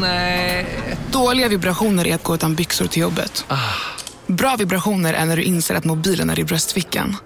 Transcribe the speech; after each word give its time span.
Nej. 0.00 0.66
Dåliga 1.12 1.48
vibrationer 1.48 2.06
är 2.06 2.14
att 2.14 2.22
gå 2.22 2.34
utan 2.34 2.54
byxor 2.54 2.86
till 2.86 3.02
jobbet. 3.02 3.46
Bra 4.26 4.56
vibrationer 4.56 5.14
är 5.14 5.24
när 5.24 5.36
du 5.36 5.42
inser 5.42 5.74
att 5.74 5.84
mobilen 5.84 6.30
är 6.30 6.38
i 6.38 6.44
bröstfickan. 6.44 7.16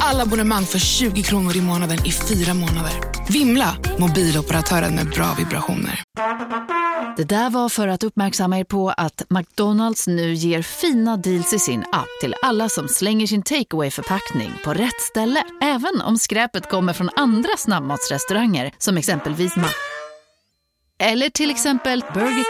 Alla 0.00 0.22
abonnemang 0.22 0.64
för 0.64 0.78
20 0.78 1.22
kronor 1.22 1.56
i 1.56 1.60
månaden 1.60 1.98
i 2.06 2.12
fyra 2.12 2.54
månader. 2.54 2.92
Vimla! 3.28 3.76
Mobiloperatören 3.98 4.94
med 4.94 5.06
bra 5.06 5.34
vibrationer. 5.38 6.02
Det 7.16 7.24
där 7.24 7.50
var 7.50 7.68
för 7.68 7.88
att 7.88 8.02
uppmärksamma 8.02 8.58
er 8.58 8.64
på 8.64 8.90
att 8.90 9.22
McDonalds 9.30 10.06
nu 10.06 10.34
ger 10.34 10.62
fina 10.62 11.16
deals 11.16 11.52
i 11.52 11.58
sin 11.58 11.80
app 11.92 12.08
till 12.20 12.34
alla 12.42 12.68
som 12.68 12.88
slänger 12.88 13.26
sin 13.26 13.42
takeaway 13.42 13.90
förpackning 13.90 14.52
på 14.64 14.74
rätt 14.74 15.00
ställe. 15.00 15.42
Även 15.62 16.00
om 16.00 16.18
skräpet 16.18 16.70
kommer 16.70 16.92
från 16.92 17.10
andra 17.16 17.56
snabbmatsrestauranger 17.58 18.72
som 18.78 18.96
exempelvis 18.96 19.56
Ma... 19.56 19.68
Eller 21.04 21.28
till 21.28 21.50
exempel 21.50 22.04
Burger... 22.14 22.44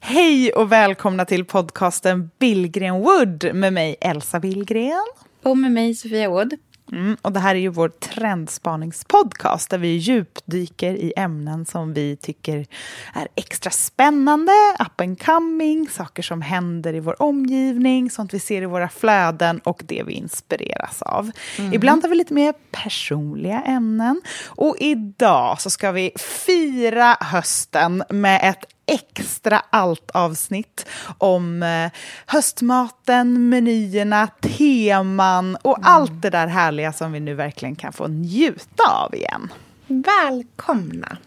Hej 0.00 0.52
och 0.52 0.72
välkomna 0.72 1.24
till 1.24 1.44
podcasten 1.44 2.30
Billgren 2.38 3.00
Wood 3.00 3.50
med 3.54 3.72
mig 3.72 3.96
Elsa 4.00 4.40
Billgren. 4.40 5.06
Och 5.42 5.58
med 5.58 5.72
mig 5.72 5.94
Sofia 5.94 6.28
Wood. 6.28 6.54
Mm, 6.92 7.16
och 7.22 7.32
det 7.32 7.40
här 7.40 7.54
är 7.54 7.58
ju 7.58 7.68
vår 7.68 7.88
trendspaningspodcast 7.88 9.70
där 9.70 9.78
vi 9.78 9.88
djupdyker 9.88 10.94
i 10.94 11.12
ämnen 11.16 11.66
som 11.66 11.94
vi 11.94 12.16
tycker 12.16 12.66
är 13.14 13.28
extra 13.34 13.70
spännande, 13.70 14.52
up 14.80 15.00
and 15.00 15.22
coming, 15.22 15.88
saker 15.88 16.22
som 16.22 16.42
händer 16.42 16.94
i 16.94 17.00
vår 17.00 17.22
omgivning, 17.22 18.10
sånt 18.10 18.34
vi 18.34 18.38
ser 18.38 18.62
i 18.62 18.66
våra 18.66 18.88
flöden 18.88 19.58
och 19.58 19.82
det 19.86 20.02
vi 20.02 20.12
inspireras 20.12 21.02
av. 21.02 21.30
Mm. 21.58 21.72
Ibland 21.72 22.02
har 22.02 22.08
vi 22.10 22.16
lite 22.16 22.34
mer 22.34 22.54
personliga 22.70 23.62
ämnen 23.62 24.22
och 24.46 24.76
idag 24.78 25.60
så 25.60 25.70
ska 25.70 25.92
vi 25.92 26.12
fira 26.16 27.16
hösten 27.20 28.04
med 28.10 28.40
ett 28.50 28.64
extra 28.88 29.62
allt-avsnitt 29.70 30.86
om 31.18 31.62
eh, 31.62 31.90
höstmaten, 32.26 33.48
menyerna, 33.48 34.26
teman 34.26 35.56
och 35.56 35.78
mm. 35.78 35.92
allt 35.92 36.22
det 36.22 36.30
där 36.30 36.46
härliga 36.46 36.92
som 36.92 37.12
vi 37.12 37.20
nu 37.20 37.34
verkligen 37.34 37.76
kan 37.76 37.92
få 37.92 38.06
njuta 38.08 38.82
av 39.04 39.14
igen. 39.14 39.52
Välkomna! 39.86 41.18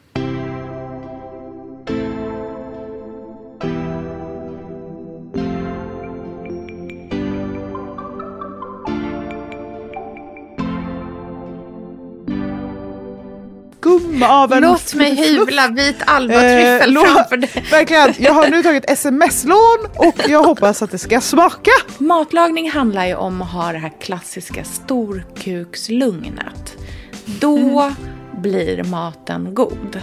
Skumma 13.99 14.29
av 14.29 14.53
en... 14.53 14.61
Låt 14.61 14.93
mig 14.93 15.15
hyvla 15.29 15.67
vit 15.67 15.95
albatryffel 16.05 16.97
eh, 16.97 17.03
framför 17.03 17.37
dig. 17.37 17.49
Verkligen, 17.71 18.13
jag 18.17 18.33
har 18.33 18.47
nu 18.47 18.63
tagit 18.71 18.89
sms-lån 18.89 19.87
och 19.95 20.29
jag 20.29 20.43
hoppas 20.43 20.81
att 20.81 20.91
det 20.91 20.97
ska 20.97 21.21
smaka. 21.21 21.71
Matlagning 21.97 22.71
handlar 22.71 23.05
ju 23.05 23.15
om 23.15 23.41
att 23.41 23.51
ha 23.51 23.71
det 23.71 23.77
här 23.77 23.91
klassiska 24.01 24.63
storkukslugnet. 24.63 26.77
Då 27.25 27.57
mm. 27.57 27.93
blir 28.37 28.83
maten 28.83 29.53
god. 29.53 30.01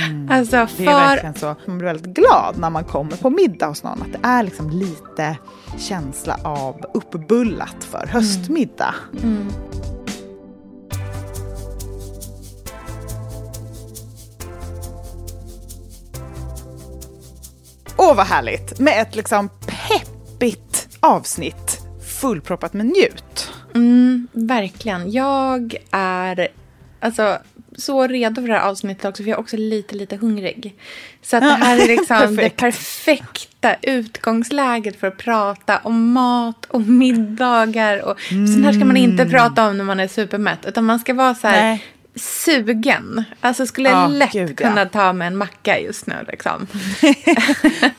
Mm. 0.00 0.30
alltså 0.30 0.66
för... 0.66 0.84
Det 0.84 0.90
är 0.90 0.94
verkligen 0.94 1.34
så. 1.34 1.56
Man 1.66 1.78
blir 1.78 1.86
väldigt 1.86 2.14
glad 2.14 2.58
när 2.58 2.70
man 2.70 2.84
kommer 2.84 3.16
på 3.16 3.30
middag 3.30 3.66
hos 3.66 3.82
någon. 3.82 4.02
Att 4.02 4.12
det 4.12 4.28
är 4.28 4.42
liksom 4.42 4.70
lite 4.70 5.36
känsla 5.78 6.38
av 6.42 6.84
uppbullat 6.94 7.84
för 7.90 8.06
höstmiddag. 8.06 8.94
Mm. 9.22 9.36
mm. 9.36 9.52
Åh, 18.06 18.14
vad 18.14 18.26
härligt! 18.26 18.78
Med 18.78 19.02
ett 19.02 19.16
liksom 19.16 19.50
peppigt 19.66 20.88
avsnitt 21.00 21.78
fullproppat 22.20 22.72
med 22.72 22.86
njut. 22.86 23.52
Mm, 23.74 24.28
verkligen. 24.32 25.12
Jag 25.12 25.76
är 25.90 26.48
alltså, 27.00 27.38
så 27.76 28.06
redo 28.06 28.40
för 28.40 28.48
det 28.48 28.54
här 28.54 28.68
avsnittet 28.68 29.04
också, 29.04 29.22
för 29.22 29.30
jag 29.30 29.38
är 29.38 29.40
också 29.40 29.56
lite, 29.56 29.94
lite 29.94 30.16
hungrig. 30.16 30.74
Så 31.22 31.36
att 31.36 31.42
det 31.42 31.48
här 31.48 31.80
är 31.80 31.86
liksom 31.96 32.36
det 32.36 32.50
perfekta 32.50 33.74
utgångsläget 33.82 35.00
för 35.00 35.06
att 35.06 35.18
prata 35.18 35.78
om 35.78 36.12
mat 36.12 36.64
och 36.64 36.80
middagar. 36.80 38.02
Och 38.02 38.32
mm. 38.32 38.46
Sånt 38.46 38.64
här 38.64 38.72
ska 38.72 38.84
man 38.84 38.96
inte 38.96 39.26
prata 39.26 39.68
om 39.68 39.78
när 39.78 39.84
man 39.84 40.00
är 40.00 40.08
supermätt, 40.08 40.66
utan 40.66 40.84
man 40.84 40.98
ska 40.98 41.14
vara 41.14 41.34
så 41.34 41.48
här, 41.48 41.62
Nej 41.62 41.84
sugen. 42.16 43.24
Alltså 43.40 43.66
skulle 43.66 43.92
oh, 43.92 44.10
lätt 44.10 44.32
Gud, 44.32 44.58
kunna 44.58 44.80
ja. 44.80 44.88
ta 44.88 45.12
med 45.12 45.26
en 45.26 45.36
macka 45.36 45.78
just 45.78 46.06
nu. 46.06 46.14
Liksom. 46.28 46.66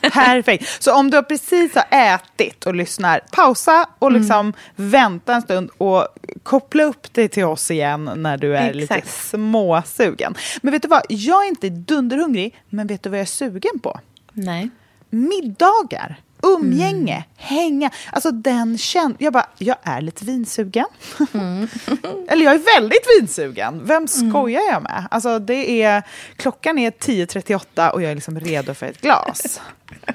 Perfekt. 0.00 0.82
Så 0.82 0.94
om 0.94 1.10
du 1.10 1.22
precis 1.22 1.74
har 1.74 1.86
ätit 1.90 2.66
och 2.66 2.74
lyssnar, 2.74 3.20
pausa 3.32 3.88
och 3.98 4.08
mm. 4.08 4.20
liksom 4.20 4.40
mm. 4.40 4.54
vänta 4.90 5.34
en 5.34 5.42
stund 5.42 5.70
och 5.78 6.06
koppla 6.42 6.84
upp 6.84 7.14
dig 7.14 7.28
till 7.28 7.44
oss 7.44 7.70
igen 7.70 8.10
när 8.16 8.36
du 8.36 8.56
är 8.56 8.70
Exakt. 8.70 9.04
lite 9.04 9.08
småsugen. 9.08 10.34
Men 10.62 10.72
vet 10.72 10.82
du 10.82 10.88
vad, 10.88 11.02
jag 11.08 11.44
är 11.44 11.48
inte 11.48 11.68
dunderhungrig, 11.68 12.62
men 12.68 12.86
vet 12.86 13.02
du 13.02 13.10
vad 13.10 13.18
jag 13.18 13.22
är 13.22 13.26
sugen 13.26 13.78
på? 13.82 14.00
Nej. 14.32 14.70
Middagar 15.10 16.20
umgänge, 16.54 17.14
mm. 17.14 17.24
hänga. 17.36 17.90
Alltså 18.12 18.30
den 18.30 18.78
känslan. 18.78 19.16
Jag 19.18 19.32
bara, 19.32 19.46
jag 19.58 19.76
är 19.82 20.00
lite 20.00 20.24
vinsugen. 20.24 20.86
Mm. 21.34 21.68
Eller 22.28 22.44
jag 22.44 22.54
är 22.54 22.80
väldigt 22.80 23.06
vinsugen. 23.18 23.80
Vem 23.84 23.96
mm. 23.96 24.08
skojar 24.08 24.62
jag 24.72 24.82
med? 24.82 25.06
Alltså 25.10 25.38
det 25.38 25.82
är, 25.82 26.02
klockan 26.36 26.78
är 26.78 26.90
10.38 26.90 27.90
och 27.90 28.02
jag 28.02 28.10
är 28.10 28.14
liksom 28.14 28.40
redo 28.40 28.74
för 28.74 28.86
ett 28.86 29.00
glas. 29.00 29.60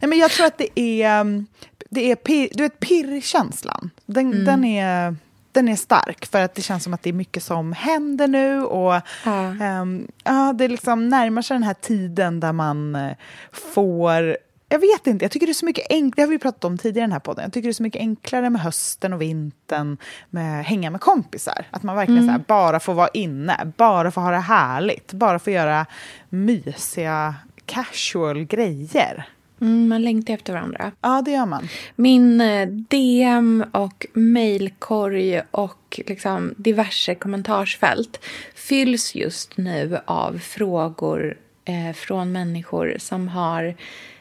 Nej, 0.00 0.08
men 0.08 0.18
jag 0.18 0.30
tror 0.30 0.46
att 0.46 0.58
det 0.58 0.80
är, 0.80 1.44
det 1.90 2.10
är 2.10 2.16
pir, 2.16 2.48
du 2.52 2.62
vet, 2.62 2.80
pirrkänslan. 2.80 3.90
Den, 4.06 4.26
mm. 4.26 4.44
den 4.44 4.64
är 4.64 5.16
den 5.52 5.68
är 5.68 5.76
stark 5.76 6.26
för 6.26 6.40
att 6.40 6.54
det 6.54 6.62
känns 6.62 6.84
som 6.84 6.94
att 6.94 7.02
det 7.02 7.10
är 7.10 7.14
mycket 7.14 7.42
som 7.42 7.72
händer 7.72 8.28
nu 8.28 8.62
och 8.62 9.00
ja. 9.24 9.48
Um, 9.80 10.08
ja, 10.24 10.52
det 10.58 10.68
liksom 10.68 11.08
närmar 11.08 11.42
sig 11.42 11.54
den 11.54 11.62
här 11.62 11.74
tiden 11.74 12.40
där 12.40 12.52
man 12.52 12.96
uh, 12.96 13.12
får 13.52 14.36
jag 14.72 14.78
vet 14.78 15.06
inte, 15.06 15.24
jag 15.24 15.32
tycker 15.32 15.46
det 15.46 15.52
är 15.52 15.54
så 15.54 15.66
mycket 15.66 15.86
enklare, 15.90 16.14
det 16.16 16.22
har 16.22 16.28
vi 16.28 16.38
pratat 16.38 16.64
om 16.64 16.78
tidigare 16.78 17.04
i 17.04 17.06
den 17.06 17.12
här 17.12 17.20
podden, 17.20 17.42
jag 17.42 17.52
tycker 17.52 17.68
det 17.68 17.70
är 17.70 17.74
så 17.74 17.82
mycket 17.82 18.00
enklare 18.00 18.50
med 18.50 18.60
hösten 18.62 19.12
och 19.12 19.22
vintern, 19.22 19.96
med 20.30 20.64
hänga 20.64 20.90
med 20.90 21.00
kompisar. 21.00 21.66
Att 21.70 21.82
man 21.82 21.96
verkligen 21.96 22.22
mm. 22.22 22.30
här, 22.30 22.42
bara 22.48 22.80
får 22.80 22.94
vara 22.94 23.08
inne, 23.08 23.72
bara 23.76 24.10
får 24.10 24.20
ha 24.20 24.30
det 24.30 24.36
härligt, 24.36 25.12
bara 25.12 25.38
får 25.38 25.52
göra 25.52 25.86
mysiga 26.28 27.34
casual 27.66 28.44
grejer. 28.44 29.28
Mm, 29.60 29.88
man 29.88 30.02
längtar 30.02 30.34
efter 30.34 30.52
varandra. 30.52 30.92
Ja, 31.00 31.22
det 31.24 31.30
gör 31.30 31.46
man. 31.46 31.68
Min 31.96 32.40
eh, 32.40 32.68
DM 32.68 33.64
och 33.72 34.06
mejlkorg 34.12 35.42
och 35.50 36.00
liksom 36.06 36.54
diverse 36.56 37.14
kommentarsfält 37.14 38.24
fylls 38.54 39.14
just 39.14 39.56
nu 39.56 39.98
av 40.04 40.38
frågor 40.38 41.36
eh, 41.64 41.94
från 41.94 42.32
människor 42.32 42.94
som 42.98 43.28
har 43.28 43.74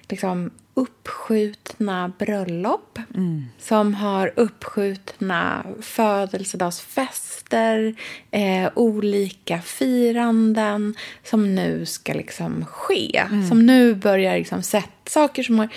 liksom 0.09 0.51
uppskjutna 0.73 2.11
bröllop 2.19 2.99
mm. 3.15 3.45
som 3.59 3.93
har 3.93 4.33
uppskjutna 4.35 5.65
födelsedagsfester, 5.81 7.95
eh, 8.31 8.69
olika 8.75 9.61
firanden 9.61 10.95
som 11.23 11.55
nu 11.55 11.85
ska 11.85 12.13
liksom 12.13 12.65
ske. 12.65 13.23
Mm. 13.31 13.47
Som 13.47 13.65
nu 13.65 13.95
börjar 13.95 14.37
liksom 14.37 14.63
sätta 14.63 15.09
saker 15.09 15.43
som 15.43 15.59
har 15.59 15.69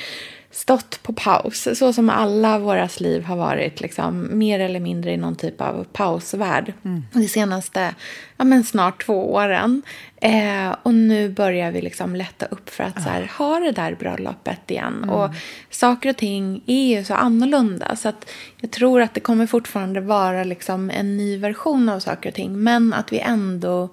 stått 0.52 1.02
på 1.02 1.12
paus, 1.12 1.68
så 1.74 1.92
som 1.92 2.10
alla 2.10 2.58
våras 2.58 3.00
liv 3.00 3.24
har 3.24 3.36
varit 3.36 3.80
liksom, 3.80 4.38
mer 4.38 4.60
eller 4.60 4.80
mindre 4.80 5.12
i 5.12 5.16
någon 5.16 5.36
typ 5.36 5.60
av 5.60 5.86
pausvärld 5.92 6.72
mm. 6.84 7.04
de 7.12 7.28
senaste 7.28 7.94
ja, 8.36 8.44
men 8.44 8.64
snart 8.64 9.06
två 9.06 9.32
åren. 9.32 9.82
Eh, 10.16 10.76
och 10.82 10.94
nu 10.94 11.28
börjar 11.28 11.70
vi 11.70 11.80
liksom 11.80 12.16
lätta 12.16 12.46
upp 12.46 12.70
för 12.70 12.84
att 12.84 13.02
så 13.02 13.08
här, 13.08 13.30
ha 13.38 13.58
det 13.58 13.72
där 13.72 13.94
bröllopet 13.94 14.70
igen. 14.70 14.96
Mm. 14.96 15.10
Och 15.10 15.30
saker 15.70 16.10
och 16.10 16.16
ting 16.16 16.62
är 16.66 16.96
ju 16.96 17.04
så 17.04 17.14
annorlunda 17.14 17.96
så 17.96 18.08
att 18.08 18.30
jag 18.60 18.70
tror 18.70 19.02
att 19.02 19.14
det 19.14 19.20
kommer 19.20 19.46
fortfarande 19.46 20.00
vara 20.00 20.44
liksom 20.44 20.90
en 20.90 21.16
ny 21.16 21.38
version 21.38 21.88
av 21.88 22.00
saker 22.00 22.28
och 22.28 22.34
ting 22.34 22.62
men 22.62 22.92
att 22.92 23.12
vi 23.12 23.18
ändå 23.18 23.88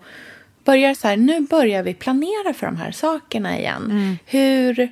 börjar 0.63 0.93
så 0.93 1.07
här, 1.07 1.17
nu 1.17 1.39
börjar 1.39 1.83
vi 1.83 1.93
planera 1.93 2.53
för 2.53 2.65
de 2.65 2.77
här 2.77 2.91
sakerna 2.91 3.59
igen. 3.59 3.83
Mm. 3.91 4.17
Hur 4.25 4.91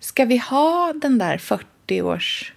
Ska 0.00 0.24
vi 0.24 0.36
ha 0.38 0.92
den 0.96 1.18
där 1.18 1.38
40-års 1.38 2.52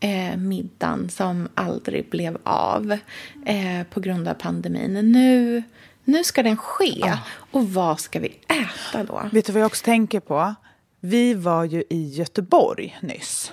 eh, 0.00 0.36
middagen 0.36 1.08
som 1.10 1.48
aldrig 1.54 2.10
blev 2.10 2.38
av 2.44 2.92
eh, 3.46 3.82
på 3.90 4.00
grund 4.00 4.28
av 4.28 4.34
pandemin? 4.34 5.12
Nu, 5.12 5.62
nu 6.04 6.24
ska 6.24 6.42
den 6.42 6.56
ske. 6.56 6.94
Ja. 6.98 7.18
Och 7.50 7.68
vad 7.72 8.00
ska 8.00 8.20
vi 8.20 8.28
äta 8.48 9.04
då? 9.04 9.22
Vet 9.32 9.46
du 9.46 9.52
vad 9.52 9.62
jag 9.62 9.66
också 9.66 9.84
tänker 9.84 10.20
på? 10.20 10.54
Vi 11.00 11.34
var 11.34 11.64
ju 11.64 11.84
i 11.90 12.08
Göteborg 12.08 12.98
nyss. 13.02 13.52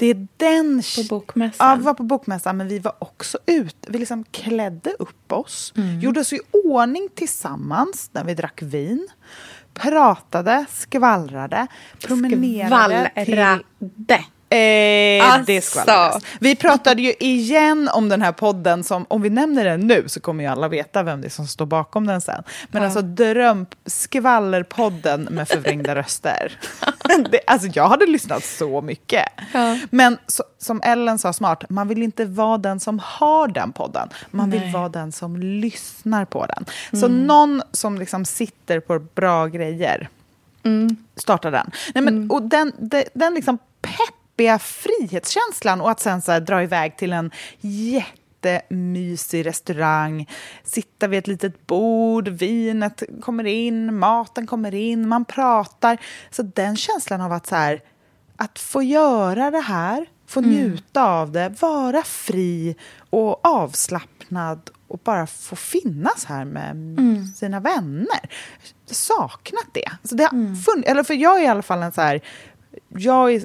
Det 0.00 0.06
är 0.06 0.26
den... 0.36 0.82
På 0.96 1.02
bokmässan. 1.08 1.68
Ja, 1.70 1.74
vi 1.76 1.82
var 1.82 1.94
på 1.94 2.02
bokmässan, 2.02 2.56
men 2.56 2.68
vi 2.68 2.78
var 2.78 2.92
också 2.98 3.38
ute. 3.46 3.90
Vi 3.92 3.98
liksom 3.98 4.24
klädde 4.24 4.90
upp 4.98 5.32
oss, 5.32 5.72
Mm. 5.76 6.00
gjorde 6.00 6.20
oss 6.20 6.32
i 6.32 6.40
ordning 6.64 7.08
tillsammans 7.14 8.10
när 8.12 8.24
vi 8.24 8.34
drack 8.34 8.62
vin, 8.62 9.08
pratade, 9.78 10.64
skvallrade, 10.68 11.66
promenerade 12.06 13.10
till... 13.24 13.64
Eh, 14.50 14.56
det 14.58 15.20
Alltså. 15.20 15.60
skvallrades. 15.70 16.24
Vi 16.40 16.56
pratade 16.56 17.02
ju 17.02 17.12
igen 17.20 17.90
om 17.92 18.08
den 18.08 18.22
här 18.22 18.32
podden 18.32 18.84
som, 18.84 19.06
om 19.08 19.22
vi 19.22 19.30
nämner 19.30 19.64
den 19.64 19.80
nu 19.80 20.08
så 20.08 20.20
kommer 20.20 20.44
ju 20.44 20.50
alla 20.50 20.68
veta 20.68 21.02
vem 21.02 21.20
det 21.20 21.26
är 21.26 21.30
som 21.30 21.46
står 21.46 21.66
bakom 21.66 22.06
den 22.06 22.20
sen. 22.20 22.42
Men 22.68 22.82
alltså 22.82 23.02
dröm, 23.02 23.66
skvallerpodden 23.86 25.28
med 25.30 25.48
förvrängda 25.48 25.94
röster. 25.94 26.58
det, 27.30 27.40
alltså 27.46 27.68
jag 27.72 27.88
hade 27.88 28.06
lyssnat 28.06 28.44
så 28.44 28.80
mycket. 28.80 29.28
Ja. 29.52 29.78
Men 29.90 30.18
så, 30.26 30.44
som 30.58 30.80
Ellen 30.84 31.18
sa 31.18 31.32
smart, 31.32 31.64
man 31.68 31.88
vill 31.88 32.02
inte 32.02 32.24
vara 32.24 32.58
den 32.58 32.80
som 32.80 33.00
har 33.04 33.48
den 33.48 33.72
podden. 33.72 34.08
Man 34.30 34.50
vill 34.50 34.60
Nej. 34.60 34.72
vara 34.72 34.88
den 34.88 35.12
som 35.12 35.36
lyssnar 35.36 36.24
på 36.24 36.46
den. 36.46 36.64
Så 37.00 37.08
någon 37.08 37.62
som 37.72 37.98
liksom 37.98 38.24
sitter 38.24 38.80
på 38.80 38.98
bra 38.98 39.46
grejer 39.46 40.08
starta 41.16 41.50
den. 41.50 41.70
Nej, 41.94 42.04
men, 42.04 42.30
Och 42.30 42.42
den, 42.42 42.72
den, 42.78 43.04
den 43.14 43.34
liksom 43.34 43.58
peppiga 44.38 44.58
frihetskänslan 44.58 45.80
och 45.80 45.90
att 45.90 46.00
sen 46.00 46.22
så 46.22 46.32
här 46.32 46.40
dra 46.40 46.62
iväg 46.62 46.96
till 46.96 47.12
en 47.12 47.30
jättemysig 47.60 49.46
restaurang, 49.46 50.28
sitta 50.64 51.06
vid 51.06 51.18
ett 51.18 51.26
litet 51.26 51.66
bord, 51.66 52.28
vinet 52.28 53.02
kommer 53.20 53.46
in, 53.46 53.98
maten 53.98 54.46
kommer 54.46 54.74
in, 54.74 55.08
man 55.08 55.24
pratar. 55.24 55.98
Så 56.30 56.42
den 56.42 56.76
känslan 56.76 57.20
av 57.20 57.32
att 57.32 57.46
så 57.46 57.54
här, 57.54 57.80
att 58.36 58.58
få 58.58 58.82
göra 58.82 59.50
det 59.50 59.60
här, 59.60 60.06
få 60.26 60.40
njuta 60.40 61.04
av 61.04 61.32
det, 61.32 61.54
vara 61.60 62.02
fri 62.02 62.76
och 63.10 63.46
avslappnad 63.46 64.70
och 64.88 65.00
bara 65.04 65.26
få 65.26 65.56
finnas 65.56 66.24
här 66.24 66.44
med 66.44 66.98
sina 67.36 67.60
vänner. 67.60 68.20
Jag 68.22 68.90
har 68.90 68.94
saknat 68.94 69.66
det. 69.72 69.86
Alltså 70.02 70.16
det 70.16 70.24
har 70.24 70.30
funn- 70.54 70.84
eller 70.86 71.02
för 71.02 71.14
jag 71.14 71.38
är 71.38 71.44
i 71.44 71.46
alla 71.46 71.62
fall 71.62 71.82
en 71.82 71.92
så 71.92 72.00
här... 72.00 72.20
Jag 72.88 73.34
är, 73.34 73.44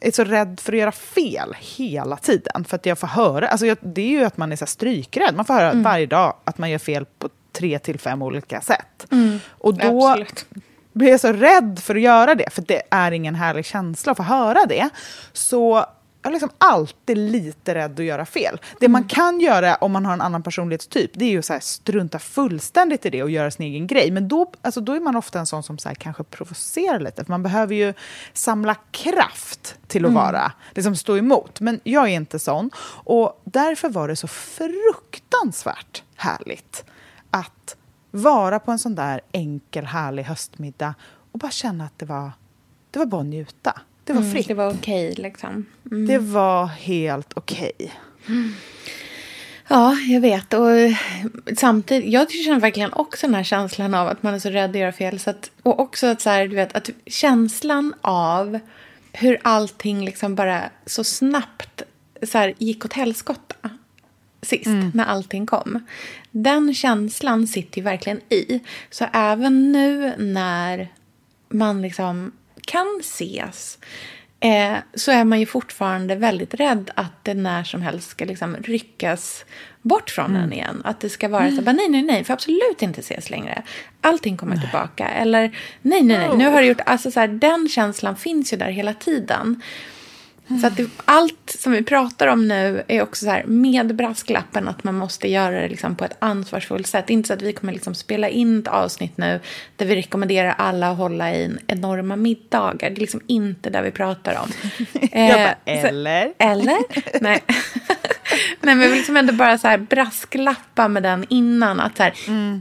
är 0.00 0.10
så 0.10 0.24
rädd 0.24 0.60
för 0.60 0.72
att 0.72 0.78
göra 0.78 0.92
fel 0.92 1.56
hela 1.58 2.16
tiden. 2.16 2.64
För 2.64 2.76
att 2.76 2.86
jag 2.86 2.98
får 2.98 3.06
höra... 3.06 3.48
Alltså 3.48 3.66
jag, 3.66 3.78
det 3.80 4.02
är 4.02 4.18
ju 4.18 4.24
att 4.24 4.36
man 4.36 4.52
är 4.52 4.56
så 4.56 4.66
strykrädd. 4.66 5.34
Man 5.36 5.44
får 5.44 5.54
höra 5.54 5.72
varje 5.72 6.06
dag 6.06 6.34
att 6.44 6.58
man 6.58 6.70
gör 6.70 6.78
fel 6.78 7.06
på 7.18 7.28
tre 7.52 7.78
till 7.78 8.00
fem 8.00 8.22
olika 8.22 8.60
sätt. 8.60 9.06
Och 9.48 9.74
då 9.74 10.08
Absolut. 10.08 10.46
blir 10.92 11.08
jag 11.08 11.20
så 11.20 11.32
rädd 11.32 11.80
för 11.82 11.94
att 11.94 12.00
göra 12.00 12.34
det, 12.34 12.50
för 12.52 12.62
det 12.62 12.82
är 12.90 13.12
ingen 13.12 13.34
härlig 13.34 13.64
känsla 13.64 14.12
att 14.12 14.16
få 14.16 14.22
höra 14.22 14.66
det. 14.68 14.88
Så 15.32 15.86
jag 16.22 16.30
är 16.30 16.32
liksom 16.32 16.50
alltid 16.58 17.18
lite 17.18 17.74
rädd 17.74 18.00
att 18.00 18.06
göra 18.06 18.26
fel. 18.26 18.60
Det 18.80 18.88
man 18.88 19.04
kan 19.04 19.40
göra 19.40 19.74
om 19.74 19.92
man 19.92 20.06
har 20.06 20.12
en 20.12 20.20
annan 20.20 20.42
personlighetstyp, 20.42 21.10
det 21.14 21.24
är 21.24 21.30
ju 21.30 21.42
så 21.42 21.52
här, 21.52 21.60
strunta 21.60 22.18
fullständigt 22.18 23.06
i 23.06 23.10
det 23.10 23.22
och 23.22 23.30
göra 23.30 23.50
sin 23.50 23.66
egen 23.66 23.86
grej. 23.86 24.10
Men 24.10 24.28
då, 24.28 24.52
alltså, 24.62 24.80
då 24.80 24.92
är 24.92 25.00
man 25.00 25.16
ofta 25.16 25.38
en 25.38 25.46
sån 25.46 25.62
som 25.62 25.78
så 25.78 25.88
här, 25.88 25.94
kanske 25.94 26.24
provocerar 26.24 27.00
lite, 27.00 27.24
för 27.24 27.32
man 27.32 27.42
behöver 27.42 27.74
ju 27.74 27.94
samla 28.32 28.74
kraft 28.90 29.76
till 29.86 30.06
att 30.06 30.12
vara, 30.12 30.52
liksom 30.74 30.96
stå 30.96 31.16
emot. 31.16 31.60
Men 31.60 31.80
jag 31.84 32.04
är 32.04 32.14
inte 32.14 32.38
sån. 32.38 32.70
Och 33.04 33.42
därför 33.44 33.88
var 33.88 34.08
det 34.08 34.16
så 34.16 34.28
fruktansvärt 34.28 36.02
härligt 36.16 36.84
att 37.30 37.76
vara 38.10 38.58
på 38.58 38.70
en 38.70 38.78
sån 38.78 38.94
där 38.94 39.20
enkel, 39.32 39.84
härlig 39.84 40.22
höstmiddag 40.22 40.94
och 41.32 41.38
bara 41.38 41.50
känna 41.50 41.84
att 41.84 41.98
det 41.98 42.06
var, 42.06 42.32
det 42.90 42.98
var 42.98 43.06
bara 43.06 43.20
att 43.20 43.26
njuta. 43.26 43.80
Det 44.04 44.12
var 44.12 44.22
fritt. 44.22 44.48
Det 44.48 44.54
var 44.54 44.70
okej 44.74 45.14
liksom. 45.16 45.66
Mm. 45.90 46.06
Det 46.06 46.18
var 46.18 46.66
helt 46.66 47.32
okej. 47.34 47.92
Ja, 49.68 49.94
jag 49.94 50.20
vet. 50.20 50.54
Och 50.54 50.68
samtidigt, 51.56 52.12
jag 52.12 52.30
känner 52.30 52.60
verkligen 52.60 52.92
också 52.92 53.26
den 53.26 53.34
här 53.34 53.42
känslan 53.42 53.94
av 53.94 54.08
att 54.08 54.22
man 54.22 54.34
är 54.34 54.38
så 54.38 54.50
rädd 54.50 54.70
att 54.70 54.76
göra 54.76 54.92
fel. 54.92 55.18
Så 55.18 55.30
att, 55.30 55.50
och 55.62 55.80
också 55.80 56.06
att, 56.06 56.20
så 56.20 56.30
här, 56.30 56.48
du 56.48 56.56
vet, 56.56 56.76
att 56.76 56.90
känslan 57.06 57.94
av 58.00 58.58
hur 59.12 59.38
allting 59.42 60.04
liksom 60.04 60.34
bara 60.34 60.70
så 60.86 61.04
snabbt 61.04 61.82
så 62.22 62.38
här, 62.38 62.54
gick 62.58 62.84
åt 62.84 62.92
helskotta 62.92 63.70
sist, 64.42 64.70
när 64.94 65.04
allting 65.04 65.46
kom. 65.46 65.86
Den 66.30 66.74
känslan 66.74 67.46
sitter 67.46 67.78
ju 67.78 67.84
verkligen 67.84 68.20
i. 68.28 68.60
Så 68.90 69.06
även 69.12 69.72
nu 69.72 70.14
när 70.18 70.88
man 71.48 71.82
liksom 71.82 72.32
kan 72.70 72.98
ses 73.00 73.78
eh, 74.40 74.76
så 74.94 75.12
är 75.12 75.24
man 75.24 75.40
ju 75.40 75.46
fortfarande 75.46 76.14
väldigt 76.14 76.54
rädd 76.54 76.90
att 76.94 77.24
det 77.24 77.34
när 77.34 77.64
som 77.64 77.82
helst 77.82 78.10
ska 78.10 78.24
liksom 78.24 78.56
ryckas 78.56 79.44
bort 79.82 80.10
från 80.10 80.36
en 80.36 80.52
igen. 80.52 80.82
Att 80.84 81.00
det 81.00 81.08
ska 81.08 81.28
vara 81.28 81.50
så 81.50 81.62
bara, 81.62 81.72
nej, 81.72 81.88
nej, 81.88 82.02
nej, 82.02 82.24
för 82.24 82.34
absolut 82.34 82.82
inte 82.82 83.00
ses 83.00 83.30
längre. 83.30 83.62
Allting 84.00 84.36
kommer 84.36 84.56
tillbaka. 84.56 85.08
Eller 85.08 85.40
nej, 85.82 86.02
nej, 86.02 86.18
nej, 86.18 86.36
nu 86.36 86.48
har 86.48 86.60
du 86.60 86.66
gjort... 86.66 86.80
Alltså 86.86 87.10
så 87.10 87.20
här, 87.20 87.28
den 87.28 87.68
känslan 87.68 88.16
finns 88.16 88.52
ju 88.52 88.56
där 88.56 88.70
hela 88.70 88.94
tiden. 88.94 89.62
Så 90.60 90.66
att 90.66 90.76
det, 90.76 90.90
allt 91.04 91.56
som 91.58 91.72
vi 91.72 91.82
pratar 91.82 92.26
om 92.26 92.48
nu 92.48 92.82
är 92.88 93.02
också 93.02 93.24
så 93.24 93.30
här 93.30 93.44
med 93.44 93.94
brasklappen 93.96 94.68
att 94.68 94.84
man 94.84 94.94
måste 94.94 95.28
göra 95.28 95.60
det 95.60 95.68
liksom 95.68 95.96
på 95.96 96.04
ett 96.04 96.16
ansvarsfullt 96.18 96.86
sätt. 96.86 97.10
Inte 97.10 97.26
så 97.26 97.32
att 97.34 97.42
vi 97.42 97.52
kommer 97.52 97.72
liksom 97.72 97.94
spela 97.94 98.28
in 98.28 98.58
ett 98.60 98.68
avsnitt 98.68 99.16
nu 99.18 99.40
där 99.76 99.86
vi 99.86 99.96
rekommenderar 99.96 100.54
alla 100.58 100.90
att 100.90 100.98
hålla 100.98 101.34
i 101.34 101.44
en 101.44 101.58
enorma 101.66 102.16
middagar. 102.16 102.90
Det 102.90 102.96
är 102.96 103.00
liksom 103.00 103.20
inte 103.26 103.70
det 103.70 103.82
vi 103.82 103.90
pratar 103.90 104.38
om. 104.42 104.48
Jag 105.12 105.38
bara, 105.38 105.54
Eh, 105.64 105.80
så- 105.82 105.86
eller? 105.88 106.32
Eller? 106.38 106.78
Nej. 107.20 107.42
Nej, 108.60 108.74
men 108.74 108.80
jag 108.80 108.88
vill 108.88 108.98
liksom 108.98 109.16
ändå 109.16 109.32
bara 109.32 109.58
så 109.58 109.68
här 109.68 109.78
brasklappa 109.78 110.88
med 110.88 111.02
den 111.02 111.26
innan. 111.28 111.80
Att 111.80 111.96
så 111.96 112.02
här, 112.02 112.12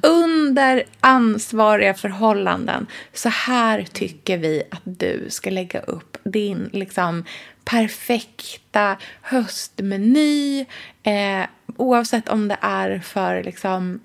Under 0.04 0.84
ansvariga 1.00 1.94
förhållanden, 1.94 2.88
så 3.14 3.30
här 3.30 3.86
tycker 3.94 4.38
vi 4.38 4.64
att 4.72 4.82
du 4.84 5.26
ska 5.30 5.50
lägga 5.50 5.80
upp 5.80 6.18
din 6.24 6.70
liksom, 6.74 7.26
perfekta 7.70 8.98
höstmeny. 9.22 10.66
Eh, 11.04 11.46
oavsett 11.78 12.30
om 12.30 12.48
det 12.48 12.58
är 12.62 13.00
för 13.00 13.44
liksom, 13.44 14.00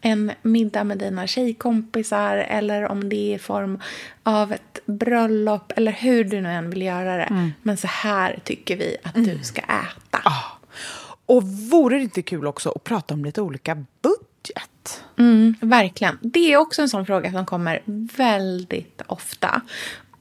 en 0.00 0.32
middag 0.42 0.84
med 0.84 0.98
dina 0.98 1.26
tjejkompisar 1.26 2.36
eller 2.36 2.88
om 2.88 3.08
det 3.08 3.16
är 3.16 3.34
i 3.34 3.38
form 3.38 3.80
av 4.22 4.52
ett 4.52 4.80
bröllop 4.86 5.72
eller 5.76 5.92
hur 5.92 6.24
du 6.24 6.40
nu 6.40 6.48
än 6.48 6.70
vill 6.70 6.82
göra 6.82 7.16
det. 7.16 7.52
Men 7.62 7.76
så 7.76 7.86
här 7.86 8.40
tycker 8.44 8.76
vi 8.76 8.96
att 9.02 9.14
du 9.14 9.38
ska 9.42 9.60
äta. 9.60 10.32
Och 11.26 11.42
vore 11.42 11.96
det 11.96 12.02
inte 12.02 12.22
kul 12.22 12.46
också 12.46 12.70
att 12.70 12.84
prata 12.84 13.14
om 13.14 13.24
lite 13.24 13.42
olika 13.42 13.74
budget? 13.74 15.04
Mm, 15.18 15.54
verkligen. 15.60 16.18
Det 16.22 16.52
är 16.52 16.56
också 16.56 16.82
en 16.82 16.88
sån 16.88 17.06
fråga 17.06 17.32
som 17.32 17.46
kommer 17.46 17.82
väldigt 18.16 19.02
ofta. 19.06 19.60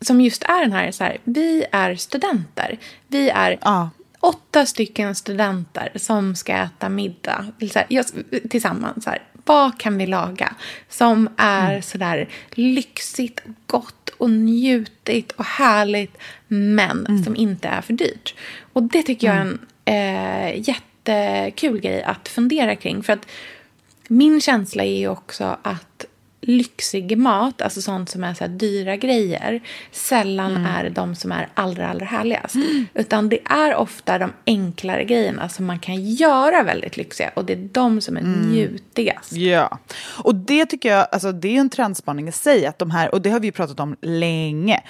Som 0.02 0.22
just 0.22 0.44
är 0.44 0.62
den 0.62 0.72
här, 0.72 0.92
så 0.92 1.04
här 1.04 1.18
vi 1.24 1.66
är 1.72 1.96
studenter. 1.96 2.78
Vi 3.08 3.30
är 3.30 3.58
Ja. 3.62 3.90
åtta 4.20 4.66
stycken 4.66 5.16
studenter 5.16 5.92
som 5.96 6.36
ska 6.36 6.54
äta 6.54 6.90
middag 6.90 7.46
här, 7.76 7.86
jag, 7.90 8.06
tillsammans. 8.50 9.04
Så 9.04 9.10
här, 9.10 9.24
vad 9.46 9.80
kan 9.80 9.98
vi 9.98 10.06
laga 10.06 10.56
som 10.90 11.30
är 11.38 11.82
så 11.82 11.98
där 11.98 12.30
lyxigt, 12.52 13.42
gott 13.66 14.10
och 14.10 14.30
njutigt 14.30 15.32
och 15.32 15.46
härligt 15.46 16.18
men 16.48 17.24
som 17.24 17.36
inte 17.36 17.68
är 17.68 17.82
för 17.82 17.94
dyrt? 17.94 18.36
Och 18.74 18.84
det 18.84 19.04
tycker 19.04 19.28
jag 19.28 19.36
är 19.36 19.42
en 19.42 19.60
eh, 19.86 20.70
jättekul 20.70 21.80
grej 21.80 22.04
att 22.04 22.28
fundera 22.28 22.76
kring. 22.76 23.04
För 23.04 23.14
att 23.14 23.28
min 24.08 24.42
känsla 24.42 24.84
är 24.84 24.98
ju 24.98 25.08
också 25.08 25.58
att 25.62 25.95
lyxig 26.48 27.18
mat, 27.18 27.62
alltså 27.62 27.82
sånt 27.82 28.10
som 28.10 28.24
är 28.24 28.34
så 28.34 28.48
dyra 28.48 28.96
grejer, 28.96 29.62
sällan 29.92 30.66
är 30.66 30.90
de 30.90 31.16
som 31.16 31.32
är 31.32 31.50
allra, 31.54 31.90
allra 31.90 32.06
härligast. 32.06 32.56
Utan 32.94 33.30
det 33.30 33.40
är 33.46 33.76
ofta 33.76 34.18
de 34.18 34.34
enklare 34.46 35.04
grejerna 35.04 35.50
som 35.50 35.66
man 35.66 35.80
kan 35.80 36.06
göra 36.06 36.64
väldigt 36.64 36.98
lyxiga 36.98 37.32
och 37.34 37.46
det 37.46 37.54
är 37.54 37.70
de 37.72 38.02
som 38.02 38.18
är 38.18 38.22
njutigast. 38.22 39.32
Ja, 39.32 39.80
och 40.24 40.36
det 40.36 40.66
tycker 40.66 40.90
jag, 40.90 41.08
alltså 41.12 41.32
det 41.32 41.56
är 41.56 41.60
en 41.60 41.70
trendspaning 41.70 42.28
i 42.28 42.32
sig, 42.32 42.66
att 42.66 42.80
de 42.80 42.92
här, 42.92 43.14
och 43.14 43.22
det 43.22 43.30
har 43.30 43.40
vi 43.40 43.48
ju 43.48 43.52
pratat 43.52 43.80
om 43.80 43.96
länge, 44.02 44.82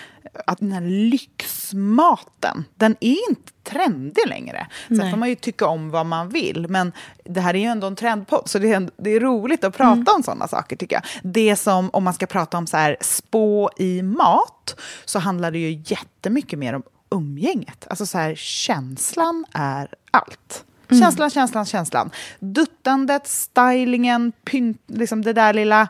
att 0.46 0.60
den 0.60 0.72
här 0.72 0.82
lyxmaten, 0.82 2.65
den 2.75 2.96
är 3.00 3.29
inte 3.29 3.51
trendig 3.63 4.27
längre. 4.27 4.67
Sen 4.88 4.98
Nej. 4.98 5.12
får 5.12 5.17
man 5.17 5.29
ju 5.29 5.36
tycka 5.36 5.67
om 5.67 5.89
vad 5.89 6.05
man 6.05 6.29
vill, 6.29 6.67
men 6.70 6.91
det 7.24 7.41
här 7.41 7.53
är 7.53 7.60
ju 7.60 7.65
ändå 7.65 7.88
en 7.88 7.96
trendpodd, 7.96 8.50
så 8.50 8.60
det 8.60 8.72
är, 8.72 8.89
det 8.98 9.10
är 9.10 9.20
roligt 9.20 9.63
att 9.63 9.77
prata 9.77 10.12
om 10.12 10.24
sådana 10.24 10.48
saker 10.48 10.75
tycker 10.75 10.96
jag. 10.96 11.03
Det 11.34 11.55
som, 11.55 11.89
om 11.94 12.03
man 12.03 12.13
ska 12.13 12.25
prata 12.25 12.58
om 12.58 12.67
så 12.67 12.77
här 12.77 12.98
spå 13.01 13.70
i 13.77 14.01
mat, 14.01 14.79
så 15.05 15.20
handlar 15.20 15.51
det 15.51 15.60
ju 15.60 15.84
jättemycket 15.86 16.60
mer 16.60 16.74
om 16.74 16.84
umgänget. 17.10 17.88
Alltså 17.89 18.05
så 18.05 18.17
här, 18.17 18.36
känslan 18.36 19.46
är 19.53 19.88
allt. 20.12 20.65
Mm. 20.89 21.01
Känslan, 21.01 21.30
känslan, 21.30 21.65
känslan. 21.65 22.12
Duttandet, 22.39 23.27
stylingen, 23.27 24.32
pynt, 24.44 24.82
liksom 24.88 25.22
det 25.22 25.34
där 25.34 25.54
lilla... 25.54 25.88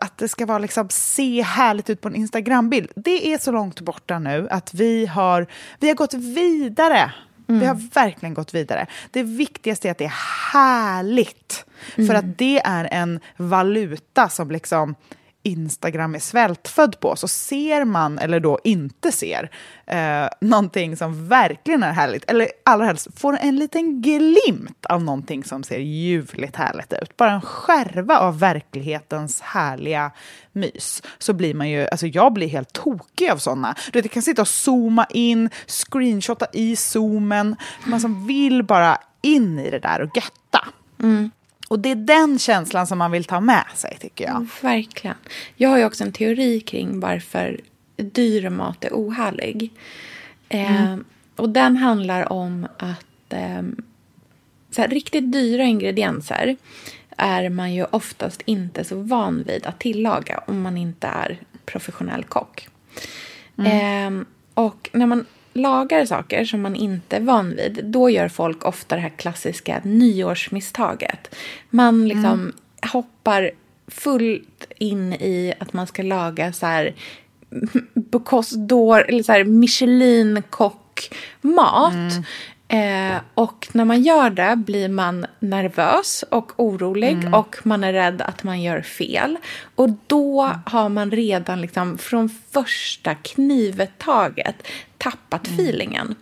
Att 0.00 0.18
det 0.18 0.28
ska 0.28 0.46
vara 0.46 0.58
liksom, 0.58 0.88
se 0.90 1.42
härligt 1.42 1.90
ut 1.90 2.00
på 2.00 2.08
en 2.08 2.14
Instagrambild. 2.14 2.90
Det 2.96 3.32
är 3.32 3.38
så 3.38 3.52
långt 3.52 3.80
borta 3.80 4.18
nu 4.18 4.48
att 4.50 4.74
vi 4.74 5.06
har, 5.06 5.46
vi 5.78 5.88
har 5.88 5.94
gått 5.94 6.14
vidare. 6.14 7.12
Mm. 7.48 7.60
Vi 7.60 7.66
har 7.66 7.74
verkligen 7.94 8.34
gått 8.34 8.54
vidare. 8.54 8.86
Det 9.10 9.22
viktigaste 9.22 9.88
är 9.88 9.92
att 9.92 9.98
det 9.98 10.04
är 10.04 10.52
härligt. 10.52 11.64
Mm. 11.96 12.08
För 12.08 12.14
att 12.14 12.38
det 12.38 12.60
är 12.64 12.88
en 12.92 13.20
valuta 13.36 14.28
som 14.28 14.50
liksom 14.50 14.94
Instagram 15.48 16.14
är 16.14 16.18
svältfödd 16.18 17.00
på 17.00 17.16
så 17.16 17.28
ser 17.28 17.84
man, 17.84 18.18
eller 18.18 18.40
då 18.40 18.58
inte 18.64 19.12
ser, 19.12 19.50
eh, 19.86 20.28
någonting 20.40 20.96
som 20.96 21.28
verkligen 21.28 21.82
är 21.82 21.92
härligt, 21.92 22.30
eller 22.30 22.48
allra 22.64 22.86
helst 22.86 23.08
får 23.16 23.38
en 23.40 23.56
liten 23.56 24.02
glimt 24.02 24.86
av 24.86 25.02
någonting 25.02 25.44
som 25.44 25.62
ser 25.62 25.78
ljuvligt 25.78 26.56
härligt 26.56 26.92
ut. 26.92 27.16
Bara 27.16 27.30
en 27.30 27.40
skärva 27.40 28.18
av 28.18 28.38
verklighetens 28.38 29.40
härliga 29.40 30.10
mys. 30.52 31.02
Så 31.18 31.32
blir 31.32 31.54
man 31.54 31.70
ju, 31.70 31.88
alltså 31.88 32.06
jag 32.06 32.32
blir 32.32 32.48
helt 32.48 32.72
tokig 32.72 33.30
av 33.30 33.36
sådana. 33.36 33.74
Du 33.92 33.98
vet, 33.98 34.04
jag 34.04 34.12
kan 34.12 34.22
sitta 34.22 34.42
och 34.42 34.48
zooma 34.48 35.06
in, 35.10 35.50
screenshotta 35.66 36.46
i 36.52 36.76
zoomen. 36.76 37.56
Man 37.84 38.00
som 38.00 38.26
vill 38.26 38.62
bara 38.62 38.98
in 39.22 39.58
i 39.58 39.70
det 39.70 39.78
där 39.78 40.00
och 40.00 40.16
götta. 40.16 40.68
Mm. 41.02 41.30
Och 41.68 41.78
det 41.78 41.90
är 41.90 41.96
den 41.96 42.38
känslan 42.38 42.86
som 42.86 42.98
man 42.98 43.10
vill 43.10 43.24
ta 43.24 43.40
med 43.40 43.64
sig, 43.74 43.96
tycker 44.00 44.24
jag. 44.24 44.36
Mm, 44.36 44.48
verkligen. 44.62 45.16
Jag 45.56 45.68
har 45.68 45.78
ju 45.78 45.84
också 45.84 46.04
en 46.04 46.12
teori 46.12 46.60
kring 46.60 47.00
varför 47.00 47.60
dyr 47.96 48.48
mat 48.50 48.84
är 48.84 48.90
ohärlig. 48.92 49.72
Eh, 50.48 50.96
och 51.36 51.48
den 51.48 51.76
handlar 51.76 52.32
om 52.32 52.66
att 52.78 53.32
eh, 53.32 53.62
så 54.70 54.80
här, 54.80 54.88
riktigt 54.88 55.32
dyra 55.32 55.62
ingredienser 55.62 56.56
är 57.16 57.48
man 57.48 57.74
ju 57.74 57.84
oftast 57.84 58.42
inte 58.44 58.84
så 58.84 58.96
van 58.96 59.42
vid 59.42 59.66
att 59.66 59.80
tillaga 59.80 60.42
om 60.46 60.62
man 60.62 60.76
inte 60.76 61.06
är 61.06 61.38
professionell 61.64 62.24
kock. 62.24 62.68
Mm. 63.58 64.18
Eh, 64.18 64.24
och 64.54 64.90
när 64.92 65.06
man 65.06 65.26
lagar 65.52 66.04
saker 66.04 66.44
som 66.44 66.62
man 66.62 66.76
inte 66.76 67.16
är 67.16 67.20
van 67.20 67.56
vid, 67.56 67.84
då 67.84 68.10
gör 68.10 68.28
folk 68.28 68.64
ofta 68.64 68.94
det 68.94 69.00
här 69.00 69.12
klassiska 69.16 69.80
nyårsmisstaget. 69.84 71.34
Man 71.70 72.08
liksom 72.08 72.24
mm. 72.24 72.52
hoppar 72.92 73.50
fullt 73.88 74.66
in 74.78 75.12
i 75.12 75.54
att 75.58 75.72
man 75.72 75.86
ska 75.86 76.02
laga 76.02 76.52
så 76.52 76.66
här 76.66 76.94
Bocuse 77.94 78.56
d'Or, 78.56 79.04
eller 79.08 79.22
så 79.22 79.32
här 79.32 79.44
Michelin-kock-mat. 79.44 81.92
Mm. 81.92 82.22
Eh, 82.68 83.16
och 83.34 83.68
när 83.72 83.84
man 83.84 84.02
gör 84.02 84.30
det 84.30 84.56
blir 84.56 84.88
man 84.88 85.26
nervös 85.40 86.24
och 86.30 86.52
orolig 86.56 87.12
mm. 87.12 87.34
och 87.34 87.56
man 87.62 87.84
är 87.84 87.92
rädd 87.92 88.22
att 88.22 88.44
man 88.44 88.62
gör 88.62 88.80
fel. 88.80 89.36
Och 89.74 89.88
då 90.06 90.42
mm. 90.42 90.58
har 90.66 90.88
man 90.88 91.10
redan 91.10 91.60
liksom 91.60 91.98
från 91.98 92.30
första 92.50 93.14
knivetaget 93.14 94.66
tappat 94.98 95.46
mm. 95.46 95.60
feelingen. 95.60 96.14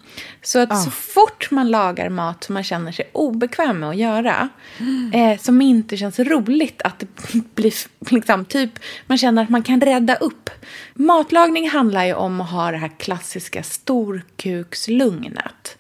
Så 0.42 0.58
att 0.58 0.70
oh. 0.70 0.84
så 0.84 0.90
fort 0.90 1.50
man 1.50 1.70
lagar 1.70 2.08
mat 2.08 2.44
som 2.44 2.54
man 2.54 2.64
känner 2.64 2.92
sig 2.92 3.10
obekväm 3.12 3.80
med 3.80 3.88
att 3.88 3.96
göra, 3.96 4.48
mm. 4.78 5.12
eh, 5.12 5.38
som 5.38 5.62
inte 5.62 5.96
känns 5.96 6.18
roligt 6.18 6.82
att 6.82 7.04
blir 7.54 7.74
liksom, 8.14 8.44
typ, 8.44 8.70
man 9.06 9.18
känner 9.18 9.42
att 9.42 9.48
man 9.48 9.62
kan 9.62 9.80
rädda 9.80 10.14
upp. 10.14 10.50
Matlagning 10.94 11.70
handlar 11.70 12.04
ju 12.04 12.14
om 12.14 12.40
att 12.40 12.50
ha 12.50 12.70
det 12.70 12.78
här 12.78 12.98
klassiska 12.98 13.62
storkukslugnet. 13.62 15.78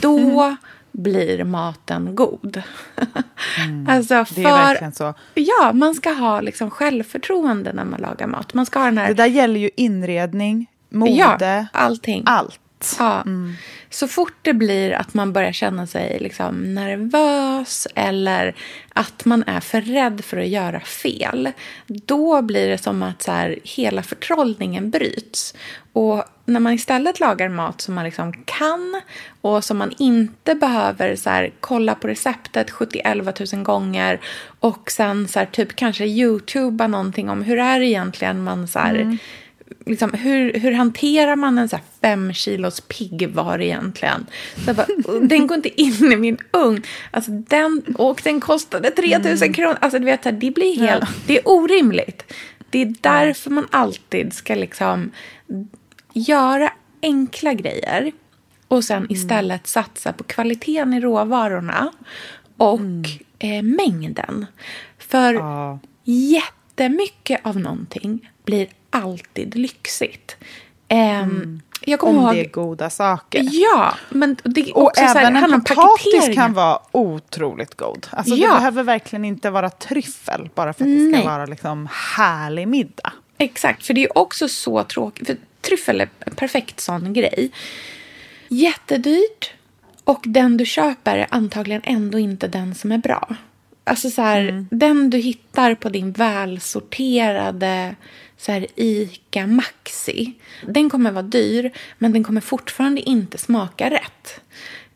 Då 0.00 0.18
mm. 0.18 0.56
blir 0.92 1.44
maten 1.44 2.14
god. 2.14 2.62
Mm. 3.64 3.88
alltså 3.88 4.24
för, 4.24 4.34
det 4.34 4.42
är 4.42 4.52
verkligen 4.52 4.92
så. 4.92 5.14
Ja, 5.34 5.72
man 5.74 5.94
ska 5.94 6.10
ha 6.10 6.40
liksom 6.40 6.70
självförtroende 6.70 7.72
när 7.72 7.84
man 7.84 8.00
lagar 8.00 8.26
mat. 8.26 8.54
Man 8.54 8.66
ska 8.66 8.78
ha 8.78 8.86
den 8.86 8.98
här... 8.98 9.08
Det 9.08 9.14
där 9.14 9.26
gäller 9.26 9.60
ju 9.60 9.70
inredning, 9.76 10.66
mode, 10.88 11.12
ja, 11.12 11.66
allting. 11.72 12.22
allt. 12.26 12.96
Ja. 12.98 13.22
Mm. 13.22 13.54
Så 13.90 14.08
fort 14.08 14.36
det 14.42 14.52
blir 14.52 14.92
att 14.92 15.14
man 15.14 15.32
börjar 15.32 15.52
känna 15.52 15.86
sig 15.86 16.18
liksom 16.20 16.74
nervös 16.74 17.86
eller 17.94 18.54
att 18.92 19.24
man 19.24 19.44
är 19.46 19.60
för 19.60 19.80
rädd 19.80 20.24
för 20.24 20.36
att 20.36 20.48
göra 20.48 20.80
fel 20.80 21.52
då 21.86 22.42
blir 22.42 22.68
det 22.68 22.78
som 22.78 23.02
att 23.02 23.22
så 23.22 23.32
här, 23.32 23.58
hela 23.62 24.02
förtrollningen 24.02 24.90
bryts. 24.90 25.54
Och 25.92 26.24
när 26.44 26.60
man 26.60 26.72
istället 26.72 27.20
lagar 27.20 27.48
mat 27.48 27.80
som 27.80 27.94
man 27.94 28.04
liksom 28.04 28.32
kan 28.44 29.00
och 29.40 29.64
som 29.64 29.78
man 29.78 29.94
inte 29.98 30.54
behöver 30.54 31.16
så 31.16 31.30
här, 31.30 31.50
kolla 31.60 31.94
på 31.94 32.08
receptet 32.08 32.70
70 32.70 33.02
000 33.54 33.64
gånger 33.64 34.20
och 34.60 34.90
sen 34.90 35.28
så 35.28 35.38
här, 35.38 35.46
typ 35.46 35.76
kanske 35.76 36.04
youtuba 36.04 36.86
någonting 36.86 37.30
om 37.30 37.42
hur 37.42 37.58
är 37.58 37.80
det 37.80 37.86
egentligen 37.86 38.44
man 38.44 38.68
så 38.68 38.78
här, 38.78 38.94
mm 38.94 39.18
liksom, 39.88 40.12
hur, 40.12 40.52
hur 40.52 40.72
hanterar 40.72 41.36
man 41.36 41.58
en 41.58 41.68
så 41.68 41.76
här 41.76 41.84
fem 42.00 42.32
kilos 42.32 42.80
piggvar 42.80 43.60
egentligen? 43.60 44.26
Så 44.64 44.74
bara, 44.74 44.86
den 45.22 45.46
går 45.46 45.56
inte 45.56 45.82
in 45.82 46.12
i 46.12 46.16
min 46.16 46.38
ugn. 46.50 46.82
Alltså, 47.10 47.30
den, 47.30 47.82
och 47.98 48.20
den 48.24 48.40
kostade 48.40 48.90
3000 48.90 49.46
mm. 49.46 49.54
kronor. 49.54 49.78
Alltså, 49.80 49.98
du 49.98 50.04
vet, 50.04 50.22
det 50.22 50.50
blir 50.50 50.80
helt... 50.80 51.02
Ja. 51.02 51.08
Det 51.26 51.38
är 51.38 51.48
orimligt. 51.48 52.32
Det 52.70 52.82
är 52.82 52.94
därför 53.00 53.50
man 53.50 53.66
alltid 53.70 54.32
ska 54.32 54.54
liksom 54.54 55.10
göra 56.12 56.72
enkla 57.02 57.54
grejer 57.54 58.12
och 58.68 58.84
sen 58.84 58.96
mm. 58.96 59.12
istället 59.12 59.66
satsa 59.66 60.12
på 60.12 60.24
kvaliteten 60.24 60.94
i 60.94 61.00
råvarorna 61.00 61.92
och 62.56 62.80
mm. 62.80 63.04
eh, 63.38 63.62
mängden. 63.62 64.46
För 64.98 65.34
ja. 65.34 65.78
jättemycket 66.04 67.40
av 67.46 67.60
någonting 67.60 68.30
blir 68.44 68.66
alltid 68.90 69.54
lyxigt. 69.54 70.36
Um, 70.90 70.98
mm. 70.98 71.62
Jag 71.80 72.04
om 72.04 72.16
ihåg, 72.16 72.34
det 72.34 72.40
är 72.40 72.48
goda 72.48 72.90
saker. 72.90 73.48
Ja, 73.52 73.94
men 74.10 74.36
det 74.42 74.70
är 74.70 74.76
och 74.76 74.98
även 74.98 75.36
här, 75.36 75.54
en 75.54 75.64
potatis 75.64 76.34
kan 76.34 76.52
vara 76.54 76.78
otroligt 76.92 77.74
god. 77.74 78.06
Alltså, 78.10 78.34
ja. 78.34 78.46
Det 78.46 78.54
behöver 78.54 78.82
verkligen 78.82 79.24
inte 79.24 79.50
vara 79.50 79.70
tryffel 79.70 80.50
bara 80.54 80.72
för 80.72 80.84
att 80.84 80.90
det 80.90 81.12
ska 81.12 81.30
vara 81.30 81.46
liksom 81.46 81.88
härlig 82.16 82.68
middag. 82.68 83.12
Exakt, 83.38 83.86
för 83.86 83.94
det 83.94 84.04
är 84.04 84.18
också 84.18 84.48
så 84.48 84.84
tråkigt. 84.84 85.26
För 85.26 85.36
tryffel 85.60 86.00
är 86.00 86.08
en 86.20 86.34
perfekt 86.34 86.80
sån 86.80 87.12
grej. 87.12 87.50
Jättedyrt 88.48 89.52
och 90.04 90.22
den 90.24 90.56
du 90.56 90.66
köper 90.66 91.16
är 91.16 91.26
antagligen 91.30 91.82
ändå 91.84 92.18
inte 92.18 92.48
den 92.48 92.74
som 92.74 92.92
är 92.92 92.98
bra. 92.98 93.36
Alltså 93.88 94.10
så 94.10 94.22
här, 94.22 94.40
mm. 94.40 94.66
den 94.70 95.10
du 95.10 95.18
hittar 95.18 95.74
på 95.74 95.88
din 95.88 96.12
välsorterade 96.12 97.96
så 98.36 98.52
här 98.52 98.66
ICA 98.76 99.46
Maxi. 99.46 100.32
Den 100.66 100.90
kommer 100.90 101.10
vara 101.10 101.22
dyr, 101.22 101.70
men 101.98 102.12
den 102.12 102.24
kommer 102.24 102.40
fortfarande 102.40 103.00
inte 103.00 103.38
smaka 103.38 103.90
rätt. 103.90 104.40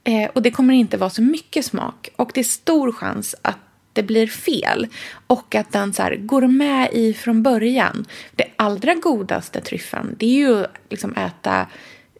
Eh, 0.05 0.31
och 0.35 0.43
det 0.43 0.51
kommer 0.51 0.75
inte 0.75 0.97
vara 0.97 1.11
så 1.11 1.23
mycket 1.23 1.65
smak. 1.65 2.09
Och 2.17 2.31
det 2.35 2.41
är 2.41 2.45
stor 2.45 2.93
chans 2.93 3.35
att 3.43 3.59
det 3.93 4.03
blir 4.03 4.27
fel 4.27 4.87
och 5.27 5.55
att 5.55 5.73
den 5.73 5.93
så 5.93 6.03
här, 6.03 6.17
går 6.17 6.47
med 6.47 6.89
i 6.93 7.15
från 7.15 7.43
början. 7.43 8.07
Det 8.33 8.45
allra 8.57 8.95
godaste 8.95 9.61
tryffeln 9.61 10.17
det 10.19 10.27
är 10.27 10.49
ju 10.49 10.67
liksom 10.91 11.15
äta 11.15 11.67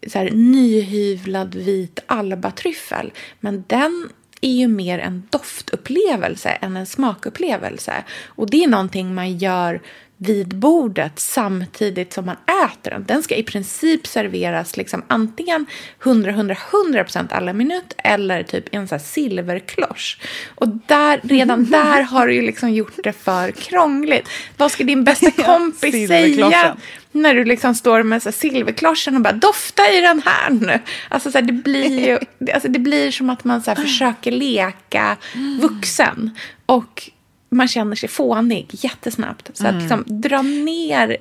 så 0.07 0.19
här, 0.19 0.31
nyhyvlad 0.31 1.55
vit 1.55 2.00
albatryffel. 2.07 3.12
Men 3.41 3.64
den 3.67 4.09
är 4.42 4.52
ju 4.52 4.68
mer 4.68 4.99
en 4.99 5.22
doftupplevelse 5.30 6.49
än 6.49 6.76
en 6.76 6.87
smakupplevelse. 6.87 7.92
Och 8.26 8.50
det 8.50 8.64
är 8.64 8.68
någonting 8.68 9.14
man 9.14 9.38
gör 9.38 9.80
vid 10.16 10.56
bordet 10.56 11.18
samtidigt 11.18 12.12
som 12.12 12.26
man 12.26 12.37
äter 12.64 12.90
den. 12.90 13.04
Den 13.04 13.22
ska 13.22 13.34
i 13.34 13.42
princip 13.42 14.06
serveras 14.06 14.76
liksom 14.76 15.02
antingen 15.08 15.66
100-100-100% 16.02 17.26
alla 17.30 17.52
minut 17.52 17.94
eller 17.99 18.42
typ 18.42 18.75
i 18.75 18.76
en 18.76 18.88
sån 18.88 19.00
silverklosch. 19.00 20.20
Och 20.54 20.68
där, 20.68 21.20
redan 21.22 21.64
där 21.70 22.02
har 22.02 22.26
du 22.26 22.34
ju 22.34 22.42
liksom 22.42 22.72
gjort 22.72 22.99
det 23.02 23.12
för 23.12 23.50
krångligt. 23.50 24.28
Vad 24.56 24.72
ska 24.72 24.84
din 24.84 25.04
bästa 25.04 25.30
kompis 25.44 26.08
säga 26.08 26.76
när 27.12 27.35
du 27.35 27.45
liksom 27.45 27.75
står 27.75 28.02
med 28.02 28.23
så 28.23 28.33
silverkloschen 28.33 29.16
och 29.16 29.23
bara 29.23 29.33
dofta 29.33 29.90
i 29.90 30.00
den 30.00 30.23
här 30.25 30.50
nu. 30.50 30.81
Alltså 31.09 31.31
så 31.31 31.38
här, 31.38 31.45
det 31.45 31.52
blir 31.52 32.07
ju, 32.07 32.19
alltså 32.54 32.69
det 32.69 32.78
blir 32.78 33.11
som 33.11 33.31
att 33.31 33.45
man 33.45 33.62
så 33.62 33.71
här, 33.71 33.83
försöker 33.83 34.31
leka 34.33 35.16
vuxen. 35.61 36.31
Och 36.66 37.11
man 37.50 37.69
känner 37.69 37.97
sig 37.97 38.09
fånig 38.09 38.66
jättesnabbt. 38.71 39.50
Så 39.57 39.64
mm. 39.64 39.76
att 39.76 39.83
liksom, 39.83 40.21
dra 40.21 40.42
ner, 40.42 41.16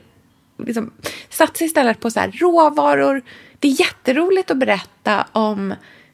liksom, 0.57 0.91
satsa 1.29 1.65
istället 1.65 1.99
på 1.99 2.11
så 2.11 2.19
här, 2.19 2.31
råvaror. 2.31 3.21
Det 3.59 3.67
är 3.67 3.79
jätteroligt 3.79 4.51
att 4.51 4.57
berätta 4.57 5.25
om 5.31 5.73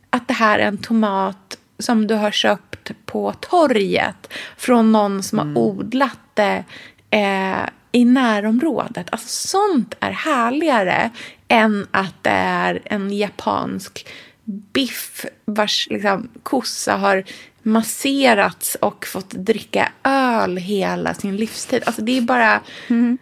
att 0.10 0.28
det 0.28 0.34
här 0.34 0.60
är 0.60 0.68
en 0.68 0.78
tomat 0.78 1.58
som 1.80 2.08
du 2.08 2.16
har 2.16 2.32
köpt 2.32 2.92
på 3.06 3.34
torget 3.34 4.34
från 4.58 4.92
någon 4.92 5.24
som 5.24 5.40
mm. 5.40 5.56
har 5.56 5.64
odlat 5.64 6.20
det 6.34 6.64
eh, 7.10 7.70
i 7.98 8.06
närområdet. 8.06 9.08
Alltså, 9.10 9.48
sånt 9.48 9.96
är 10.00 10.12
härligare 10.12 11.10
än 11.48 11.88
att 11.92 12.24
det 12.24 12.30
är 12.30 12.82
en 12.86 13.18
japansk 13.18 14.08
biff 14.46 15.26
vars 15.46 15.88
liksom, 15.90 16.30
kossa 16.44 16.96
har 16.96 17.24
masserats 17.64 18.76
och 18.76 19.06
fått 19.06 19.30
dricka 19.30 19.92
öl 20.04 20.58
hela 20.58 21.14
sin 21.14 21.36
livstid. 21.38 21.84
Alltså 21.86 22.02
det 22.02 22.18
är 22.18 22.22
bara... 22.22 22.62
Mm. 22.88 23.18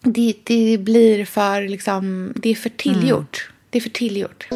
Det, 0.00 0.34
det, 0.44 0.78
blir 0.78 1.24
för 1.24 1.68
liksom... 1.68 2.32
Det 2.36 2.50
är 2.50 2.54
för 2.54 2.70
tillgjort. 2.70 3.48
Mm. 3.48 3.54
Det 3.70 3.78
är 3.78 3.82
för 3.82 3.90
tillgjort. 3.90 4.48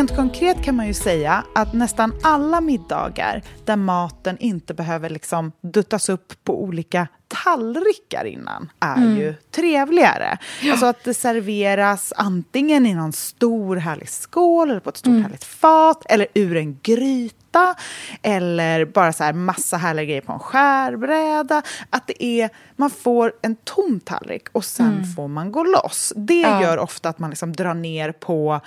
Rent 0.00 0.16
konkret 0.16 0.62
kan 0.62 0.76
man 0.76 0.86
ju 0.86 0.94
säga 0.94 1.44
att 1.54 1.72
nästan 1.72 2.14
alla 2.22 2.60
middagar 2.60 3.42
där 3.64 3.76
maten 3.76 4.38
inte 4.38 4.74
behöver 4.74 5.10
liksom 5.10 5.52
duttas 5.60 6.08
upp 6.08 6.44
på 6.44 6.62
olika 6.62 7.08
tallrikar 7.28 8.24
innan 8.24 8.72
är 8.80 8.96
mm. 8.96 9.16
ju 9.16 9.34
trevligare. 9.50 10.38
Ja. 10.62 10.72
Alltså 10.72 10.86
att 10.86 11.04
det 11.04 11.14
serveras 11.14 12.12
antingen 12.16 12.86
i 12.86 12.94
någon 12.94 13.12
stor 13.12 13.76
härlig 13.76 14.08
skål 14.08 14.70
eller 14.70 14.80
på 14.80 14.90
ett 14.90 14.96
stort 14.96 15.10
mm. 15.10 15.22
härligt 15.22 15.44
fat 15.44 16.06
eller 16.08 16.26
ur 16.34 16.56
en 16.56 16.78
gryta 16.82 17.74
eller 18.22 18.84
bara 18.84 19.12
så 19.12 19.24
här 19.24 19.32
massa 19.32 19.76
härliga 19.76 20.04
grejer 20.04 20.20
på 20.20 20.32
en 20.32 20.38
skärbräda. 20.38 21.62
Att 21.90 22.06
det 22.06 22.24
är, 22.24 22.50
man 22.76 22.90
får 22.90 23.32
en 23.42 23.56
tom 23.56 24.00
tallrik 24.00 24.48
och 24.52 24.64
sen 24.64 24.92
mm. 24.92 25.04
får 25.04 25.28
man 25.28 25.52
gå 25.52 25.64
loss. 25.64 26.12
Det 26.16 26.40
ja. 26.40 26.62
gör 26.62 26.78
ofta 26.78 27.08
att 27.08 27.18
man 27.18 27.30
liksom 27.30 27.52
drar 27.52 27.74
ner 27.74 28.12
på 28.12 28.60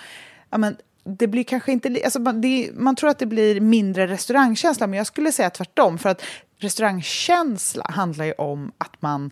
ja, 0.50 0.58
men, 0.58 0.78
det 1.04 1.28
blir 1.28 1.44
kanske 1.44 1.72
inte... 1.72 2.02
Alltså 2.04 2.20
man, 2.20 2.42
det, 2.42 2.72
man 2.74 2.96
tror 2.96 3.10
att 3.10 3.20
det 3.20 3.26
blir 3.26 3.62
mindre 3.62 4.08
restaurangkänsla, 4.08 4.88
men 4.88 4.98
jag 4.98 5.08
skulle 5.08 5.32
säga 5.32 5.50
tvärtom. 5.50 5.98
För 5.98 6.10
att 6.10 6.22
restaurangkänsla 6.58 7.86
handlar 7.90 8.26
ju 8.26 8.34
om 8.34 8.72
att 8.78 9.02
man 9.02 9.32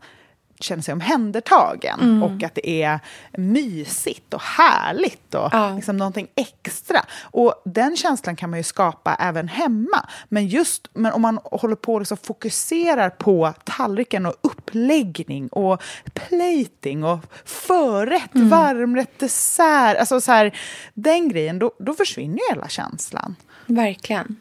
känner 0.64 0.84
sig 0.84 0.94
omhändertagen 0.94 2.00
mm. 2.00 2.24
och 2.24 2.44
att 2.44 2.56
det 2.56 2.84
är 2.84 3.00
mysigt 3.32 4.34
och 4.34 4.42
härligt 4.42 5.36
och 5.36 5.50
ja. 5.52 5.76
liksom 5.76 5.98
någonting 5.98 6.28
extra. 6.36 7.06
Och 7.22 7.62
den 7.66 7.98
känslan 7.98 8.36
kan 8.36 8.50
man 8.50 8.60
ju 8.60 8.64
skapa 8.64 9.16
även 9.16 9.48
hemma. 9.48 10.10
Men 10.30 10.48
just 10.48 10.88
men 10.94 11.14
om 11.14 11.22
man 11.22 11.40
håller 11.44 11.76
på 11.76 11.94
och 11.94 12.02
liksom 12.02 12.18
fokuserar 12.18 13.10
på 13.10 13.54
tallriken 13.64 14.26
och 14.26 14.36
uppläggning 14.42 15.48
och 15.48 15.84
plating 16.14 17.04
och 17.04 17.20
förrätt, 17.46 18.36
mm. 18.36 18.50
varmrätt, 18.50 19.20
dessert, 19.20 19.98
alltså 19.98 20.22
så 20.22 20.32
här, 20.32 20.58
den 20.94 21.30
grejen, 21.30 21.60
då, 21.60 21.72
då 21.80 21.94
försvinner 21.94 22.38
ju 22.38 22.56
hela 22.56 22.68
känslan. 22.68 23.36
Verkligen. 23.66 24.36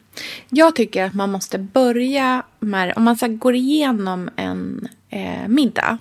Jag 0.49 0.75
tycker 0.75 1.05
att 1.05 1.13
man 1.13 1.31
måste 1.31 1.57
börja 1.57 2.43
med, 2.59 2.93
om 2.95 3.03
man 3.03 3.17
så 3.17 3.27
går 3.27 3.55
igenom 3.55 4.29
en 4.35 4.87
eh, 5.11 5.47
middag 5.47 5.97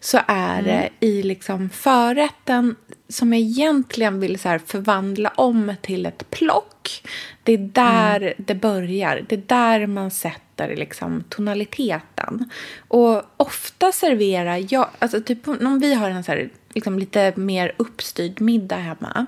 så 0.00 0.20
är 0.26 0.58
mm. 0.58 0.64
det 0.64 1.06
i 1.06 1.22
liksom 1.22 1.70
förrätten 1.70 2.76
som 3.08 3.32
jag 3.32 3.42
egentligen 3.42 4.20
vill 4.20 4.38
så 4.38 4.58
förvandla 4.66 5.28
om 5.28 5.74
till 5.82 6.06
ett 6.06 6.30
plock. 6.30 7.02
Det 7.42 7.52
är 7.52 7.58
där 7.58 8.20
mm. 8.20 8.34
det 8.36 8.54
börjar. 8.54 9.24
Det 9.28 9.34
är 9.34 9.42
där 9.46 9.86
man 9.86 10.10
sätter 10.10 10.76
liksom 10.76 11.24
tonaliteten. 11.28 12.50
Och 12.88 13.22
ofta 13.36 13.92
serverar 13.92 14.66
jag, 14.70 14.88
alltså 14.98 15.20
typ 15.20 15.48
om 15.48 15.78
vi 15.78 15.94
har 15.94 16.10
en 16.10 16.24
så 16.24 16.32
här, 16.32 16.50
liksom 16.74 16.98
lite 16.98 17.32
mer 17.36 17.74
uppstyrd 17.76 18.40
middag 18.40 18.76
hemma 18.76 19.26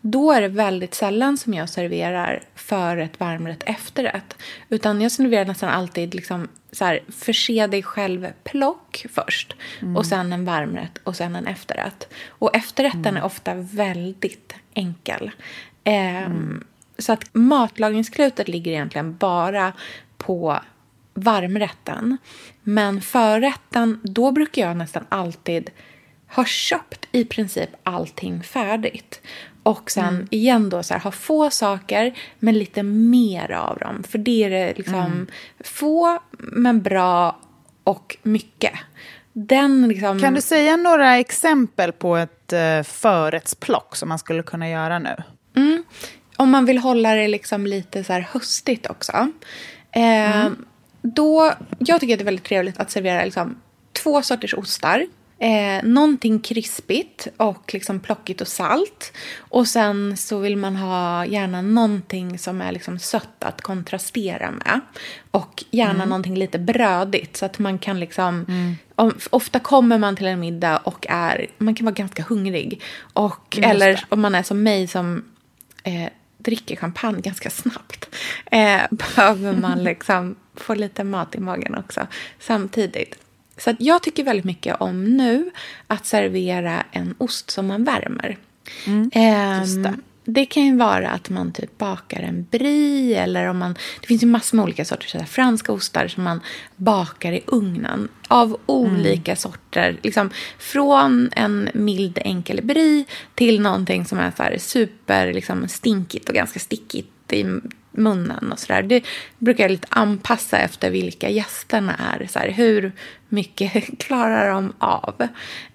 då 0.00 0.32
är 0.32 0.40
det 0.40 0.48
väldigt 0.48 0.94
sällan 0.94 1.36
som 1.38 1.54
jag 1.54 1.68
serverar 1.68 2.42
förrätt, 2.54 3.20
varmrätt, 3.20 3.62
efterrätt. 3.66 4.36
Utan 4.68 5.00
jag 5.00 5.12
serverar 5.12 5.44
nästan 5.44 5.68
alltid 5.68 6.14
liksom 6.14 6.48
så 6.72 6.84
här, 6.84 7.00
förse 7.08 7.66
dig 7.66 7.82
själv-plock 7.82 9.06
först. 9.12 9.56
Mm. 9.80 9.96
Och 9.96 10.06
sen 10.06 10.32
en 10.32 10.44
varmrätt 10.44 10.98
och 11.04 11.16
sen 11.16 11.36
en 11.36 11.46
efterrätt. 11.46 12.08
Och 12.28 12.56
efterrätten 12.56 13.06
mm. 13.06 13.16
är 13.16 13.24
ofta 13.24 13.54
väldigt 13.54 14.54
enkel. 14.74 15.30
Eh, 15.84 16.22
mm. 16.22 16.64
Så 16.98 17.12
att 17.12 17.24
matlagningsklutet 17.32 18.48
ligger 18.48 18.72
egentligen 18.72 19.16
bara 19.16 19.72
på 20.16 20.60
varmrätten. 21.14 22.18
Men 22.62 23.00
förrätten, 23.00 24.00
då 24.02 24.32
brukar 24.32 24.62
jag 24.62 24.76
nästan 24.76 25.04
alltid 25.08 25.70
ha 26.30 26.44
köpt 26.44 27.08
i 27.12 27.24
princip 27.24 27.70
allting 27.82 28.42
färdigt. 28.42 29.20
Och 29.62 29.90
sen 29.90 30.08
mm. 30.08 30.26
igen 30.30 30.70
då 30.70 30.82
så 30.82 30.94
här, 30.94 31.00
ha 31.00 31.10
få 31.10 31.50
saker 31.50 32.18
men 32.38 32.58
lite 32.58 32.82
mer 32.82 33.50
av 33.50 33.78
dem. 33.78 34.02
För 34.02 34.18
det 34.18 34.44
är 34.44 34.50
det 34.50 34.74
liksom 34.76 34.94
mm. 34.94 35.26
få 35.60 36.18
men 36.38 36.82
bra 36.82 37.38
och 37.84 38.16
mycket. 38.22 38.72
Den 39.32 39.88
liksom... 39.88 40.20
Kan 40.20 40.34
du 40.34 40.40
säga 40.40 40.76
några 40.76 41.18
exempel 41.18 41.92
på 41.92 42.16
ett 42.16 42.52
uh, 42.52 42.82
förrättsplock 42.82 43.96
som 43.96 44.08
man 44.08 44.18
skulle 44.18 44.42
kunna 44.42 44.68
göra 44.68 44.98
nu? 44.98 45.16
Mm. 45.56 45.84
Om 46.36 46.50
man 46.50 46.64
vill 46.64 46.78
hålla 46.78 47.14
det 47.14 47.28
liksom 47.28 47.66
lite 47.66 48.04
så 48.04 48.12
här 48.12 48.20
höstigt 48.20 48.90
också. 48.90 49.12
Eh, 49.92 50.36
mm. 50.40 50.64
då, 51.02 51.52
jag 51.78 52.00
tycker 52.00 52.14
att 52.14 52.18
det 52.18 52.22
är 52.22 52.24
väldigt 52.24 52.44
trevligt 52.44 52.78
att 52.78 52.90
servera 52.90 53.24
liksom 53.24 53.60
två 53.92 54.22
sorters 54.22 54.54
ostar 54.54 55.06
Eh, 55.40 55.84
någonting 55.84 56.40
krispigt 56.40 57.28
och 57.36 57.74
liksom 57.74 58.00
plockigt 58.00 58.40
och 58.40 58.48
salt. 58.48 59.12
Och 59.38 59.68
sen 59.68 60.16
så 60.16 60.38
vill 60.38 60.56
man 60.56 60.76
ha 60.76 61.26
gärna 61.26 61.62
någonting 61.62 62.38
som 62.38 62.60
är 62.60 62.72
liksom 62.72 62.98
sött 62.98 63.44
att 63.44 63.60
kontrastera 63.60 64.50
med. 64.50 64.80
Och 65.30 65.64
gärna 65.70 65.94
mm. 65.94 66.08
någonting 66.08 66.36
lite 66.36 66.58
brödigt 66.58 67.36
så 67.36 67.46
att 67.46 67.58
man 67.58 67.78
kan 67.78 68.00
liksom... 68.00 68.44
Mm. 68.48 68.76
Om, 68.94 69.14
ofta 69.30 69.60
kommer 69.60 69.98
man 69.98 70.16
till 70.16 70.26
en 70.26 70.40
middag 70.40 70.76
och 70.76 71.06
är, 71.08 71.46
man 71.58 71.74
kan 71.74 71.84
vara 71.84 71.94
ganska 71.94 72.22
hungrig. 72.22 72.82
Och, 73.12 73.58
eller 73.62 74.04
om 74.08 74.20
man 74.20 74.34
är 74.34 74.42
som 74.42 74.62
mig 74.62 74.86
som 74.86 75.24
eh, 75.82 76.08
dricker 76.38 76.76
champagne 76.76 77.20
ganska 77.20 77.50
snabbt. 77.50 78.08
Eh, 78.46 78.80
behöver 78.90 79.52
man 79.52 79.84
liksom 79.84 80.36
få 80.54 80.74
lite 80.74 81.04
mat 81.04 81.34
i 81.34 81.40
magen 81.40 81.74
också 81.74 82.06
samtidigt. 82.38 83.18
Så 83.58 83.76
jag 83.78 84.02
tycker 84.02 84.24
väldigt 84.24 84.44
mycket 84.44 84.76
om 84.80 85.04
nu 85.04 85.50
att 85.86 86.06
servera 86.06 86.84
en 86.90 87.14
ost 87.18 87.50
som 87.50 87.66
man 87.66 87.84
värmer. 87.84 88.38
Mm, 88.86 89.10
eh, 89.14 89.82
det. 89.82 89.94
det. 90.24 90.46
kan 90.46 90.66
ju 90.66 90.76
vara 90.76 91.10
att 91.10 91.30
man 91.30 91.52
typ 91.52 91.78
bakar 91.78 92.20
en 92.20 92.46
brie 92.50 93.22
eller 93.22 93.46
om 93.46 93.58
man... 93.58 93.76
Det 94.00 94.06
finns 94.06 94.22
ju 94.22 94.26
massor 94.26 94.56
med 94.56 94.62
olika 94.62 94.84
sorters 94.84 95.28
franska 95.28 95.72
ostar 95.72 96.08
som 96.08 96.24
man 96.24 96.40
bakar 96.76 97.32
i 97.32 97.40
ugnen 97.46 98.08
av 98.28 98.60
olika 98.66 99.30
mm. 99.32 99.36
sorter. 99.36 99.98
Liksom, 100.02 100.30
från 100.58 101.30
en 101.36 101.68
mild 101.74 102.18
enkel 102.24 102.60
brie 102.62 103.04
till 103.34 103.60
någonting 103.60 104.04
som 104.04 104.18
är 104.18 104.32
så 104.36 104.42
här 104.42 104.58
super 104.58 105.32
liksom, 105.32 105.68
stinkigt 105.68 106.28
och 106.28 106.34
ganska 106.34 106.60
stickigt 106.60 107.32
i 107.32 107.44
munnen 107.90 108.52
och 108.52 108.58
sådär. 108.58 108.82
Det 108.82 109.04
brukar 109.38 109.64
jag 109.64 109.70
lite 109.70 109.88
anpassa 109.90 110.58
efter 110.58 110.90
vilka 110.90 111.28
gästerna 111.28 111.94
är. 111.94 112.26
Så 112.26 112.38
här, 112.38 112.50
hur 112.50 112.92
mycket 113.28 113.98
klarar 113.98 114.50
de 114.50 114.72
av? 114.78 115.14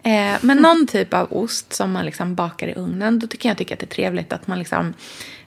Eh, 0.03 0.35
men 0.41 0.57
någon 0.57 0.87
typ 0.87 1.13
av 1.13 1.27
ost 1.33 1.73
som 1.73 1.91
man 1.91 2.05
liksom 2.05 2.35
bakar 2.35 2.67
i 2.67 2.73
ugnen, 2.73 3.19
då 3.19 3.27
tycker 3.27 3.49
jag, 3.49 3.57
tycker 3.57 3.75
att 3.75 3.79
det 3.79 3.85
är 3.85 3.95
trevligt 3.95 4.33
att 4.33 4.47
man 4.47 4.59
liksom 4.59 4.93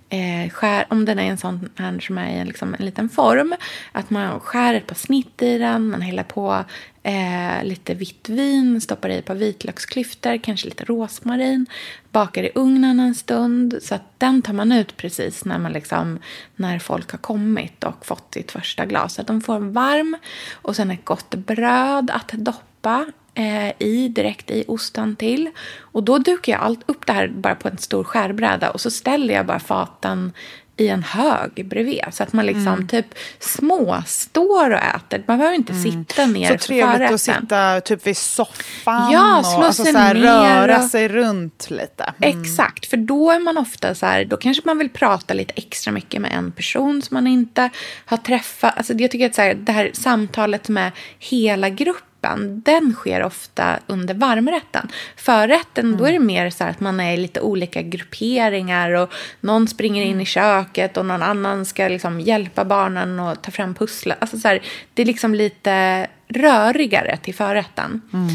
eh, 0.08 0.50
skär, 0.50 0.86
om 0.88 1.04
den 1.04 1.18
är 1.18 1.30
en 1.30 1.38
sån 1.38 1.70
här 1.76 2.00
som 2.00 2.18
är 2.18 2.30
i 2.30 2.38
en, 2.38 2.46
liksom, 2.46 2.76
en 2.78 2.84
liten 2.84 3.08
form, 3.08 3.54
att 3.92 4.10
man 4.10 4.40
skär 4.40 4.74
ett 4.74 4.86
par 4.86 4.94
snitt 4.94 5.42
i 5.42 5.58
den, 5.58 5.88
man 5.88 6.00
häller 6.00 6.22
på 6.22 6.64
eh, 7.02 7.64
lite 7.64 7.94
vitt 7.94 8.28
vin, 8.28 8.80
stoppar 8.80 9.08
i 9.08 9.18
ett 9.18 9.24
par 9.24 9.34
vitlöksklyftor, 9.34 10.38
kanske 10.38 10.68
lite 10.68 10.84
rosmarin, 10.84 11.66
bakar 12.10 12.42
i 12.42 12.50
ugnen 12.54 13.00
en 13.00 13.14
stund 13.14 13.78
så 13.82 13.94
att 13.94 14.18
den 14.18 14.42
tar 14.42 14.52
man 14.52 14.72
ut 14.72 14.96
precis 14.96 15.44
när, 15.44 15.58
man 15.58 15.72
liksom, 15.72 16.18
när 16.56 16.78
folk 16.78 17.10
har 17.10 17.18
kommit 17.18 17.84
och 17.84 18.06
fått 18.06 18.34
sitt 18.34 18.52
första 18.52 18.86
glas. 18.86 19.14
Så 19.14 19.20
att 19.20 19.26
de 19.26 19.40
får 19.40 19.56
en 19.56 19.72
varm 19.72 20.16
och 20.52 20.76
sen 20.76 20.90
ett 20.90 21.04
gott 21.04 21.34
bröd 21.34 22.10
att 22.10 22.32
doppa 22.32 23.06
eh, 23.36 23.72
i 23.78 24.08
direkt 24.08 24.50
i 24.50 24.64
osten 24.68 25.16
till. 25.16 25.50
Och 25.80 26.02
då 26.02 26.18
dukar 26.18 26.52
jag 26.52 26.62
allt 26.62 26.80
upp 26.86 27.06
det 27.06 27.12
här 27.12 27.28
bara 27.28 27.54
på 27.54 27.68
en 27.68 27.78
stor 27.78 28.04
skärbräda 28.04 28.70
och 28.70 28.80
så 28.80 28.90
ställer 28.90 29.34
jag 29.34 29.46
bara 29.46 29.58
faten 29.58 30.32
i 30.76 30.88
en 30.88 31.02
hög 31.02 31.66
bredvid. 31.68 32.00
Så 32.12 32.22
att 32.22 32.32
man 32.32 32.46
liksom 32.46 32.68
mm. 32.68 32.88
typ 32.88 33.06
småstår 33.38 34.70
och 34.70 34.78
äter. 34.78 35.24
Man 35.26 35.38
behöver 35.38 35.56
inte 35.56 35.72
mm. 35.72 35.84
sitta 35.84 36.26
ner 36.26 36.58
Så 36.58 36.66
trevligt 36.66 37.10
att 37.10 37.20
sitta 37.20 37.80
typ 37.80 38.06
vid 38.06 38.16
soffan 38.16 39.12
ja, 39.12 39.38
och 39.38 39.64
alltså, 39.64 39.84
så 39.84 39.98
här, 39.98 40.14
röra 40.14 40.78
och... 40.78 40.90
sig 40.90 41.08
runt 41.08 41.70
lite. 41.70 42.14
Mm. 42.22 42.40
Exakt, 42.40 42.86
för 42.86 42.96
då 42.96 43.30
är 43.30 43.40
man 43.40 43.58
ofta 43.58 43.94
så 43.94 44.06
här, 44.06 44.24
då 44.24 44.36
kanske 44.36 44.62
man 44.66 44.78
vill 44.78 44.90
prata 44.90 45.34
lite 45.34 45.52
extra 45.56 45.92
mycket 45.92 46.20
med 46.20 46.32
en 46.32 46.52
person 46.52 47.02
som 47.02 47.14
man 47.14 47.26
inte 47.26 47.70
har 48.04 48.16
träffat. 48.16 48.76
Alltså 48.76 48.92
jag 48.92 49.10
tycker 49.10 49.26
att 49.26 49.34
så 49.34 49.42
här, 49.42 49.54
det 49.54 49.72
här 49.72 49.90
samtalet 49.92 50.68
med 50.68 50.92
hela 51.18 51.68
gruppen 51.68 52.05
doppen, 52.20 52.62
den 52.64 52.94
sker 52.94 53.22
ofta 53.22 53.78
under 53.86 54.14
varmrätten. 54.14 54.88
Förrätten, 55.16 55.86
mm. 55.86 55.98
då 55.98 56.04
är 56.04 56.12
det 56.12 56.18
mer 56.18 56.50
så 56.50 56.64
att 56.64 56.80
man 56.80 57.00
är 57.00 57.14
i 57.14 57.16
lite 57.16 57.40
olika 57.40 57.82
grupperingar 57.82 58.90
och 58.90 59.12
någon 59.40 59.68
springer 59.68 60.04
in 60.04 60.20
i 60.20 60.24
köket 60.24 60.96
och 60.96 61.06
någon 61.06 61.22
annan 61.22 61.64
ska 61.64 61.88
liksom 61.88 62.20
hjälpa 62.20 62.64
barnen 62.64 63.20
och 63.20 63.42
ta 63.42 63.50
fram 63.50 63.74
pusslet. 63.74 64.18
Alltså 64.20 64.38
så 64.38 64.48
här, 64.48 64.62
det 64.94 65.02
är 65.02 65.06
liksom 65.06 65.34
lite 65.34 66.06
rörigare 66.28 67.16
till 67.16 67.34
förrätten. 67.34 68.02
Mm. 68.12 68.28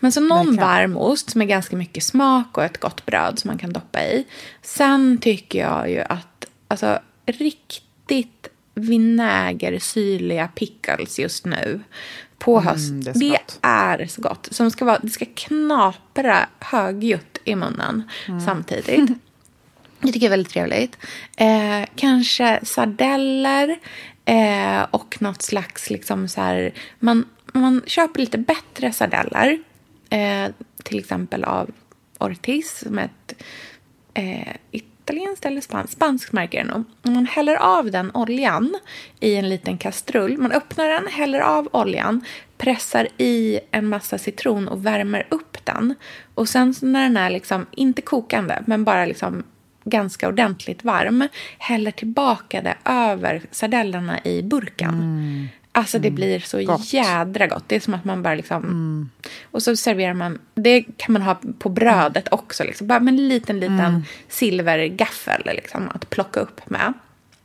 Men 0.00 0.12
så 0.12 0.20
någon 0.20 0.46
Verkligen. 0.46 0.68
varm 0.68 0.96
ost 0.96 1.36
är 1.36 1.44
ganska 1.44 1.76
mycket 1.76 2.02
smak 2.02 2.58
och 2.58 2.64
ett 2.64 2.80
gott 2.80 3.06
bröd 3.06 3.38
som 3.38 3.48
man 3.48 3.58
kan 3.58 3.72
doppa 3.72 4.02
i. 4.04 4.24
Sen 4.62 5.18
tycker 5.18 5.58
jag 5.58 5.90
ju 5.90 6.00
att 6.00 6.46
alltså, 6.68 6.98
riktigt 7.26 8.48
vinägersyrliga 8.74 10.48
pickles 10.48 11.18
just 11.18 11.46
nu 11.46 11.80
på 12.38 12.58
mm, 12.58 12.68
höst. 12.68 12.90
Mm, 12.90 13.00
det, 13.00 13.10
är 13.62 13.98
det 13.98 14.04
är 14.04 14.06
så 14.06 14.22
gott. 14.22 14.48
Som 14.50 14.70
ska 14.70 14.84
vara, 14.84 14.98
det 14.98 15.10
ska 15.10 15.24
knapra 15.34 16.48
högljutt 16.60 17.38
i 17.44 17.54
munnen 17.54 18.10
mm. 18.28 18.40
samtidigt. 18.40 19.10
Det 20.00 20.12
tycker 20.12 20.26
jag 20.26 20.32
är 20.32 20.36
väldigt 20.36 20.52
trevligt. 20.52 20.98
Eh, 21.36 21.88
kanske 21.96 22.60
sardeller 22.62 23.78
eh, 24.24 24.82
och 24.90 25.16
något 25.22 25.42
slags 25.42 25.90
liksom 25.90 26.28
så 26.28 26.40
här... 26.40 26.72
Man, 26.98 27.24
man 27.52 27.82
köper 27.86 28.20
lite 28.20 28.38
bättre 28.38 28.92
sardeller. 28.92 29.58
Eh, 30.10 30.50
till 30.82 30.98
exempel 30.98 31.44
av 31.44 31.70
Ortiz 32.18 32.82
som 32.84 32.98
är 32.98 33.04
ett 33.04 33.42
eh, 34.14 34.80
italienskt 35.06 35.46
eller 35.46 35.60
spanskt, 35.60 35.92
spanskt 35.92 36.32
märke 36.32 36.64
nog. 36.64 36.84
Man 37.02 37.26
häller 37.26 37.56
av 37.56 37.90
den 37.90 38.10
oljan 38.14 38.74
i 39.20 39.36
en 39.36 39.48
liten 39.48 39.78
kastrull. 39.78 40.38
Man 40.38 40.52
öppnar 40.52 40.88
den, 40.88 41.06
häller 41.06 41.40
av 41.40 41.68
oljan, 41.72 42.24
pressar 42.58 43.08
i 43.18 43.60
en 43.70 43.88
massa 43.88 44.18
citron 44.18 44.68
och 44.68 44.86
värmer 44.86 45.26
upp 45.30 45.64
den. 45.64 45.94
Och 46.34 46.48
sen 46.48 46.74
när 46.82 47.02
den 47.02 47.16
är 47.16 47.30
liksom, 47.30 47.66
inte 47.70 48.02
kokande, 48.02 48.62
men 48.66 48.84
bara 48.84 49.04
liksom 49.04 49.44
ganska 49.84 50.28
ordentligt 50.28 50.84
varm, 50.84 51.28
häller 51.58 51.90
tillbaka 51.90 52.62
det 52.62 52.74
över 52.84 53.42
sardellerna 53.50 54.20
i 54.24 54.42
burken. 54.42 54.94
Mm. 54.94 55.48
Alltså 55.76 55.98
det 55.98 56.08
mm. 56.08 56.14
blir 56.14 56.40
så 56.40 56.64
gott. 56.64 56.92
jädra 56.92 57.46
gott. 57.46 57.64
Det 57.66 57.76
är 57.76 57.80
som 57.80 57.94
att 57.94 58.04
man 58.04 58.22
bara 58.22 58.34
liksom... 58.34 58.62
Mm. 58.62 59.10
Och 59.50 59.62
så 59.62 59.76
serverar 59.76 60.14
man... 60.14 60.38
Det 60.54 60.82
kan 60.96 61.12
man 61.12 61.22
ha 61.22 61.40
på 61.58 61.68
brödet 61.68 62.28
också. 62.30 62.64
Liksom. 62.64 62.86
Bara 62.86 63.00
med 63.00 63.14
en 63.14 63.28
liten, 63.28 63.60
liten 63.60 63.80
mm. 63.80 64.02
silvergaffel 64.28 65.42
liksom, 65.44 65.88
att 65.94 66.10
plocka 66.10 66.40
upp 66.40 66.70
med. 66.70 66.92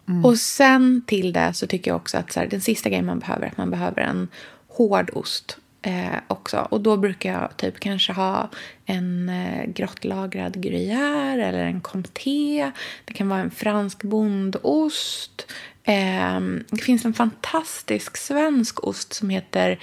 Mm. 0.08 0.26
Och 0.26 0.38
sen 0.38 1.02
till 1.08 1.34
det 1.34 1.54
så 1.54 1.68
tycker 1.68 1.92
jag 1.92 1.96
också 1.96 2.18
att 2.18 2.32
så 2.32 2.40
här, 2.40 2.48
den 2.48 2.62
sista 2.62 2.90
grejen 2.90 3.06
man 3.06 3.20
behöver 3.20 3.46
är 3.46 3.48
att 3.48 3.58
man 3.58 3.72
behöver 3.72 4.02
en 4.02 4.28
hård 4.68 5.10
ost 5.14 5.58
eh, 5.82 6.18
också. 6.28 6.68
Och 6.70 6.82
då 6.82 6.98
brukar 6.98 7.34
jag 7.34 7.58
typ 7.58 7.80
kanske 7.80 8.14
ha 8.14 8.50
en 8.86 9.30
eh, 9.30 9.66
grottlagrad 9.66 10.56
gruyère 10.56 11.46
eller 11.46 11.66
en 11.66 11.82
comté. 11.82 12.72
Det 13.06 13.14
kan 13.14 13.30
vara 13.30 13.40
en 13.40 13.52
fransk 13.52 14.04
bondost. 14.04 15.52
Eh, 15.84 16.40
det 16.70 16.82
finns 16.82 17.06
en 17.06 17.14
fantastisk 17.14 18.18
svensk 18.18 18.88
ost 18.88 19.14
som 19.14 19.30
heter 19.30 19.80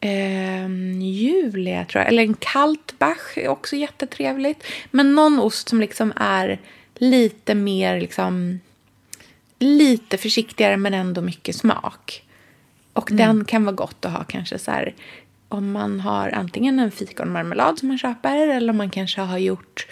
eh, 0.00 0.68
Julia, 1.00 1.84
tror 1.84 2.02
jag. 2.02 2.08
Eller 2.08 2.22
en 2.22 2.34
Kaltbach 2.34 3.36
är 3.38 3.48
också 3.48 3.76
jättetrevligt. 3.76 4.64
Men 4.90 5.14
någon 5.14 5.40
ost 5.40 5.68
som 5.68 5.80
liksom 5.80 6.12
är 6.16 6.60
lite 6.94 7.54
mer 7.54 8.00
liksom 8.00 8.60
lite 9.58 10.18
försiktigare 10.18 10.76
men 10.76 10.94
ändå 10.94 11.20
mycket 11.20 11.56
smak. 11.56 12.22
Och 12.92 13.10
mm. 13.10 13.26
den 13.26 13.44
kan 13.44 13.64
vara 13.64 13.74
gott 13.74 14.04
att 14.04 14.12
ha 14.12 14.24
kanske 14.24 14.58
så 14.58 14.70
här 14.70 14.94
om 15.50 15.72
man 15.72 16.00
har 16.00 16.30
antingen 16.30 16.78
en 16.78 16.90
fikonmarmelad 16.90 17.78
som 17.78 17.88
man 17.88 17.98
köper 17.98 18.48
eller 18.48 18.70
om 18.70 18.76
man 18.76 18.90
kanske 18.90 19.20
har 19.20 19.38
gjort 19.38 19.86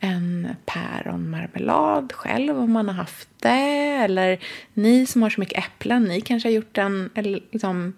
en 0.00 0.48
päronmarmelad 0.66 2.12
själv 2.12 2.58
om 2.58 2.72
man 2.72 2.88
har 2.88 2.94
haft 2.94 3.28
det. 3.38 3.98
Eller 4.04 4.38
ni 4.74 5.06
som 5.06 5.22
har 5.22 5.30
så 5.30 5.40
mycket 5.40 5.58
äpplen, 5.58 6.04
ni 6.04 6.20
kanske 6.20 6.48
har 6.48 6.54
gjort 6.54 6.78
en 6.78 7.10
eller 7.14 7.40
liksom, 7.52 7.92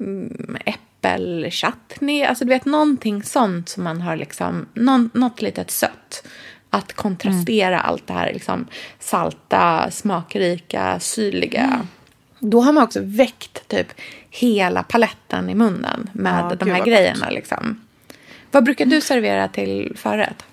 mm, 0.00 0.56
äppelchutney. 0.64 2.22
Alltså 2.22 2.44
du 2.44 2.48
vet 2.48 2.64
någonting 2.64 3.22
sånt 3.22 3.68
som 3.68 3.84
man 3.84 4.00
har 4.00 4.16
liksom, 4.16 4.66
någon, 4.74 5.10
något 5.14 5.42
litet 5.42 5.70
sött. 5.70 6.26
Att 6.70 6.92
kontrastera 6.92 7.78
mm. 7.78 7.86
allt 7.86 8.06
det 8.06 8.12
här 8.12 8.32
liksom, 8.32 8.66
salta, 8.98 9.90
smakrika, 9.90 11.00
syrliga. 11.00 11.64
Mm. 11.64 11.86
Då 12.38 12.60
har 12.60 12.72
man 12.72 12.84
också 12.84 13.00
väckt 13.02 13.68
typ 13.68 13.86
hela 14.30 14.82
paletten 14.82 15.50
i 15.50 15.54
munnen 15.54 16.10
med 16.12 16.44
ja, 16.50 16.54
de 16.54 16.70
här 16.70 16.84
grejerna. 16.84 17.30
Liksom. 17.30 17.80
Vad 18.50 18.64
brukar 18.64 18.86
du 18.86 19.00
servera 19.00 19.48
till 19.48 19.96
förrätt? 19.96 20.44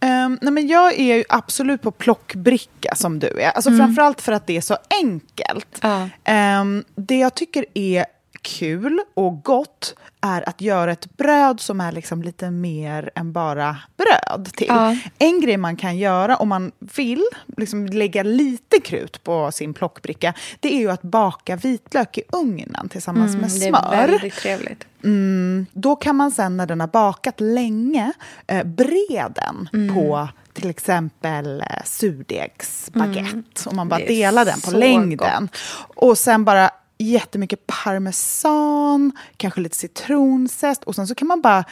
Um, 0.00 0.38
nej 0.42 0.52
men 0.52 0.68
jag 0.68 1.00
är 1.00 1.16
ju 1.16 1.24
absolut 1.28 1.82
på 1.82 1.90
plockbricka 1.90 2.94
som 2.94 3.18
du 3.18 3.26
är. 3.26 3.50
Alltså 3.50 3.70
mm. 3.70 3.78
Framförallt 3.78 4.20
för 4.20 4.32
att 4.32 4.46
det 4.46 4.56
är 4.56 4.60
så 4.60 4.76
enkelt. 5.02 5.84
Uh. 5.84 6.60
Um, 6.60 6.84
det 6.94 7.18
jag 7.18 7.34
tycker 7.34 7.64
är 7.74 8.06
kul 8.42 9.00
och 9.14 9.42
gott 9.42 9.94
är 10.20 10.48
att 10.48 10.60
göra 10.60 10.92
ett 10.92 11.16
bröd 11.16 11.60
som 11.60 11.80
är 11.80 11.92
liksom 11.92 12.22
lite 12.22 12.50
mer 12.50 13.10
än 13.14 13.32
bara 13.32 13.76
bröd 13.96 14.50
till. 14.52 14.66
Ja. 14.68 14.96
En 15.18 15.40
grej 15.40 15.56
man 15.56 15.76
kan 15.76 15.98
göra 15.98 16.36
om 16.36 16.48
man 16.48 16.72
vill 16.78 17.24
liksom 17.56 17.86
lägga 17.86 18.22
lite 18.22 18.80
krut 18.80 19.24
på 19.24 19.52
sin 19.52 19.74
plockbricka 19.74 20.34
det 20.60 20.74
är 20.74 20.78
ju 20.78 20.90
att 20.90 21.02
baka 21.02 21.56
vitlök 21.56 22.18
i 22.18 22.22
ugnen 22.32 22.88
tillsammans 22.88 23.30
mm, 23.30 23.40
med 23.40 23.52
smör. 23.52 23.90
Det 23.90 23.96
är 23.96 24.08
väldigt 24.08 24.34
trevligt. 24.34 24.84
Mm, 25.04 25.66
då 25.72 25.96
kan 25.96 26.16
man 26.16 26.30
sen 26.30 26.56
när 26.56 26.66
den 26.66 26.80
har 26.80 26.88
bakat 26.88 27.40
länge 27.40 28.12
eh, 28.46 28.64
bre 28.64 29.28
den 29.34 29.68
mm. 29.72 29.94
på 29.94 30.28
till 30.52 30.70
exempel 30.70 31.60
eh, 31.60 31.66
surdegsbaguette. 31.84 33.20
Mm. 33.20 33.44
Och 33.66 33.74
man 33.74 33.88
bara 33.88 34.00
delar 34.00 34.44
den 34.44 34.60
på 34.60 34.70
längden. 34.70 35.42
Gott. 35.42 35.60
Och 35.96 36.18
sen 36.18 36.44
bara 36.44 36.70
jättemycket 36.98 37.66
parmesan, 37.66 39.12
kanske 39.36 39.60
lite 39.60 39.76
citronzest 39.76 40.84
och 40.84 40.94
sen 40.94 41.06
så 41.06 41.14
kan 41.14 41.28
man 41.28 41.40
bara 41.40 41.64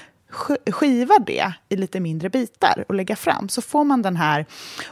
skiva 0.71 1.19
det 1.27 1.53
i 1.69 1.77
lite 1.77 2.01
mindre 2.01 2.31
bitar 2.31 2.85
och 2.89 2.95
lägga 2.95 3.17
fram. 3.17 3.49
Så 3.49 3.62
får 3.62 3.85
man 3.85 4.03
den 4.03 4.17
här 4.17 4.47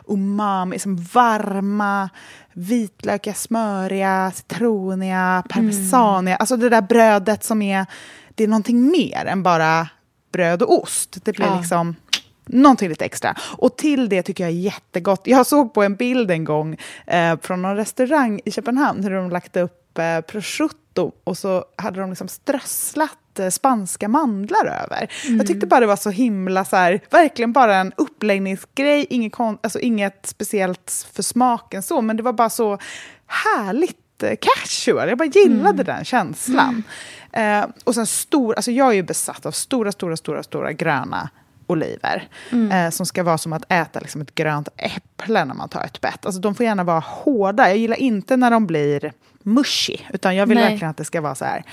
umami, 0.09 0.79
som 0.79 0.97
varma, 0.97 2.11
vitlökiga, 2.53 3.35
smöriga, 3.35 4.33
citroniga, 4.35 5.45
parmesaniga. 5.49 6.35
Mm. 6.35 6.37
Alltså 6.41 6.57
det 6.57 6.69
där 6.69 6.83
brödet 6.83 7.45
som 7.45 7.63
är, 7.63 7.87
det 8.35 8.45
är 8.45 8.49
någonting 8.49 8.91
mer 8.91 9.27
än 9.27 9.43
bara 9.43 9.89
bröd 10.33 10.63
och 10.63 10.83
ost. 10.83 11.25
Det 11.25 11.33
blir 11.33 11.47
ja. 11.47 11.59
liksom 11.59 11.97
någonting 12.47 12.89
lite 12.89 13.05
extra. 13.05 13.37
Och 13.41 13.77
till 13.77 14.09
det 14.09 14.23
tycker 14.23 14.45
jag 14.45 14.51
är 14.51 14.57
jättegott. 14.57 15.21
Jag 15.25 15.47
såg 15.47 15.75
på 15.75 15.83
en 15.83 15.97
bild 15.97 16.31
en 16.31 16.45
gång 16.45 16.77
eh, 17.07 17.39
från 17.43 17.63
någon 17.63 17.77
restaurang 17.77 18.41
i 18.45 18.51
Köpenhamn 18.51 19.05
hur 19.05 19.11
de 19.11 19.31
lagt 19.31 19.57
upp 19.57 19.84
eh, 19.99 20.21
prosciutto 20.21 21.13
och 21.25 21.39
så 21.39 21.65
hade 21.77 22.01
de 22.01 22.11
liksom 22.11 22.29
strösslat 22.29 23.39
eh, 23.39 23.49
spanska 23.49 24.09
mandlar 24.09 24.67
över. 24.67 25.11
Mm. 25.25 25.37
Jag 25.37 25.47
tyckte 25.47 25.67
bara 25.67 25.81
det 25.81 25.87
var 25.87 25.97
så 25.97 26.11
himla, 26.11 26.65
så 26.65 26.77
här, 26.77 27.01
verkligen 27.11 27.53
bara 27.53 27.77
en 27.77 27.93
uppläggningsgrej, 27.97 29.07
inget, 29.11 29.33
alltså 29.39 29.81
inget 29.81 30.27
speciellt 30.27 31.07
för 31.13 31.23
smaken 31.23 31.83
så, 31.83 32.03
men 32.03 32.17
det 32.17 32.23
var 32.23 32.33
bara 32.33 32.51
så 32.51 32.79
härligt 33.27 34.23
eh, 34.23 34.37
casual. 34.41 35.09
Jag 35.09 35.19
bara 35.19 35.29
gillade 35.29 35.83
mm. 35.83 35.85
den 35.85 36.05
känslan. 36.05 36.83
Mm. 37.33 37.63
Eh, 37.63 37.71
och 37.85 37.95
sen 37.95 38.07
stor, 38.07 38.55
alltså 38.55 38.71
jag 38.71 38.89
är 38.89 38.95
ju 38.95 39.03
besatt 39.03 39.47
av 39.47 39.51
stora, 39.51 39.93
stora, 39.93 40.17
stora, 40.17 40.43
stora 40.43 40.73
gröna 40.73 41.31
oliver. 41.67 42.29
Mm. 42.53 42.73
Eh, 42.73 42.91
som 42.91 43.07
ska 43.07 43.23
vara 43.23 43.39
som 43.39 43.53
att 43.53 43.73
äta 43.73 44.01
liksom, 44.01 44.21
ett 44.21 44.35
grönt 44.35 44.69
äpple 44.77 45.45
när 45.45 45.55
man 45.55 45.69
tar 45.69 45.85
ett 45.85 46.01
bett. 46.01 46.27
Alltså, 46.27 46.41
de 46.41 46.55
får 46.55 46.67
gärna 46.67 46.85
vara 46.85 47.01
hårda. 47.01 47.69
Jag 47.69 47.79
gillar 47.79 47.97
inte 47.97 48.37
när 48.37 48.51
de 48.51 48.67
blir 48.67 49.13
mushy. 49.45 49.97
Utan 50.13 50.37
jag 50.37 50.47
vill 50.47 50.59
Nej. 50.59 50.71
verkligen 50.71 50.91
att 50.91 50.97
det 50.97 51.05
ska 51.05 51.21
vara 51.21 51.35
så 51.35 51.45
här 51.45 51.65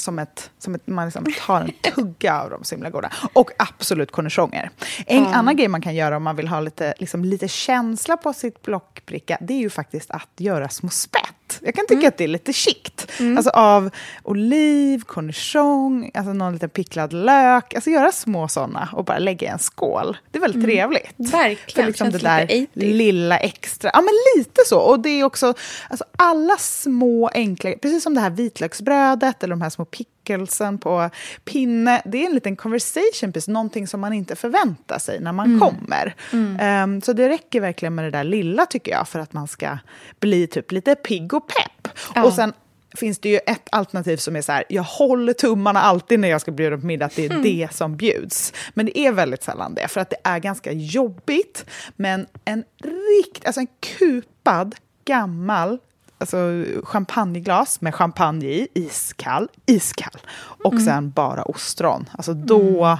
som 0.00 0.18
ett, 0.18 0.50
som 0.58 0.74
ett, 0.74 0.86
man 0.86 1.04
liksom 1.04 1.26
tar 1.46 1.60
en 1.60 1.72
tugga 1.94 2.40
av 2.40 2.50
dem, 2.50 2.64
så 2.64 2.74
himla 2.74 2.90
goda. 2.90 3.12
Och 3.32 3.50
absolut 3.58 4.12
cornichoner. 4.12 4.70
En 5.06 5.18
mm. 5.18 5.32
annan 5.32 5.56
grej 5.56 5.68
man 5.68 5.82
kan 5.82 5.94
göra 5.94 6.16
om 6.16 6.22
man 6.22 6.36
vill 6.36 6.48
ha 6.48 6.60
lite, 6.60 6.94
liksom, 6.98 7.24
lite 7.24 7.48
känsla 7.48 8.16
på 8.16 8.32
sitt 8.32 8.62
blockbricka, 8.62 9.38
det 9.40 9.54
är 9.54 9.58
ju 9.58 9.70
faktiskt 9.70 10.10
att 10.10 10.30
göra 10.36 10.68
små 10.68 10.88
spett. 10.88 11.34
Jag 11.62 11.74
kan 11.74 11.86
tycka 11.86 11.98
mm. 11.98 12.08
att 12.08 12.16
det 12.16 12.24
är 12.24 12.28
lite 12.28 12.52
chict. 12.52 13.10
Mm. 13.20 13.36
Alltså 13.36 13.50
av 13.50 13.90
oliv, 14.22 15.02
cornichon, 15.02 16.10
alltså 16.14 16.32
någon 16.32 16.52
liten 16.52 16.70
picklad 16.70 17.12
lök. 17.12 17.74
Alltså 17.74 17.90
göra 17.90 18.12
små 18.12 18.48
såna 18.48 18.88
och 18.92 19.04
bara 19.04 19.18
lägga 19.18 19.48
i 19.48 19.50
en 19.50 19.58
skål. 19.58 20.16
Det 20.30 20.38
är 20.38 20.40
väldigt 20.40 20.64
mm. 20.64 20.70
trevligt. 20.70 21.14
Verkligen. 21.16 21.58
För 21.74 21.86
liksom 21.86 22.10
det 22.10 22.18
där 22.18 22.66
lilla 22.72 23.38
extra. 23.38 23.90
Ja, 23.94 24.00
men 24.00 24.14
lite 24.36 24.60
så. 24.66 24.78
Och 24.78 25.00
det 25.00 25.08
är 25.08 25.24
också 25.24 25.54
alltså 25.88 26.04
alla 26.18 26.56
små 26.56 27.28
enkla, 27.28 27.72
precis 27.82 28.02
som 28.02 28.14
det 28.14 28.20
här 28.20 28.30
vitlöksbrödet 28.30 29.42
eller 29.42 29.52
de 29.52 29.62
här 29.62 29.70
små 29.70 29.84
pickelsen 30.24 30.78
på 30.78 31.10
pinne. 31.44 32.02
Det 32.04 32.22
är 32.22 32.26
en 32.26 32.34
liten 32.34 32.56
conversation 32.56 33.32
piece, 33.32 33.50
någonting 33.50 33.86
som 33.86 34.00
man 34.00 34.12
inte 34.12 34.36
förväntar 34.36 34.98
sig 34.98 35.20
när 35.20 35.32
man 35.32 35.46
mm. 35.46 35.60
kommer. 35.60 36.14
Mm. 36.32 36.94
Um, 36.94 37.02
så 37.02 37.12
det 37.12 37.28
räcker 37.28 37.60
verkligen 37.60 37.94
med 37.94 38.04
det 38.04 38.10
där 38.10 38.24
lilla 38.24 38.66
tycker 38.66 38.92
jag 38.92 39.08
för 39.08 39.18
att 39.18 39.32
man 39.32 39.48
ska 39.48 39.78
bli 40.20 40.46
typ 40.46 40.72
lite 40.72 40.94
pigg 40.94 41.34
och 41.34 41.48
pepp. 41.48 41.88
Ja. 42.14 42.24
Och 42.24 42.32
sen 42.32 42.52
finns 42.96 43.18
det 43.18 43.28
ju 43.28 43.36
ett 43.46 43.68
alternativ 43.72 44.16
som 44.16 44.36
är 44.36 44.42
så 44.42 44.52
här, 44.52 44.64
jag 44.68 44.82
håller 44.82 45.32
tummarna 45.32 45.80
alltid 45.80 46.20
när 46.20 46.28
jag 46.28 46.40
ska 46.40 46.52
bjuda 46.52 46.78
på 46.78 46.86
middag, 46.86 47.06
att 47.06 47.16
det 47.16 47.26
är 47.26 47.42
det 47.42 47.68
som 47.72 47.96
bjuds. 47.96 48.52
Men 48.74 48.86
det 48.86 48.98
är 48.98 49.12
väldigt 49.12 49.42
sällan 49.42 49.74
det, 49.74 49.88
för 49.88 50.00
att 50.00 50.10
det 50.10 50.16
är 50.24 50.38
ganska 50.38 50.72
jobbigt. 50.72 51.66
Men 51.96 52.26
en 52.44 52.64
rikt, 52.82 53.46
alltså 53.46 53.60
en 53.60 53.68
kupad, 53.80 54.74
gammal 55.04 55.78
alltså 56.20 56.64
champagneglas 56.84 57.80
med 57.80 57.94
champagne 57.94 58.46
i, 58.46 58.68
iskall, 58.74 59.48
iskall. 59.66 60.20
Och 60.38 60.72
mm. 60.72 60.84
sen 60.84 61.10
bara 61.10 61.42
ostron. 61.42 62.08
Alltså 62.12 62.34
då... 62.34 62.84
Mm. 62.84 62.98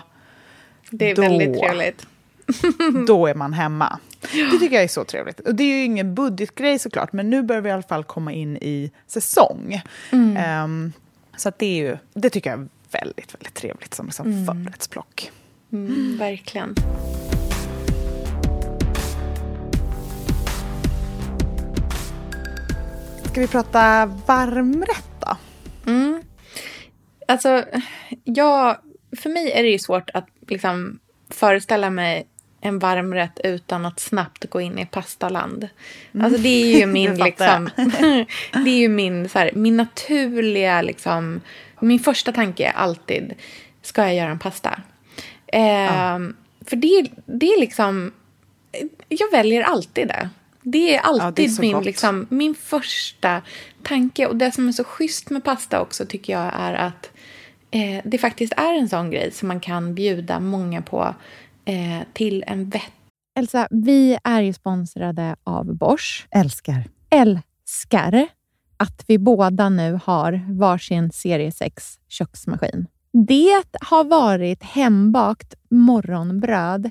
Det 0.90 1.11
är 1.11 1.14
då, 1.14 1.22
väldigt 1.22 1.59
trevligt. 1.59 2.06
då 3.06 3.26
är 3.26 3.35
man 3.35 3.52
hemma. 3.52 3.98
Det 4.20 4.59
tycker 4.59 4.74
jag 4.74 4.85
är 4.85 4.88
så 4.88 5.04
trevligt. 5.04 5.40
Och 5.40 5.54
det 5.54 5.64
är 5.64 5.76
ju 5.76 5.85
ingen 5.85 6.14
budgetgrej 6.14 6.78
såklart, 6.78 7.12
men 7.12 7.30
nu 7.30 7.42
börjar 7.42 7.62
vi 7.62 7.68
i 7.68 7.72
alla 7.72 7.83
fall 7.83 8.04
komma 8.04 8.33
in 8.33 8.56
i 8.56 8.90
säsong. 9.06 9.83
Mm. 10.11 10.64
Um, 10.64 10.92
så 11.37 11.48
att 11.48 11.59
det, 11.59 11.66
är 11.66 11.76
ju, 11.76 11.96
det 12.14 12.30
tycker 12.30 12.50
jag 12.50 12.61
är 12.61 12.68
väldigt, 12.90 13.35
väldigt 13.35 13.54
trevligt 13.54 13.94
som 13.94 14.06
liksom 14.06 14.33
mm. 14.33 14.46
förrättsplock. 14.46 15.30
Mm, 15.72 16.16
verkligen. 16.18 16.74
Ska 23.30 23.40
vi 23.40 23.46
prata 23.46 24.06
varmrätt 24.26 25.10
då? 25.20 25.36
Mm. 25.90 26.22
Alltså, 27.28 27.64
ja, 28.24 28.80
för 29.22 29.30
mig 29.30 29.52
är 29.52 29.62
det 29.62 29.68
ju 29.68 29.78
svårt 29.78 30.10
att 30.14 30.26
liksom 30.48 30.98
föreställa 31.28 31.90
mig 31.90 32.26
en 32.60 32.78
varmrätt 32.78 33.40
utan 33.44 33.86
att 33.86 34.00
snabbt 34.00 34.50
gå 34.50 34.60
in 34.60 34.78
i 34.78 34.86
pastaland. 34.86 35.68
Mm. 36.12 36.26
Alltså 36.26 36.42
det 36.42 36.48
är 36.48 36.78
ju 36.78 36.86
min, 36.92 37.14
liksom, 37.14 37.70
det 38.64 38.70
är 38.70 38.78
ju 38.78 38.88
min, 38.88 39.28
så 39.28 39.38
här, 39.38 39.50
min 39.54 39.76
naturliga, 39.76 40.82
liksom, 40.82 41.40
min 41.80 41.98
första 41.98 42.32
tanke 42.32 42.66
är 42.66 42.72
alltid, 42.72 43.34
ska 43.82 44.02
jag 44.02 44.14
göra 44.14 44.30
en 44.30 44.38
pasta? 44.38 44.80
Eh, 45.46 45.62
ja. 45.62 46.20
För 46.66 46.76
det, 46.76 47.10
det 47.26 47.46
är 47.46 47.60
liksom, 47.60 48.12
jag 49.08 49.30
väljer 49.30 49.62
alltid 49.62 50.08
det. 50.08 50.28
Det 50.62 50.96
är 50.96 51.01
alltid 51.01 51.25
ja, 51.25 51.31
det 51.31 51.44
är 51.44 51.61
min, 51.61 51.83
liksom, 51.83 52.27
min 52.31 52.55
första 52.55 53.42
tanke. 53.83 54.27
Och 54.27 54.37
det 54.37 54.53
som 54.53 54.68
är 54.68 54.73
så 54.73 54.85
schysst 54.85 55.31
med 55.31 55.44
pasta 55.44 55.81
också 55.81 56.07
tycker 56.07 56.33
jag 56.33 56.53
är 56.55 56.75
att 56.75 57.11
eh, 57.70 58.03
det 58.05 58.18
faktiskt 58.18 58.53
är 58.57 58.79
en 58.79 58.88
sån 58.88 59.11
grej 59.11 59.31
som 59.33 59.49
man 59.49 59.61
kan 59.61 59.94
bjuda 59.94 60.40
många 60.40 60.83
på 60.83 61.14
eh, 61.64 62.01
till 62.12 62.44
en 62.46 62.70
vett. 62.70 62.92
Elsa, 63.38 63.68
vi 63.70 64.18
är 64.25 64.40
ju 64.40 64.53
sponsrade 64.53 65.37
av 65.44 65.75
Bosch. 65.75 66.27
Älskar. 66.31 66.85
Älskar 67.11 68.29
att 68.77 69.05
vi 69.07 69.18
båda 69.18 69.68
nu 69.68 70.01
har 70.05 70.40
varsin 70.49 71.11
serie 71.12 71.53
6 71.53 71.99
köksmaskin. 72.09 72.87
Det 73.12 73.64
har 73.81 74.05
varit 74.05 74.62
hembakt 74.62 75.55
morgonbröd 75.70 76.90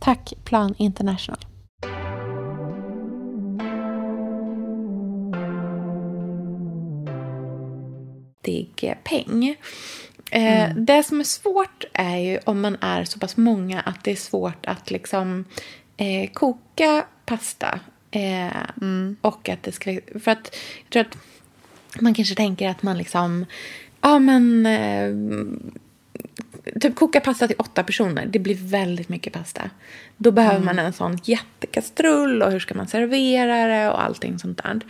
Tack 0.00 0.32
Plan 0.44 0.74
International. 0.78 1.38
peng. 9.04 9.56
Eh, 10.30 10.74
Det 10.76 11.02
som 11.02 11.20
är 11.20 11.24
svårt 11.24 11.84
är 11.92 12.16
ju 12.16 12.38
om 12.44 12.60
man 12.60 12.76
är 12.80 13.04
så 13.04 13.18
pass 13.18 13.36
många 13.36 13.80
att 13.80 14.04
det 14.04 14.10
är 14.10 14.16
svårt 14.16 14.66
att 14.66 14.90
liksom 14.90 15.44
eh, 15.96 16.30
koka 16.30 17.06
pasta. 17.26 17.80
Eh, 18.10 18.46
Och 19.20 19.48
att 19.48 19.62
det 19.62 19.72
ska... 19.72 19.98
För 20.24 20.30
att 20.30 20.56
jag 20.84 20.90
tror 20.92 21.02
att 21.02 21.16
man 22.02 22.14
kanske 22.14 22.34
tänker 22.34 22.68
att 22.68 22.82
man 22.82 22.98
liksom... 22.98 23.46
Ja, 24.00 24.18
men... 24.18 24.66
Typ 26.80 26.94
koka 26.94 27.20
pasta 27.20 27.46
till 27.46 27.56
åtta 27.58 27.82
personer, 27.84 28.26
det 28.26 28.38
blir 28.38 28.54
väldigt 28.70 29.08
mycket 29.08 29.32
pasta. 29.32 29.70
Då 30.16 30.30
behöver 30.30 30.60
man 30.64 30.78
en 30.78 30.92
sån 30.92 31.18
jättekastrull 31.24 32.42
och 32.42 32.52
hur 32.52 32.60
ska 32.60 32.74
man 32.74 32.88
servera 32.88 33.66
det 33.66 33.90
och 33.90 34.02
allting 34.02 34.38
sånt 34.38 34.62
där. 34.62 34.80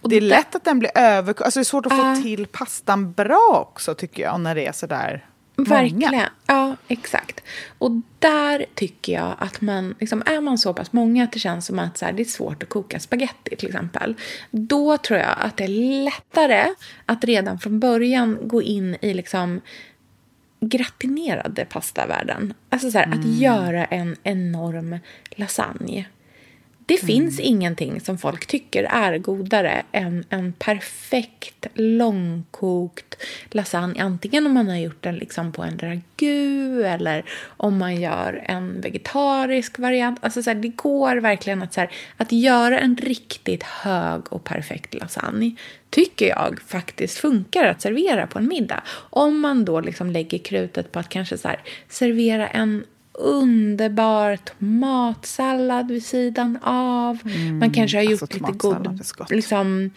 Och 0.00 0.08
Det 0.08 0.16
är 0.16 0.20
lätt 0.20 0.54
att 0.54 0.64
den 0.64 0.78
blir 0.78 0.90
över... 0.94 1.42
Alltså 1.42 1.58
det 1.60 1.62
är 1.62 1.64
svårt 1.64 1.86
att 1.86 1.92
Ja. 1.98 2.14
få 2.14 2.22
till 2.22 2.46
pastan 2.46 3.12
bra 3.12 3.66
också 3.70 3.94
tycker 3.94 4.22
jag, 4.22 4.40
när 4.40 4.54
det 4.54 4.66
är 4.66 4.72
sådär 4.72 5.24
Verkligen. 5.56 6.10
många. 6.10 6.30
Ja, 6.46 6.76
exakt. 6.88 7.40
Och 7.78 7.90
där 8.18 8.66
tycker 8.74 9.12
jag 9.12 9.34
att 9.38 9.60
man, 9.60 9.94
liksom, 10.00 10.22
är 10.26 10.40
man 10.40 10.58
så 10.58 10.74
pass 10.74 10.92
många 10.92 11.24
att 11.24 11.32
det 11.32 11.38
känns 11.38 11.66
som 11.66 11.78
att 11.78 11.98
så 11.98 12.04
här, 12.04 12.12
det 12.12 12.22
är 12.22 12.24
svårt 12.24 12.62
att 12.62 12.68
koka 12.68 13.00
spaghetti 13.00 13.56
till 13.56 13.68
exempel. 13.68 14.14
Då 14.50 14.96
tror 14.96 15.18
jag 15.18 15.34
att 15.40 15.56
det 15.56 15.64
är 15.64 16.04
lättare 16.04 16.64
att 17.06 17.24
redan 17.24 17.58
från 17.58 17.80
början 17.80 18.38
gå 18.42 18.62
in 18.62 18.96
i 19.02 19.14
liksom 19.14 19.60
gratinerade 20.60 21.64
pastavärlden. 21.64 22.54
Alltså 22.68 22.90
så 22.90 22.98
här, 22.98 23.12
att 23.12 23.24
göra 23.24 23.84
en 23.84 24.16
enorm 24.22 24.98
lasagne. 25.30 26.04
Det 26.90 26.98
finns 26.98 27.40
ingenting 27.40 28.00
som 28.00 28.18
folk 28.18 28.46
tycker 28.46 28.84
är 28.84 29.18
godare 29.18 29.82
än 29.92 30.24
en 30.28 30.52
perfekt 30.52 31.66
långkokt 31.74 33.16
lasagne. 33.50 34.02
Antingen 34.02 34.46
om 34.46 34.54
man 34.54 34.68
har 34.68 34.76
gjort 34.76 35.02
den 35.02 35.16
liksom 35.16 35.52
på 35.52 35.62
en 35.62 35.78
ragu 35.78 36.82
eller 36.84 37.24
om 37.44 37.78
man 37.78 38.00
gör 38.00 38.44
en 38.46 38.80
vegetarisk 38.80 39.78
variant. 39.78 40.18
Alltså 40.22 40.42
så 40.42 40.50
här, 40.50 40.54
det 40.54 40.68
går 40.68 41.16
verkligen 41.16 41.62
att, 41.62 41.72
så 41.74 41.80
här, 41.80 41.90
att 42.16 42.32
göra 42.32 42.80
en 42.80 42.96
riktigt 42.96 43.62
hög 43.62 44.32
och 44.32 44.44
perfekt 44.44 44.94
lasagne 44.94 45.56
tycker 45.90 46.28
jag 46.28 46.60
faktiskt 46.66 47.18
funkar 47.18 47.64
att 47.64 47.82
servera 47.82 48.26
på 48.26 48.38
en 48.38 48.48
middag. 48.48 48.82
Om 49.10 49.40
man 49.40 49.64
då 49.64 49.80
liksom 49.80 50.10
lägger 50.10 50.38
krutet 50.38 50.92
på 50.92 50.98
att 50.98 51.08
kanske 51.08 51.38
så 51.38 51.48
här, 51.48 51.60
servera 51.88 52.48
en 52.48 52.84
underbar 53.20 54.36
tomatsallad 54.36 55.90
vid 55.90 56.04
sidan 56.04 56.58
av. 56.62 57.18
Man 57.60 57.70
kanske 57.70 57.96
har 57.98 58.02
gjort 58.04 58.22
alltså 58.22 58.38
lite 58.38 58.58
god 58.58 59.02
liksom, 59.30 59.90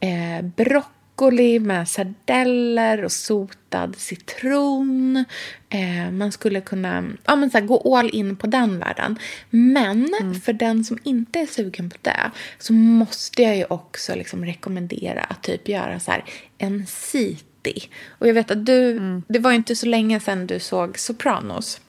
eh, 0.00 0.44
broccoli 0.56 1.58
med 1.60 1.88
sardeller 1.88 3.04
och 3.04 3.12
sotad 3.12 3.96
citron. 3.96 5.24
Eh, 5.68 6.10
man 6.12 6.32
skulle 6.32 6.60
kunna 6.60 7.04
ja, 7.24 7.36
men 7.36 7.50
så 7.50 7.58
här, 7.58 7.64
gå 7.64 7.96
all 7.96 8.10
in 8.10 8.36
på 8.36 8.46
den 8.46 8.78
världen. 8.78 9.18
Men 9.50 10.08
för 10.44 10.52
den 10.52 10.84
som 10.84 10.98
inte 11.02 11.38
är 11.38 11.46
sugen 11.46 11.90
på 11.90 11.96
det 12.02 12.30
så 12.58 12.72
måste 12.72 13.42
jag 13.42 13.56
ju 13.56 13.64
också 13.64 14.14
liksom 14.14 14.44
rekommendera 14.44 15.20
att 15.20 15.42
typ 15.42 15.68
göra 15.68 16.00
så 16.00 16.10
här 16.10 16.24
en 16.58 16.86
siti. 16.86 17.88
Och 18.08 18.28
jag 18.28 18.34
vet 18.34 18.50
att 18.50 18.66
du, 18.66 19.00
det 19.28 19.38
var 19.38 19.52
inte 19.52 19.76
så 19.76 19.86
länge 19.86 20.20
sedan 20.20 20.46
du 20.46 20.58
såg 20.58 20.98
Sopranos. 20.98 21.80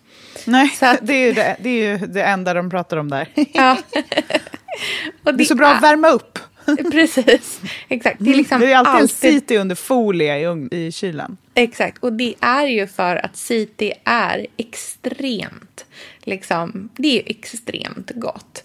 Nej, 0.46 0.74
att- 0.82 1.00
det, 1.02 1.14
är 1.14 1.26
ju 1.28 1.34
det, 1.34 1.56
det 1.60 1.70
är 1.70 1.92
ju 2.00 2.08
det 2.08 2.24
enda 2.24 2.54
de 2.54 2.70
pratar 2.70 2.98
om 2.98 3.10
där. 3.10 3.28
Ja. 3.54 3.78
Och 5.24 5.34
Det 5.34 5.44
är 5.44 5.46
så 5.46 5.56
bra 5.56 5.68
att 5.68 5.84
värma 5.84 6.10
upp. 6.10 6.40
Precis, 6.92 7.62
exakt. 7.88 8.18
Det 8.20 8.30
är, 8.32 8.36
liksom 8.36 8.60
Det 8.62 8.72
är 8.72 8.78
alltid, 8.78 8.94
alltid 8.94 9.30
en 9.30 9.40
city 9.42 9.58
under 9.58 9.76
folie 9.76 10.38
i, 10.40 10.68
i 10.72 10.92
kylen. 10.92 11.38
Exakt, 11.54 12.04
och 12.04 12.14
det 12.14 12.36
är 12.40 12.66
ju 12.66 12.88
för 12.88 13.16
att 13.26 13.38
city 13.38 13.94
är 14.04 14.48
extremt, 14.58 15.86
liksom, 16.24 16.90
det 16.96 17.08
är 17.08 17.14
ju 17.14 17.24
extremt 17.26 18.12
gott. 18.16 18.64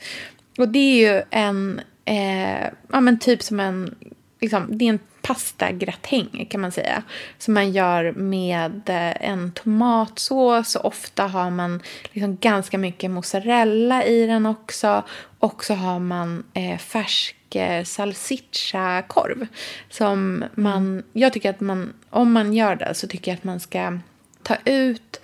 Och 0.58 0.68
det 0.68 0.78
är 0.78 1.14
ju 1.14 1.22
en, 1.30 1.80
eh, 2.04 2.68
ja 2.92 3.00
men 3.00 3.18
typ 3.18 3.42
som 3.42 3.60
en, 3.60 3.94
liksom, 4.40 4.78
det 4.78 4.84
är 4.84 4.88
en 4.88 4.98
pastagratäng 5.22 6.46
kan 6.50 6.60
man 6.60 6.72
säga. 6.72 7.02
Som 7.38 7.54
man 7.54 7.72
gör 7.72 8.12
med 8.12 8.88
eh, 8.88 9.30
en 9.30 9.52
tomatsås. 9.52 10.76
Och 10.76 10.84
ofta 10.84 11.26
har 11.26 11.50
man 11.50 11.82
liksom 12.12 12.36
ganska 12.36 12.78
mycket 12.78 13.10
mozzarella 13.10 14.04
i 14.04 14.26
den 14.26 14.46
också. 14.46 15.02
Och 15.38 15.64
så 15.64 15.74
har 15.74 15.98
man 15.98 16.44
eh, 16.54 16.78
färsk 16.78 17.54
eh, 17.54 17.84
salsiccia-korv. 17.84 19.46
Som 19.90 20.44
man, 20.54 21.02
jag 21.12 21.32
tycker 21.32 21.50
att 21.50 21.60
man, 21.60 21.92
om 22.10 22.32
man 22.32 22.52
gör 22.52 22.76
det 22.76 22.94
så 22.94 23.06
tycker 23.06 23.30
jag 23.30 23.38
att 23.38 23.44
man 23.44 23.60
ska 23.60 23.98
ta 24.42 24.56
ut, 24.64 25.20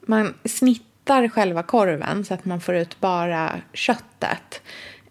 man 0.00 0.34
snittar 0.44 1.28
själva 1.28 1.62
korven 1.62 2.24
så 2.24 2.34
att 2.34 2.44
man 2.44 2.60
får 2.60 2.74
ut 2.74 3.00
bara 3.00 3.60
köttet. 3.72 4.62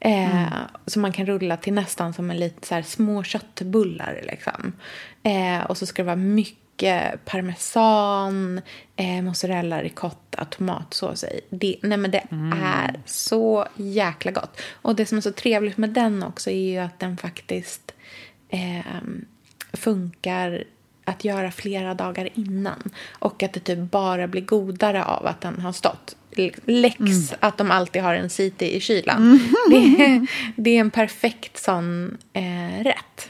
Eh, 0.05 0.47
mm. 0.47 0.49
Så 0.85 0.99
man 0.99 1.11
kan 1.11 1.25
rulla 1.25 1.57
till 1.57 1.73
nästan 1.73 2.13
som 2.13 2.31
en 2.31 2.37
lite 2.37 2.67
så 2.67 2.75
här 2.75 2.81
små 2.81 3.23
köttbullar. 3.23 4.21
Liksom. 4.23 4.73
Eh, 5.23 5.63
och 5.65 5.77
så 5.77 5.85
ska 5.85 6.01
det 6.01 6.05
vara 6.05 6.15
mycket 6.15 7.25
parmesan, 7.25 8.61
eh, 8.95 9.21
mozzarella, 9.21 9.83
ricotta, 9.83 10.45
tomatsås 10.45 11.23
i. 11.23 11.41
Det, 11.49 11.75
nej 11.81 11.97
men 11.97 12.11
det 12.11 12.23
mm. 12.31 12.63
är 12.63 12.99
så 13.05 13.67
jäkla 13.75 14.31
gott. 14.31 14.61
Och 14.71 14.95
det 14.95 15.05
som 15.05 15.17
är 15.17 15.21
så 15.21 15.31
trevligt 15.31 15.77
med 15.77 15.89
den 15.89 16.23
också 16.23 16.49
är 16.49 16.71
ju 16.71 16.77
att 16.77 16.99
den 16.99 17.17
faktiskt 17.17 17.91
eh, 18.49 19.01
funkar 19.73 20.63
att 21.05 21.25
göra 21.25 21.51
flera 21.51 21.93
dagar 21.93 22.29
innan. 22.33 22.89
Och 23.19 23.43
att 23.43 23.53
det 23.53 23.59
typ 23.59 23.79
bara 23.79 24.27
blir 24.27 24.41
godare 24.41 25.03
av 25.03 25.25
att 25.25 25.41
den 25.41 25.59
har 25.59 25.71
stått. 25.71 26.15
Läx 26.65 26.99
mm. 26.99 27.23
att 27.39 27.57
de 27.57 27.71
alltid 27.71 28.01
har 28.01 28.13
en 28.13 28.29
city 28.29 28.75
i 28.75 28.79
kylan. 28.79 29.17
Mm. 29.17 29.39
Det, 29.69 30.03
är, 30.03 30.27
det, 30.55 30.69
är 30.69 30.79
en 30.79 30.91
perfekt 30.91 31.57
sån 31.57 32.17
eh, 32.33 32.83
rätt. 32.83 33.29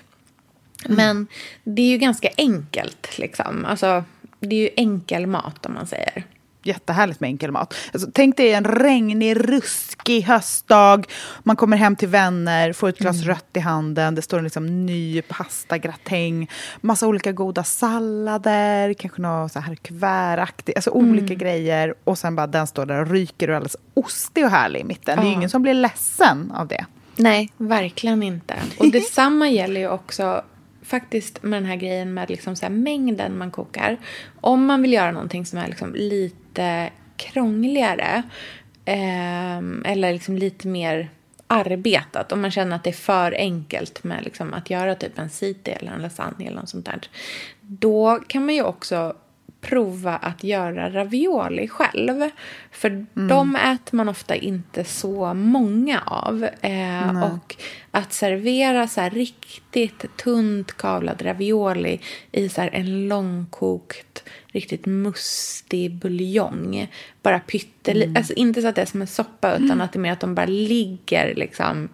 Mm. 0.86 0.98
Men 0.98 1.28
det 1.64 1.82
är 1.82 1.90
ju 1.90 1.98
ganska 1.98 2.30
enkelt. 2.38 3.18
Liksom. 3.18 3.66
Alltså, 3.66 4.04
det 4.40 4.56
är 4.56 4.60
ju 4.60 4.70
enkel 4.76 5.28
mat 5.28 5.66
om 5.66 5.74
man 5.74 5.88
säger 5.88 6.24
jättehärligt 6.68 7.20
med 7.20 7.28
enkel 7.28 7.52
mat. 7.52 7.74
Alltså, 7.94 8.10
tänk 8.14 8.38
dig 8.38 8.54
en 8.54 8.66
regnig, 8.66 9.50
ruskig 9.50 10.22
höstdag. 10.22 11.06
Man 11.44 11.56
kommer 11.56 11.78
hem 11.78 11.96
till 11.96 12.08
vänner, 12.08 12.74
får 12.74 12.90
ett 12.90 12.98
glas 12.98 13.16
mm. 13.16 13.28
rött 13.28 13.50
i 13.54 13.60
handen. 13.60 14.16
Det 14.16 14.22
står 14.22 14.38
en 14.38 14.44
liksom 14.44 14.86
ny 14.86 15.22
pastagratäng. 15.22 16.50
Massa 16.82 17.08
olika 17.08 17.32
goda 17.32 17.64
sallader. 17.64 18.94
Kanske 18.94 19.22
något 19.22 19.52
så 19.52 19.60
här 19.60 19.76
kuvertaktigt. 19.76 20.78
Alltså 20.78 20.96
mm. 20.96 21.12
olika 21.12 21.34
grejer. 21.34 21.94
Och 22.04 22.18
sen 22.18 22.36
bara 22.36 22.48
den 22.48 22.68
står 22.68 22.86
där 22.86 23.02
och 23.02 23.12
ryker 23.12 23.48
och 23.48 23.54
är 23.54 23.56
alldeles 23.56 23.78
ostig 23.94 24.46
och 24.46 24.52
härlig 24.52 24.80
i 24.80 24.84
mitten. 24.84 25.16
Ja. 25.18 25.24
Det 25.24 25.30
är 25.30 25.34
ingen 25.34 25.50
som 25.50 25.62
blir 25.62 25.74
ledsen 25.74 26.52
av 26.52 26.68
det. 26.68 26.86
Nej, 27.16 27.52
verkligen 27.58 28.24
inte. 28.24 28.56
Och 28.80 28.88
detsamma 28.92 29.50
gäller 29.50 29.82
ju 29.82 29.90
också 29.90 30.44
faktiskt 30.86 31.44
med 31.44 31.62
den 31.62 31.70
här 31.70 31.76
grejen 31.76 32.14
med 32.14 32.30
liksom 32.30 32.56
så 32.56 32.70
mängden 32.70 33.38
man 33.38 33.52
kokar. 33.52 33.98
Om 34.42 34.66
man 34.66 34.82
vill 34.82 34.94
göra 34.94 35.12
någonting 35.12 35.46
som 35.46 35.60
är 35.60 35.68
liksom 35.68 35.96
lite 35.96 36.90
krångligare 37.18 38.24
eh, 38.86 39.58
eller 39.86 40.14
liksom 40.14 40.38
lite 40.38 40.68
mer 40.68 41.10
arbetat. 41.48 42.32
Om 42.32 42.42
man 42.42 42.52
känner 42.52 42.76
att 42.76 42.84
det 42.84 42.90
är 42.90 42.94
för 42.94 43.32
enkelt 43.32 44.04
med 44.04 44.24
liksom 44.24 44.54
att 44.54 44.70
göra 44.70 44.96
typ 44.96 45.20
en 45.20 45.30
city 45.30 45.72
eller 45.72 45.92
en 45.92 46.02
lasagne 46.02 46.46
eller 46.48 46.60
något 46.60 46.70
sånt 46.70 46.86
där. 46.86 47.00
Då 47.62 48.20
kan 48.28 48.46
man 48.46 48.56
ju 48.56 48.64
också 48.64 49.16
prova 49.66 50.16
att 50.16 50.44
göra 50.44 50.90
ravioli 50.90 51.68
själv. 51.68 52.30
För 52.72 52.90
mm. 52.90 53.08
de 53.28 53.56
äter 53.56 53.96
man 53.96 54.10
ofta 54.10 54.36
inte 54.36 54.84
så 54.84 55.34
många 55.34 56.02
av. 56.06 56.48
Eh, 56.62 57.24
och 57.24 57.56
att 57.92 58.14
servera 58.14 58.88
så 58.88 59.10
riktigt 59.10 60.18
tunt 60.18 60.78
kavlad 60.78 61.22
ravioli 61.26 62.00
i 62.32 62.50
så 62.50 62.62
en 62.72 63.08
långkokt, 63.08 64.24
riktigt 64.48 64.86
mustig 64.86 65.96
buljong. 65.96 66.92
Bara 67.22 67.40
pyttelite. 67.40 68.06
Mm. 68.06 68.18
Alltså 68.18 68.34
inte 68.34 68.62
så 68.62 68.68
att 68.68 68.76
det 68.76 68.82
är 68.82 68.86
som 68.86 69.02
en 69.02 69.08
soppa 69.08 69.52
utan 69.52 69.72
mm. 69.72 69.82
att 69.82 69.94
det 69.94 70.00
är 70.00 70.02
mer 70.02 70.12
att 70.12 70.20
de 70.20 70.36
bara 70.36 70.46
ligger 70.46 71.36
liksom 71.36 71.90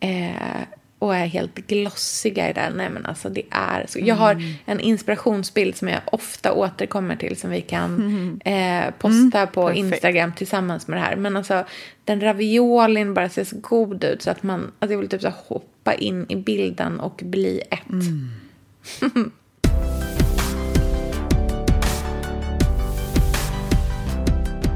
eh, 0.00 0.62
och 0.98 1.16
är 1.16 1.26
helt 1.26 1.54
glossiga 1.54 2.50
i 2.50 2.52
den. 2.52 2.72
Nej, 2.72 2.90
men 2.90 3.06
alltså, 3.06 3.28
det 3.28 3.42
är 3.50 3.86
så. 3.88 3.98
Jag 4.02 4.14
har 4.14 4.32
mm. 4.32 4.54
en 4.64 4.80
inspirationsbild 4.80 5.76
som 5.76 5.88
jag 5.88 6.00
ofta 6.06 6.52
återkommer 6.52 7.16
till 7.16 7.36
som 7.36 7.50
vi 7.50 7.60
kan 7.60 7.94
mm. 7.94 8.40
eh, 8.44 8.94
posta 8.98 9.38
mm. 9.38 9.52
på 9.52 9.66
Perfekt. 9.66 9.78
Instagram 9.78 10.32
tillsammans 10.32 10.88
med 10.88 10.98
det 10.98 11.02
här. 11.02 11.16
Men 11.16 11.36
alltså, 11.36 11.64
den 12.04 12.20
raviolin 12.20 13.14
bara 13.14 13.28
ser 13.28 13.44
så 13.44 13.56
god 13.60 14.04
ut 14.04 14.22
så 14.22 14.30
att 14.30 14.42
man, 14.42 14.72
alltså, 14.78 14.92
jag 14.92 15.00
vill 15.00 15.08
typ 15.08 15.22
så 15.22 15.32
hoppa 15.46 15.94
in 15.94 16.26
i 16.28 16.36
bilden 16.36 17.00
och 17.00 17.20
bli 17.24 17.62
ett. 17.70 17.90
Mm. 17.90 18.30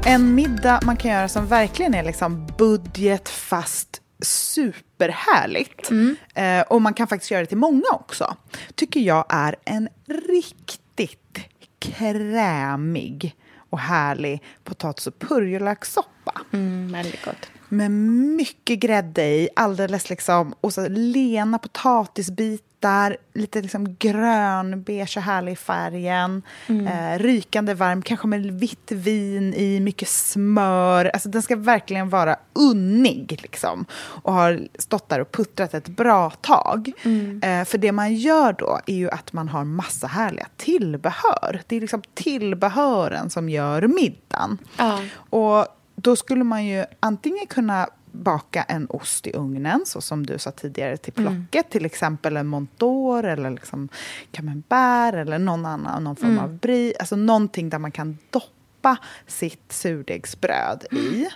en 0.05 0.35
middag 0.35 0.79
man 0.85 0.97
kan 0.97 1.11
göra 1.11 1.27
som 1.27 1.47
verkligen 1.47 1.93
är 1.93 2.03
liksom 2.03 2.47
budget 2.57 3.29
fast 3.29 4.00
superhärligt. 4.21 5.89
Mm. 5.89 6.15
Eh, 6.35 6.61
och 6.61 6.81
man 6.81 6.93
kan 6.93 7.07
faktiskt 7.07 7.31
göra 7.31 7.41
det 7.41 7.47
till 7.47 7.57
många 7.57 7.91
också. 7.91 8.35
Tycker 8.75 8.99
jag 8.99 9.25
är 9.29 9.55
en 9.65 9.89
riktigt 10.27 11.37
krämig 11.79 13.35
och 13.69 13.79
härlig 13.79 14.43
potatis 14.63 15.07
och 15.07 15.19
purjolökssoppa. 15.19 16.41
Mm, 16.53 16.91
väldigt 16.91 17.25
gott. 17.25 17.47
Med 17.69 17.91
mycket 17.91 18.79
grädde 18.79 19.23
i, 19.23 19.49
alldeles 19.55 20.09
liksom, 20.09 20.53
och 20.61 20.73
så 20.73 20.87
lena 20.89 21.57
potatisbitar 21.57 22.70
bitar, 22.81 23.17
lite 23.33 23.61
liksom 23.61 23.95
grön, 23.99 24.83
beige 24.83 25.17
och 25.17 25.23
härlig 25.23 25.51
i 25.51 25.55
färgen. 25.55 26.41
Mm. 26.67 26.87
Eh, 26.87 27.19
rykande 27.19 27.73
varm, 27.73 28.01
kanske 28.01 28.27
med 28.27 28.45
vitt 28.45 28.91
vin 28.91 29.53
i, 29.53 29.79
mycket 29.79 30.07
smör. 30.07 31.05
Alltså 31.05 31.29
den 31.29 31.41
ska 31.41 31.55
verkligen 31.55 32.09
vara 32.09 32.35
unnig 32.53 33.39
liksom. 33.41 33.85
Och 34.23 34.33
har 34.33 34.67
stått 34.79 35.09
där 35.09 35.19
och 35.19 35.31
puttrat 35.31 35.73
ett 35.73 35.87
bra 35.87 36.29
tag. 36.29 36.91
Mm. 37.03 37.41
Eh, 37.43 37.65
för 37.65 37.77
det 37.77 37.91
man 37.91 38.15
gör 38.15 38.53
då 38.53 38.79
är 38.85 38.95
ju 38.95 39.09
att 39.09 39.33
man 39.33 39.49
har 39.49 39.63
massa 39.63 40.07
härliga 40.07 40.47
tillbehör. 40.57 41.61
Det 41.67 41.75
är 41.75 41.81
liksom 41.81 42.01
tillbehören 42.13 43.29
som 43.29 43.49
gör 43.49 43.87
middagen. 43.87 44.57
Ja. 44.77 44.99
Och 45.29 45.67
då 45.95 46.15
skulle 46.15 46.43
man 46.43 46.65
ju 46.65 46.85
antingen 46.99 47.47
kunna 47.47 47.87
baka 48.11 48.63
en 48.63 48.87
ost 48.89 49.27
i 49.27 49.33
ugnen, 49.33 49.83
så 49.85 50.01
som 50.01 50.25
du 50.25 50.37
sa 50.37 50.51
tidigare, 50.51 50.97
till 50.97 51.13
mm. 51.17 51.25
plocket. 51.25 51.65
Mm. 51.65 51.71
Till 51.71 51.85
exempel 51.85 52.37
en 52.37 52.47
montor 52.47 53.25
eller 53.25 53.49
liksom 53.49 53.89
camembert 54.31 55.13
eller 55.13 55.39
någon 55.39 55.65
annan 55.65 56.03
någon 56.03 56.15
form 56.15 56.31
mm. 56.31 56.43
av 56.43 56.53
brie. 56.57 56.93
Alltså 56.99 57.15
någonting 57.15 57.69
där 57.69 57.79
man 57.79 57.91
kan 57.91 58.17
doppa 58.29 58.97
sitt 59.27 59.71
surdegsbröd 59.71 60.85
i. 60.91 61.27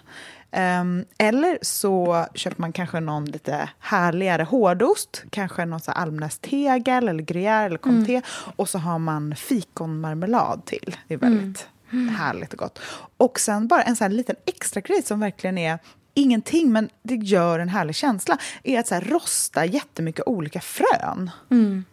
Um, 0.82 1.06
eller 1.18 1.60
så 1.62 2.26
köper 2.34 2.62
man 2.62 2.74
kanske 2.74 3.00
någon 3.00 3.26
lite 3.26 3.70
härligare 3.80 4.44
hårdost, 4.44 5.24
kanske 5.30 5.66
någon 5.66 5.80
almnästegel 5.88 7.08
eller 7.08 7.24
gruyère 7.24 7.66
eller 7.66 7.78
comté. 7.78 8.12
Mm. 8.12 8.24
Och 8.56 8.70
så 8.70 8.78
har 8.78 9.00
man 9.00 9.36
fikonmarmelad 9.36 10.66
till. 10.66 10.98
Det 11.08 11.14
är 11.14 11.18
väldigt 11.18 11.68
mm. 11.92 12.16
härligt 12.16 12.54
och 12.54 12.60
gott. 12.60 12.80
Och 13.18 13.40
sen 13.40 13.68
bara 13.68 13.82
en 13.82 13.96
sån 13.96 14.16
liten 14.16 14.36
extra 14.46 14.82
grej 14.82 15.04
som 15.04 15.20
verkligen 15.20 15.58
är 15.58 15.80
ingenting, 16.16 16.72
men 16.72 16.90
det 17.04 17.16
gör 17.16 17.60
en 17.60 17.70
härlig 17.70 17.96
känsla, 17.96 18.38
är 18.64 18.80
att 18.80 18.88
så 18.88 18.96
här, 18.96 19.02
rosta 19.02 19.66
jättemycket 19.66 20.28
olika 20.28 20.62
frön. 20.62 21.32
Mm. 21.52 21.86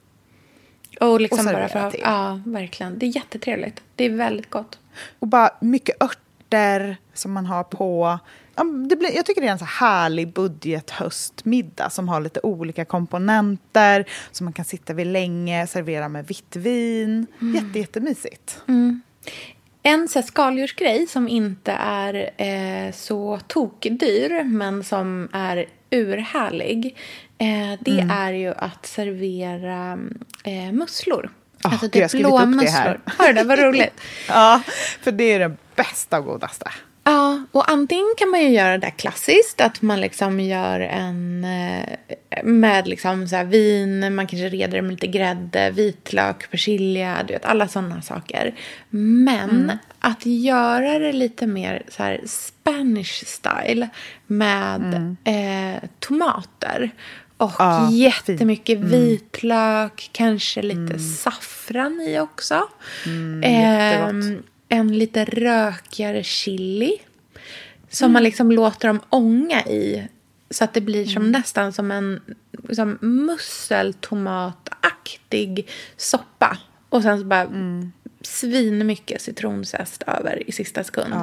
Och 1.01 1.21
liksom 1.21 1.47
och 1.47 1.53
bara 1.53 1.69
för 1.69 1.79
att, 1.79 1.95
Ja, 1.99 2.41
verkligen. 2.47 2.99
Det 2.99 3.07
är 3.07 3.17
jättetrevligt. 3.17 3.83
Det 3.97 4.05
är 4.05 4.11
väldigt 4.11 4.51
gott. 4.51 4.79
Och 5.19 5.29
bara 5.29 5.51
mycket 5.61 6.03
örter 6.03 6.97
som 7.15 7.33
man 7.33 7.47
har 7.47 7.65
på. 7.65 8.19
Det 8.89 8.97
blir, 8.97 9.17
jag 9.17 9.27
tycker 9.27 9.41
det 9.41 9.47
är 9.47 9.53
en 9.53 9.59
så 9.59 9.65
härlig 9.65 10.33
budgethöstmiddag 10.33 11.91
som 11.91 12.09
har 12.09 12.21
lite 12.21 12.41
olika 12.43 12.85
komponenter 12.85 14.05
som 14.31 14.45
man 14.45 14.53
kan 14.53 14.65
sitta 14.65 14.93
vid 14.93 15.07
länge, 15.07 15.67
servera 15.67 16.09
med 16.09 16.27
vitt 16.27 16.57
vin. 16.57 17.27
Mm. 17.41 17.55
Jätte, 17.55 17.79
jättemysigt. 17.79 18.63
Mm. 18.69 19.03
En 19.83 20.09
så 20.09 20.23
skaldjursgrej 20.23 21.07
som 21.07 21.29
inte 21.29 21.73
är 21.73 22.31
eh, 22.37 22.93
så 22.93 23.41
tokdyr 23.47 24.45
men 24.45 24.85
som 24.85 25.29
är 25.33 25.67
urhärlig 25.91 26.97
eh, 27.39 27.79
det 27.81 28.01
mm. 28.01 28.11
är 28.11 28.33
ju 28.33 28.55
att 28.55 28.87
servera 28.87 29.99
eh, 30.45 30.73
musslor. 30.73 31.31
Oh, 31.65 31.73
alltså 31.73 31.89
typ 31.89 32.13
blå 32.13 32.47
musslor. 32.47 33.01
Har 33.05 33.27
du 33.27 33.33
det? 33.33 33.45
Vad 33.45 33.59
roligt. 33.59 34.01
ja, 34.29 34.63
för 35.01 35.13
det 35.13 35.25
är 35.33 35.39
det 35.39 35.57
bästa 35.77 36.19
och 36.19 36.25
godaste. 36.25 36.71
Ja, 37.05 37.43
och 37.53 37.71
antingen 37.71 38.15
kan 38.17 38.31
man 38.31 38.41
ju 38.41 38.49
göra 38.49 38.79
det 38.79 38.91
klassiskt, 38.91 39.61
att 39.61 39.83
man 39.83 40.01
liksom 40.01 40.41
gör 40.41 40.81
en 40.81 41.45
eh, 41.45 41.97
med 42.43 42.89
liksom 42.89 43.29
så 43.29 43.45
vin, 43.45 44.15
man 44.15 44.27
kanske 44.27 44.49
reder 44.49 44.77
det 44.77 44.83
med 44.83 44.91
lite 44.91 45.07
grädde, 45.07 45.71
vitlök, 45.71 46.51
persilja, 46.51 47.23
du 47.27 47.33
vet, 47.33 47.45
alla 47.45 47.69
sådana 47.69 48.03
saker. 48.03 48.55
Men 48.91 49.51
mm. 49.51 49.79
att 49.99 50.27
göra 50.27 50.99
det 50.99 51.13
lite 51.13 51.47
mer 51.47 51.83
så 51.89 52.03
här 52.03 52.21
Spanish 52.27 53.25
style 53.25 53.89
med 54.27 54.95
mm. 54.95 55.17
eh, 55.25 55.83
tomater 55.99 56.91
Och 57.37 57.53
Ja, 57.59 57.91
jättemycket 57.91 58.79
vitlök, 58.79 60.11
kanske 60.13 60.63
lite 60.63 60.99
saffran 60.99 62.01
i 62.01 62.21
också. 62.21 62.69
jättegott. 63.43 64.45
En 64.73 64.99
lite 64.99 65.25
rökigare 65.25 66.23
chili. 66.23 66.93
Som 67.91 68.13
man 68.13 68.23
liksom 68.23 68.53
låter 68.53 68.89
dem 68.89 69.01
ånga 69.09 69.63
i. 69.63 70.09
Så 70.51 70.65
att 70.65 70.75
det 70.75 70.81
blir 70.81 71.07
som 71.07 71.33
nästan 71.33 71.73
som 71.73 71.91
en 71.91 72.21
liksom 72.69 72.99
musseltomataktig 73.01 75.69
soppa. 75.97 76.59
Och 76.89 77.03
sen 77.03 77.19
så 77.19 77.25
bara 77.25 77.49
svinmycket 78.21 79.23
citronzest 79.23 80.03
över 80.07 80.49
i 80.49 80.53
sista 80.53 80.85
sekund. 80.85 81.15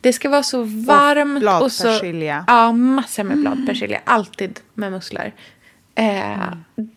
Det 0.00 0.12
ska 0.12 0.28
vara 0.28 0.42
så 0.42 0.62
varmt. 0.62 1.62
Och, 1.62 1.72
så, 1.72 1.82
bladpersilja. 1.82 2.44
Ja, 2.46 2.72
massor 2.72 3.24
med 3.24 3.38
bladpersilja. 3.38 4.00
Alltid 4.04 4.60
med 4.74 4.92
musslor. 4.92 5.32
Eh, 5.94 6.52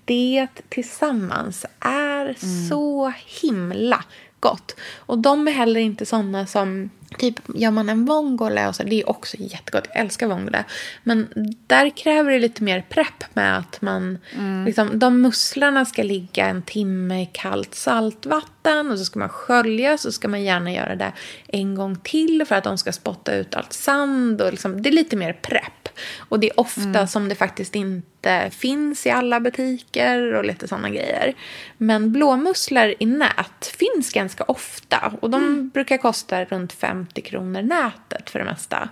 Det 0.06 0.48
tillsammans 0.70 1.66
är 1.80 2.36
så 2.70 3.14
himla 3.42 4.04
gott. 4.44 4.76
Och 4.96 5.18
de 5.18 5.48
är 5.48 5.52
heller 5.52 5.80
inte 5.80 6.06
såna 6.06 6.46
som... 6.46 6.90
Typ 7.18 7.36
gör 7.56 7.72
man 7.72 7.90
en 7.90 8.06
vongole, 8.06 8.68
och 8.68 8.76
så, 8.76 8.84
det 8.84 9.02
är 9.02 9.10
också 9.10 9.38
jättegott. 9.40 9.88
Jag 9.94 10.02
älskar 10.02 10.28
vongole. 10.28 10.64
Men 11.04 11.28
där 11.68 11.90
kräver 11.98 12.32
det 12.32 12.40
lite 12.40 12.64
mer 12.64 12.86
prepp 12.90 13.24
med 13.34 13.58
att 13.58 13.82
man... 13.82 14.18
Liksom, 14.66 15.00
de 15.00 15.22
musslorna 15.22 15.86
ska 15.86 16.04
ligga 16.04 16.46
en 16.46 16.62
timme 16.62 17.22
i 17.22 17.30
kallt 17.34 17.76
saltvatten 17.76 18.92
och 18.92 19.00
så 19.00 19.06
ska 19.06 19.20
man 19.20 19.30
skölja. 19.30 19.98
Så 19.98 20.12
ska 20.12 20.28
man 20.28 20.44
gärna 20.44 20.72
göra 20.72 20.96
det 20.96 21.12
en 21.48 21.76
gång 21.76 21.96
till 21.96 22.46
för 22.48 22.56
att 22.56 22.64
de 22.64 22.78
ska 22.78 22.92
spotta 22.92 23.36
ut 23.36 23.56
allt 23.56 23.74
sand. 23.74 24.42
Och 24.42 24.52
liksom, 24.52 24.82
det 24.82 24.90
är 24.90 24.94
lite 24.94 25.16
mer 25.16 25.34
prepp. 25.34 25.83
Och 26.30 26.40
det 26.40 26.50
är 26.50 26.60
ofta 26.60 27.08
som 27.08 27.30
det 27.30 27.36
faktiskt 27.36 27.76
inte 27.76 28.50
finns 28.52 29.06
i 29.06 29.10
alla 29.10 29.40
butiker 29.40 30.34
och 30.34 30.46
lite 30.46 30.68
sådana 30.68 30.90
grejer. 30.90 31.34
Men 31.78 32.12
blåmusslor 32.12 32.94
i 33.00 33.06
nät 33.06 33.76
finns 33.78 34.14
ganska 34.14 34.44
ofta 34.44 35.14
och 35.22 35.30
de 35.30 35.70
brukar 35.70 35.98
kosta 35.98 36.46
runt 36.46 36.74
50 36.74 37.22
kronor 37.22 37.62
nätet 37.62 38.30
för 38.30 38.40
det 38.40 38.46
mesta. 38.46 38.90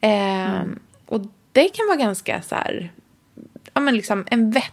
Ehm, 0.00 0.78
Och 1.06 1.20
det 1.52 1.68
kan 1.68 1.86
vara 1.86 1.96
ganska 1.96 2.42
så 2.42 2.54
här, 2.54 2.92
ja 3.74 3.80
men 3.80 3.96
liksom 3.96 4.24
en 4.30 4.50
vettig, 4.50 4.72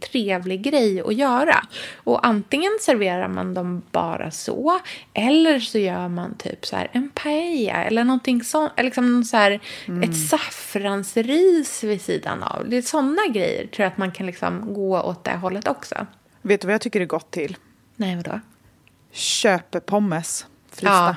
trevlig 0.00 0.62
grej 0.62 1.00
att 1.00 1.14
göra. 1.14 1.66
Och 1.96 2.26
antingen 2.26 2.72
serverar 2.80 3.28
man 3.28 3.54
dem 3.54 3.82
bara 3.90 4.30
så, 4.30 4.80
eller 5.14 5.60
så 5.60 5.78
gör 5.78 6.08
man 6.08 6.36
typ 6.36 6.66
så 6.66 6.76
här 6.76 6.90
en 6.92 7.10
paella 7.14 7.84
eller 7.84 8.04
någonting 8.04 8.44
sånt, 8.44 8.72
liksom 8.76 9.24
så 9.24 9.36
här, 9.36 9.60
ett 10.04 10.28
saffransris 10.28 11.84
vid 11.84 12.02
sidan 12.02 12.42
av. 12.42 12.68
Det 12.68 12.76
är 12.76 12.82
sådana 12.82 13.26
grejer 13.26 13.66
tror 13.66 13.84
jag 13.84 13.92
att 13.92 13.98
man 13.98 14.12
kan 14.12 14.26
liksom 14.26 14.74
gå 14.74 15.02
åt 15.02 15.24
det 15.24 15.36
hållet 15.36 15.68
också. 15.68 16.06
Vet 16.42 16.60
du 16.60 16.66
vad 16.66 16.74
jag 16.74 16.80
tycker 16.80 17.00
är 17.00 17.06
gott 17.06 17.30
till? 17.30 17.56
Nej, 17.96 18.16
vadå? 18.16 18.40
Köpepommes. 19.12 20.46
Frysta. 20.70 20.88
Ja. 20.88 21.16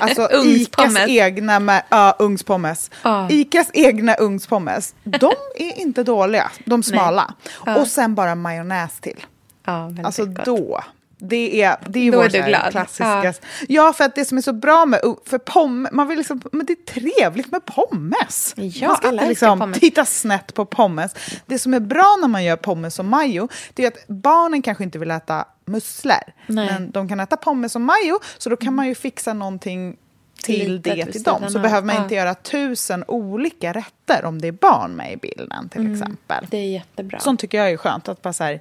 Alltså 0.00 0.28
Icas 0.44 0.96
egna 1.08 1.60
med, 1.60 1.82
ja, 1.88 2.16
ugnspommes. 2.18 2.90
Ja. 3.02 3.26
Icas 3.30 3.70
egna 3.72 4.14
ugnspommes. 4.14 4.94
De 5.04 5.32
är 5.56 5.78
inte 5.80 6.02
dåliga, 6.02 6.50
de 6.64 6.82
smala. 6.82 7.34
Ja. 7.66 7.76
Och 7.76 7.86
sen 7.88 8.14
bara 8.14 8.34
majonnäs 8.34 9.00
till. 9.00 9.26
Ja, 9.64 9.90
Alltså 10.04 10.24
gott. 10.24 10.44
då. 10.44 10.84
Det 11.18 11.62
är, 11.62 11.76
det 11.88 12.08
är 12.08 12.12
Då 12.12 12.18
vår 12.18 12.36
är 12.36 12.70
klassiska... 12.70 13.24
Ja. 13.24 13.32
Ja. 13.68 13.92
för 13.92 14.04
att 14.04 14.14
det 14.14 14.24
som 14.24 14.38
är 14.38 14.42
så 14.42 14.52
bra 14.52 14.86
med 14.86 15.00
för 15.26 15.38
pommes, 15.38 15.92
man 15.92 16.08
vill 16.08 16.18
liksom, 16.18 16.42
men 16.52 16.66
det 16.66 16.72
är 16.72 16.92
trevligt 17.00 17.52
med 17.52 17.64
pommes. 17.64 18.54
Ja, 18.56 18.88
man 18.88 18.96
ska 18.96 19.08
inte 19.08 19.28
liksom 19.28 19.58
pommes. 19.58 19.78
titta 19.80 20.04
snett 20.04 20.54
på 20.54 20.64
pommes. 20.66 21.14
Det 21.46 21.58
som 21.58 21.74
är 21.74 21.80
bra 21.80 22.16
när 22.20 22.28
man 22.28 22.44
gör 22.44 22.56
pommes 22.56 22.98
och 22.98 23.04
majo, 23.04 23.48
det 23.74 23.84
är 23.84 23.88
att 23.88 24.06
barnen 24.08 24.62
kanske 24.62 24.84
inte 24.84 24.98
vill 24.98 25.10
äta 25.10 25.44
musslor, 25.66 26.14
Nej. 26.46 26.66
men 26.66 26.90
de 26.90 27.08
kan 27.08 27.20
äta 27.20 27.36
pommes 27.36 27.74
och 27.74 27.80
majo, 27.80 28.18
så 28.38 28.50
då 28.50 28.56
kan 28.56 28.74
man 28.74 28.88
ju 28.88 28.94
fixa 28.94 29.34
någonting 29.34 29.96
till 30.42 30.72
Litet 30.72 31.06
det 31.06 31.12
till 31.12 31.22
dem. 31.22 31.50
Så 31.50 31.58
behöver 31.58 31.86
man 31.86 31.96
Ja. 31.96 32.02
inte 32.02 32.14
göra 32.14 32.34
tusen 32.34 33.04
olika 33.08 33.72
rätter 33.72 34.24
om 34.24 34.40
det 34.40 34.48
är 34.48 34.52
barn 34.52 34.96
med 34.96 35.12
i 35.12 35.16
bilden 35.16 35.68
till 35.68 35.92
exempel. 35.92 36.46
Det 36.50 36.56
är 36.56 36.70
jättebra. 36.70 37.20
Sånt 37.20 37.40
tycker 37.40 37.58
jag 37.58 37.70
är 37.70 37.76
skönt, 37.76 38.08
att 38.08 38.22
bara 38.22 38.34
här, 38.40 38.60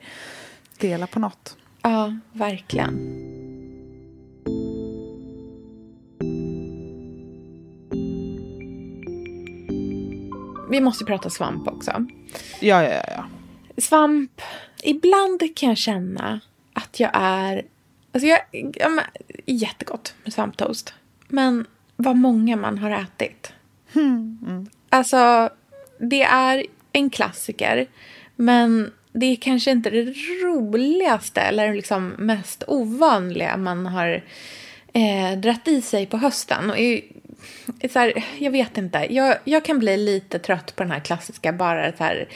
dela 0.78 1.08
på 1.08 1.20
något. 1.20 1.58
Ja, 1.82 2.18
verkligen. 2.32 3.22
Vi 10.70 10.82
måste 10.82 11.06
prata 11.06 11.30
svamp 11.30 11.68
också. 11.68 11.92
Ja, 12.60 12.84
ja. 12.84 13.02
ja. 13.08 13.26
Svamp, 13.78 14.42
ibland 14.84 15.42
kan 15.56 15.70
jag 15.70 15.78
känna 15.78 16.40
att 16.96 17.00
jag 17.00 17.12
är... 17.14 17.66
Alltså 18.12 18.28
jag, 18.28 18.40
ja, 18.74 18.90
men, 18.90 19.06
jättegott 19.46 20.16
med 20.24 20.34
svamptoast. 20.34 20.94
Men 21.28 21.66
vad 21.96 22.16
många 22.16 22.56
man 22.56 22.78
har 22.78 22.92
ätit. 22.92 23.54
Alltså, 24.90 25.50
det 26.00 26.24
är 26.24 26.66
en 26.92 27.10
klassiker. 27.10 27.88
Men 28.36 28.92
det 29.12 29.26
är 29.26 29.36
kanske 29.36 29.72
inte 29.72 29.90
det 29.90 30.14
roligaste 30.44 31.42
eller 31.42 31.74
liksom 31.74 32.08
mest 32.08 32.64
ovanliga 32.68 33.58
man 33.58 33.86
har 33.86 34.24
eh, 34.94 35.40
dratt 35.40 35.68
i 35.68 35.82
sig 35.82 36.06
på 36.06 36.18
hösten. 36.18 36.70
Och 36.70 36.78
är, 36.80 37.02
är 37.80 37.90
så 37.90 38.00
här, 38.00 38.26
jag 38.38 38.52
vet 38.52 38.78
inte. 38.78 39.08
Jag, 39.10 39.38
jag 39.44 39.66
kan 39.66 39.80
bli 39.80 39.98
lite 39.98 40.40
trött 40.40 40.76
på 40.76 40.84
den 40.84 40.92
här 40.92 41.00
klassiska 41.00 41.54
bara 41.54 41.92
så 41.92 42.04
här 42.04 42.28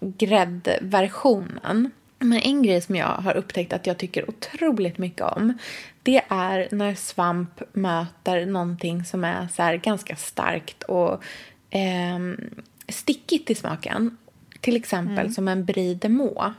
gräddversionen. 0.00 1.90
Men 2.22 2.38
en 2.38 2.62
grej 2.62 2.80
som 2.80 2.96
jag 2.96 3.06
har 3.06 3.36
upptäckt 3.36 3.72
att 3.72 3.86
jag 3.86 3.98
tycker 3.98 4.30
otroligt 4.30 4.98
mycket 4.98 5.22
om 5.22 5.58
det 6.02 6.22
är 6.28 6.68
när 6.70 6.94
svamp 6.94 7.62
möter 7.72 8.46
någonting 8.46 9.04
som 9.04 9.24
är 9.24 9.48
så 9.48 9.78
ganska 9.82 10.16
starkt 10.16 10.82
och 10.82 11.22
ehm, 11.70 12.40
stickigt 12.88 13.50
i 13.50 13.54
smaken. 13.54 14.16
Till 14.60 14.76
exempel 14.76 15.34
som 15.34 15.48
en 15.48 15.64
brie 15.64 15.94
de 15.94 16.08
mois. 16.08 16.52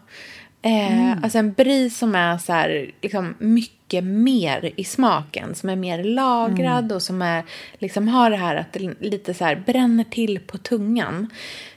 Eh, 0.62 1.12
Alltså 1.24 1.38
en 1.38 1.54
brie 1.54 1.90
som 1.90 2.16
är 2.16 2.38
så 2.38 2.54
här, 2.54 2.92
liksom 3.02 3.36
mycket 3.40 4.04
mer 4.04 4.74
i 4.76 4.84
smaken. 4.84 5.56
Som 5.56 5.70
är 5.70 5.76
mer 5.76 6.04
lagrad 6.04 6.92
och 6.92 7.02
som 7.02 7.22
är, 7.22 7.44
liksom 7.78 8.08
har 8.08 8.30
det 8.30 8.38
här 8.38 8.56
att 8.56 8.74
det 8.74 8.94
lite 9.00 9.34
så 9.34 9.46
här 9.46 9.56
bränner 9.66 10.04
till 10.04 10.40
på 10.40 10.58
tungan. 10.58 11.30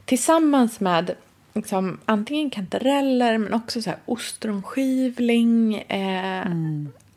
Tillsammans 0.05 0.81
med 0.81 1.15
liksom, 1.57 1.99
antingen 2.05 2.51
kantareller 2.51 3.39
men 3.39 3.55
också 3.55 3.83
så 3.83 3.91
här 3.91 3.99
ostronskivling. 4.05 5.75
Eh, 5.75 6.47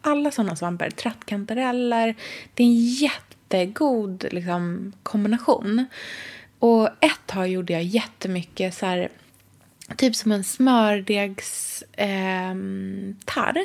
Alla 0.01 0.31
sådana 0.31 0.55
svampar. 0.55 0.89
Trattkantareller. 0.89 2.15
Det 2.53 2.63
är 2.63 2.67
en 2.67 2.85
jättegod 2.85 4.25
liksom, 4.31 4.93
kombination. 5.03 5.85
Och 6.59 6.87
ett 6.87 7.25
tag 7.25 7.47
gjorde 7.47 7.73
jag 7.73 7.83
jättemycket 7.83 8.73
så 8.73 8.85
här 8.85 9.09
typ 9.97 10.15
som 10.15 10.31
en 10.31 10.43
smördegstart 10.43 11.89
ehm, 11.97 13.15
eh, 13.27 13.63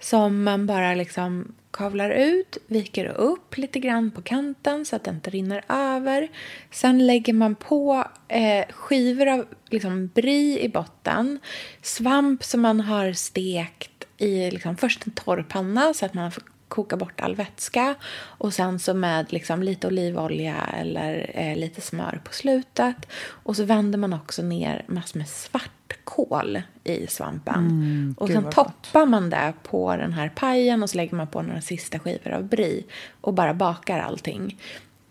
som 0.00 0.42
man 0.42 0.66
bara 0.66 0.94
liksom 0.94 1.54
kavlar 1.70 2.10
ut, 2.10 2.58
viker 2.66 3.06
upp 3.06 3.56
lite 3.56 3.78
grann 3.78 4.10
på 4.10 4.22
kanten 4.22 4.84
så 4.84 4.96
att 4.96 5.04
det 5.04 5.10
inte 5.10 5.30
rinner 5.30 5.64
över. 5.68 6.28
Sen 6.70 7.06
lägger 7.06 7.32
man 7.32 7.54
på 7.54 8.04
eh, 8.28 8.66
skivor 8.70 9.28
av 9.28 9.46
liksom, 9.70 10.10
brie 10.14 10.60
i 10.60 10.68
botten, 10.68 11.38
svamp 11.82 12.44
som 12.44 12.60
man 12.60 12.80
har 12.80 13.12
stekt 13.12 14.04
i 14.18 14.50
liksom, 14.50 14.76
först 14.76 15.06
en 15.06 15.12
torr 15.12 15.46
panna 15.48 15.94
så 15.94 16.06
att 16.06 16.14
man 16.14 16.32
koka 16.68 16.96
bort 16.96 17.20
all 17.20 17.34
vätska 17.34 17.94
och 18.14 18.54
sen 18.54 18.78
så 18.78 18.94
med 18.94 19.32
liksom 19.32 19.62
lite 19.62 19.86
olivolja 19.86 20.56
eller 20.56 21.30
eh, 21.34 21.56
lite 21.56 21.80
smör 21.80 22.20
på 22.24 22.32
slutet. 22.32 22.96
Och 23.26 23.56
så 23.56 23.64
vänder 23.64 23.98
man 23.98 24.12
också 24.12 24.42
ner 24.42 24.84
massor 24.86 25.18
med 25.18 25.28
svartkål 25.28 26.62
i 26.84 27.06
svampen. 27.06 28.14
och 28.18 28.28
gud 28.28 28.36
sen 28.36 28.50
toppar 28.50 29.06
man 29.06 29.30
det 29.30 29.52
på 29.62 29.96
den 29.96 30.12
här 30.12 30.28
pajen 30.28 30.82
och 30.82 30.90
så 30.90 30.96
lägger 30.96 31.16
man 31.16 31.26
på 31.26 31.42
några 31.42 31.60
sista 31.60 31.98
skivor 31.98 32.32
av 32.32 32.44
brie 32.44 32.82
och 33.20 33.34
bara 33.34 33.54
bakar 33.54 33.98
allting. 33.98 34.58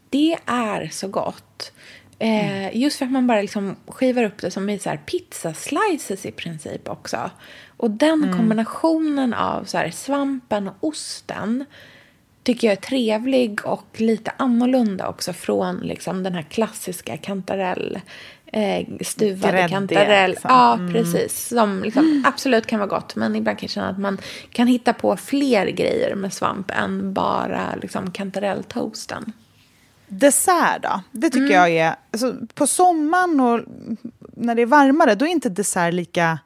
Det 0.10 0.38
är 0.46 0.90
så 0.92 1.08
gott. 1.08 1.72
Eh, 2.20 2.78
just 2.78 2.98
för 2.98 3.06
att 3.06 3.12
man 3.12 3.28
bara 3.28 3.42
liksom 3.42 3.76
skivar 3.88 4.24
upp 4.24 4.38
det 4.38 4.52
som 4.52 4.70
i 4.70 4.80
så 4.80 4.90
här 4.90 4.98
pizza 4.98 5.54
slices 5.54 6.26
i 6.26 6.32
princip 6.32 6.90
också. 6.90 7.30
Och 7.78 7.92
den 7.92 8.34
kombinationen 8.38 9.34
av 9.34 9.64
så 9.64 9.78
här 9.78 9.92
svampen 9.92 10.68
och 10.68 10.76
osten 10.80 11.66
tycker 12.44 12.68
jag 12.68 12.72
är 12.78 12.82
trevlig 12.82 13.66
och 13.66 13.88
lite 13.94 14.32
annorlunda 14.38 15.08
också 15.08 15.34
från 15.34 15.78
liksom 15.78 16.24
den 16.24 16.34
här 16.34 16.42
klassiska 16.42 17.18
kantarell 17.18 18.00
eh, 18.46 18.88
stuvade 19.02 19.52
Gräddiga, 19.52 19.68
kantarell. 19.68 20.30
liksom. 20.32 20.50
Ja, 20.52 20.80
precis. 20.92 21.48
Som 21.48 21.84
liksom 21.84 22.24
absolut 22.28 22.66
kan 22.66 22.80
vara 22.80 22.90
gott, 22.90 23.16
men 23.16 23.36
ibland 23.36 23.58
kan 23.58 23.66
jag 23.66 23.72
känna 23.72 23.90
att 23.90 24.00
man 24.00 24.18
kan 24.52 24.68
hitta 24.68 24.94
på 24.94 25.18
fler 25.18 25.68
grejer 25.68 26.16
med 26.16 26.34
svamp 26.34 26.72
än 26.72 27.14
bara 27.14 27.76
liksom 27.82 28.12
kantarelltoasten. 28.12 29.34
Dessert 30.20 30.84
då? 30.84 31.02
Det 31.12 31.30
tycker 31.30 31.46
Mm. 31.46 31.52
jag 31.58 31.70
är... 31.70 31.96
Alltså, 32.12 32.36
på 32.54 32.68
sommaren 32.68 33.40
och 33.40 33.60
när 34.38 34.56
det 34.56 34.62
är 34.62 34.66
varmare, 34.66 35.16
då 35.16 35.26
är 35.26 35.30
inte 35.30 35.50
dessert 35.50 35.94
lika... 35.94 36.40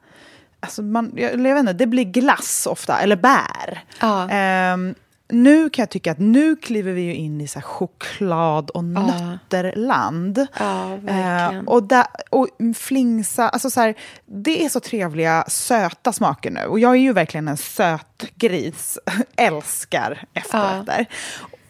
Alltså 0.60 0.82
man, 0.82 1.12
jag, 1.16 1.32
jag 1.32 1.38
vet 1.54 1.58
inte, 1.60 1.72
det 1.72 1.86
blir 1.86 2.04
glass 2.04 2.66
ofta, 2.70 3.00
eller 3.00 3.16
bär. 3.16 3.84
Ja. 4.00 4.30
Ehm, 4.30 4.94
nu 5.30 5.70
kan 5.70 5.82
jag 5.82 5.90
tycka 5.90 6.12
att 6.12 6.18
nu 6.18 6.56
kliver 6.56 6.92
vi 6.92 7.00
ju 7.00 7.14
in 7.14 7.40
i 7.40 7.48
så 7.48 7.60
choklad 7.60 8.70
och 8.70 8.84
nötterland. 8.84 10.46
Ja. 10.58 10.92
Eh, 11.06 11.58
och, 11.66 11.82
där, 11.82 12.06
och 12.30 12.48
flingsa, 12.76 13.48
alltså 13.48 13.70
så 13.70 13.80
här, 13.80 13.94
det 14.26 14.64
är 14.64 14.68
så 14.68 14.80
trevliga 14.80 15.44
söta 15.48 16.12
smaker 16.12 16.50
nu. 16.50 16.64
Och 16.64 16.80
jag 16.80 16.90
är 16.92 17.00
ju 17.00 17.12
verkligen 17.12 17.48
en 17.48 17.56
sötgris, 17.56 18.98
älskar 19.36 20.24
efterrätter. 20.34 21.06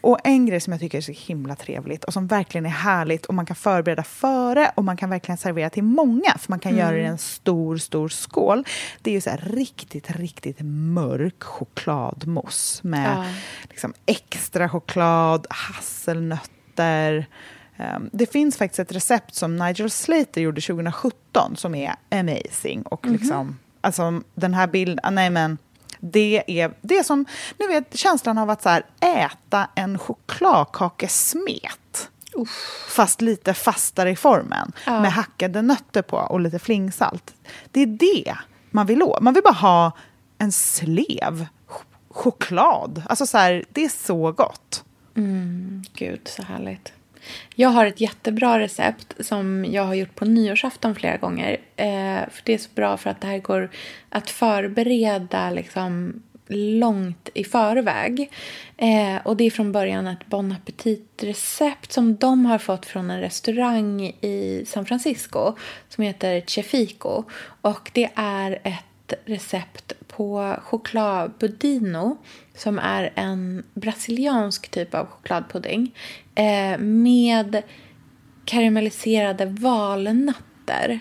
Och 0.01 0.17
en 0.23 0.45
grej 0.45 0.59
som 0.59 0.73
jag 0.73 0.79
tycker 0.79 0.97
är 0.97 1.01
så 1.01 1.11
himla 1.11 1.55
trevligt 1.55 2.03
och 2.03 2.13
som 2.13 2.27
verkligen 2.27 2.65
är 2.65 2.69
härligt 2.69 3.25
och 3.25 3.33
man 3.33 3.45
kan 3.45 3.55
förbereda 3.55 4.03
före 4.03 4.71
och 4.75 4.83
man 4.83 4.97
kan 4.97 5.09
verkligen 5.09 5.37
servera 5.37 5.69
till 5.69 5.83
många 5.83 6.37
för 6.39 6.51
man 6.51 6.59
kan 6.59 6.77
göra 6.77 6.91
det 6.91 7.01
i 7.01 7.05
en 7.05 7.17
stor, 7.17 7.77
stor 7.77 8.09
skål. 8.09 8.65
Det 9.01 9.11
är 9.11 9.13
ju 9.13 9.21
så 9.21 9.31
riktigt, 9.41 10.11
riktigt 10.11 10.57
mörk 10.61 11.43
chokladmousse 11.43 12.87
med 12.87 13.11
Ja. 13.17 13.25
liksom 13.69 13.93
extra 14.05 14.69
choklad, 14.69 15.47
hasselnötter. 15.49 17.25
Um, 17.77 18.09
det 18.13 18.31
finns 18.31 18.57
faktiskt 18.57 18.79
ett 18.79 18.91
recept 18.91 19.35
som 19.35 19.55
Nigel 19.55 19.89
Slater 19.89 20.41
gjorde 20.41 20.61
2017 20.61 21.55
som 21.55 21.75
är 21.75 21.95
amazing. 22.11 22.81
Och 22.83 23.05
liksom, 23.05 23.57
alltså 23.81 24.21
den 24.35 24.53
här 24.53 24.67
bilden, 24.67 24.99
ah, 25.03 25.09
nej 25.09 25.29
men 25.29 25.57
det 25.99 26.43
är, 26.47 26.73
det 26.81 26.97
är 26.97 27.03
som, 27.03 27.25
ni 27.57 27.67
vet 27.67 27.97
känslan 27.97 28.37
av 28.37 28.49
att 28.49 28.61
så 28.61 28.69
här, 28.69 28.85
äta 29.01 29.67
en 29.75 29.99
chokladkakesmet. 29.99 32.09
Fast 32.89 33.21
lite 33.21 33.53
fastare 33.53 34.11
i 34.11 34.15
formen. 34.15 34.71
Ja. 34.85 35.01
Med 35.01 35.11
hackade 35.13 35.61
nötter 35.61 36.01
på 36.01 36.17
och 36.17 36.39
lite 36.39 36.59
flingsalt. 36.59 37.33
Det 37.71 37.81
är 37.81 37.85
det 37.85 38.35
man 38.71 38.85
vill 38.85 39.03
åt. 39.03 39.21
Man 39.21 39.33
vill 39.33 39.43
bara 39.43 39.53
ha 39.53 39.91
en 40.37 40.51
slev 40.51 41.45
ch- 41.67 41.83
choklad. 42.09 43.03
Alltså 43.09 43.27
så 43.27 43.37
här, 43.37 43.65
det 43.69 43.85
är 43.85 43.89
så 43.89 44.31
gott. 44.31 44.83
Gud, 45.93 46.27
så 46.27 46.43
härligt. 46.43 46.93
Jag 47.55 47.69
har 47.69 47.85
ett 47.85 48.01
jättebra 48.01 48.59
recept 48.59 49.25
som 49.25 49.65
jag 49.65 49.83
har 49.83 49.93
gjort 49.93 50.15
på 50.15 50.25
nyårsafton 50.25 50.95
flera 50.95 51.17
gånger. 51.17 51.57
Eh, 51.75 52.29
för 52.29 52.41
Det 52.43 52.53
är 52.53 52.57
så 52.57 52.69
bra 52.75 52.97
för 52.97 53.09
att 53.09 53.21
det 53.21 53.27
här 53.27 53.39
går 53.39 53.69
att 54.09 54.29
förbereda 54.29 55.49
liksom 55.49 56.21
långt 56.49 57.29
i 57.33 57.43
förväg. 57.43 58.31
Eh, 58.77 59.17
och 59.23 59.37
Det 59.37 59.43
är 59.43 59.51
från 59.51 59.71
början 59.71 60.07
ett 60.07 60.25
Bon 60.25 60.51
Appetit-recept 60.51 61.91
som 61.91 62.15
de 62.15 62.45
har 62.45 62.57
fått 62.57 62.85
från 62.85 63.11
en 63.11 63.21
restaurang 63.21 64.01
i 64.21 64.63
San 64.67 64.85
Francisco 64.85 65.53
som 65.89 66.03
heter 66.03 66.41
Chefico. 66.47 67.23
Och 67.61 67.91
Det 67.93 68.09
är 68.15 68.59
ett 68.63 69.13
recept 69.25 69.93
på 70.07 70.55
choklad 70.63 71.31
budino 71.39 72.17
som 72.55 72.79
är 72.79 73.13
en 73.15 73.63
brasiliansk 73.73 74.69
typ 74.69 74.95
av 74.95 75.05
chokladpudding 75.05 75.95
eh, 76.39 76.77
med 76.79 77.61
karamelliserade 78.45 79.45
valnötter. 79.45 80.99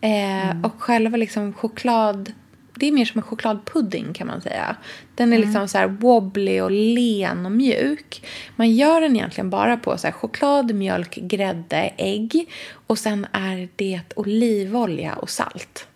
Eh, 0.00 0.60
Och 0.62 0.82
själva 0.82 1.16
liksom 1.16 1.52
choklad... 1.52 2.32
Det 2.74 2.88
är 2.88 2.92
mer 2.92 3.04
som 3.04 3.18
en 3.18 3.22
chokladpudding 3.22 4.12
kan 4.12 4.26
man 4.26 4.40
säga. 4.40 4.76
Den 5.14 5.32
är 5.32 5.38
liksom 5.38 5.68
så 5.68 5.78
här 5.78 5.86
wobbly 5.86 6.60
och 6.60 6.70
len 6.70 7.46
och 7.46 7.52
mjuk. 7.52 8.26
Man 8.56 8.70
gör 8.70 9.00
den 9.00 9.16
egentligen 9.16 9.50
bara 9.50 9.76
på 9.76 9.98
så 9.98 10.06
här 10.06 10.12
choklad, 10.12 10.74
mjölk, 10.74 11.14
grädde, 11.14 11.92
ägg. 11.96 12.48
Och 12.86 12.98
sen 12.98 13.26
är 13.32 13.68
det 13.76 14.00
olivolja 14.16 15.14
och 15.14 15.30
salt. 15.30 15.86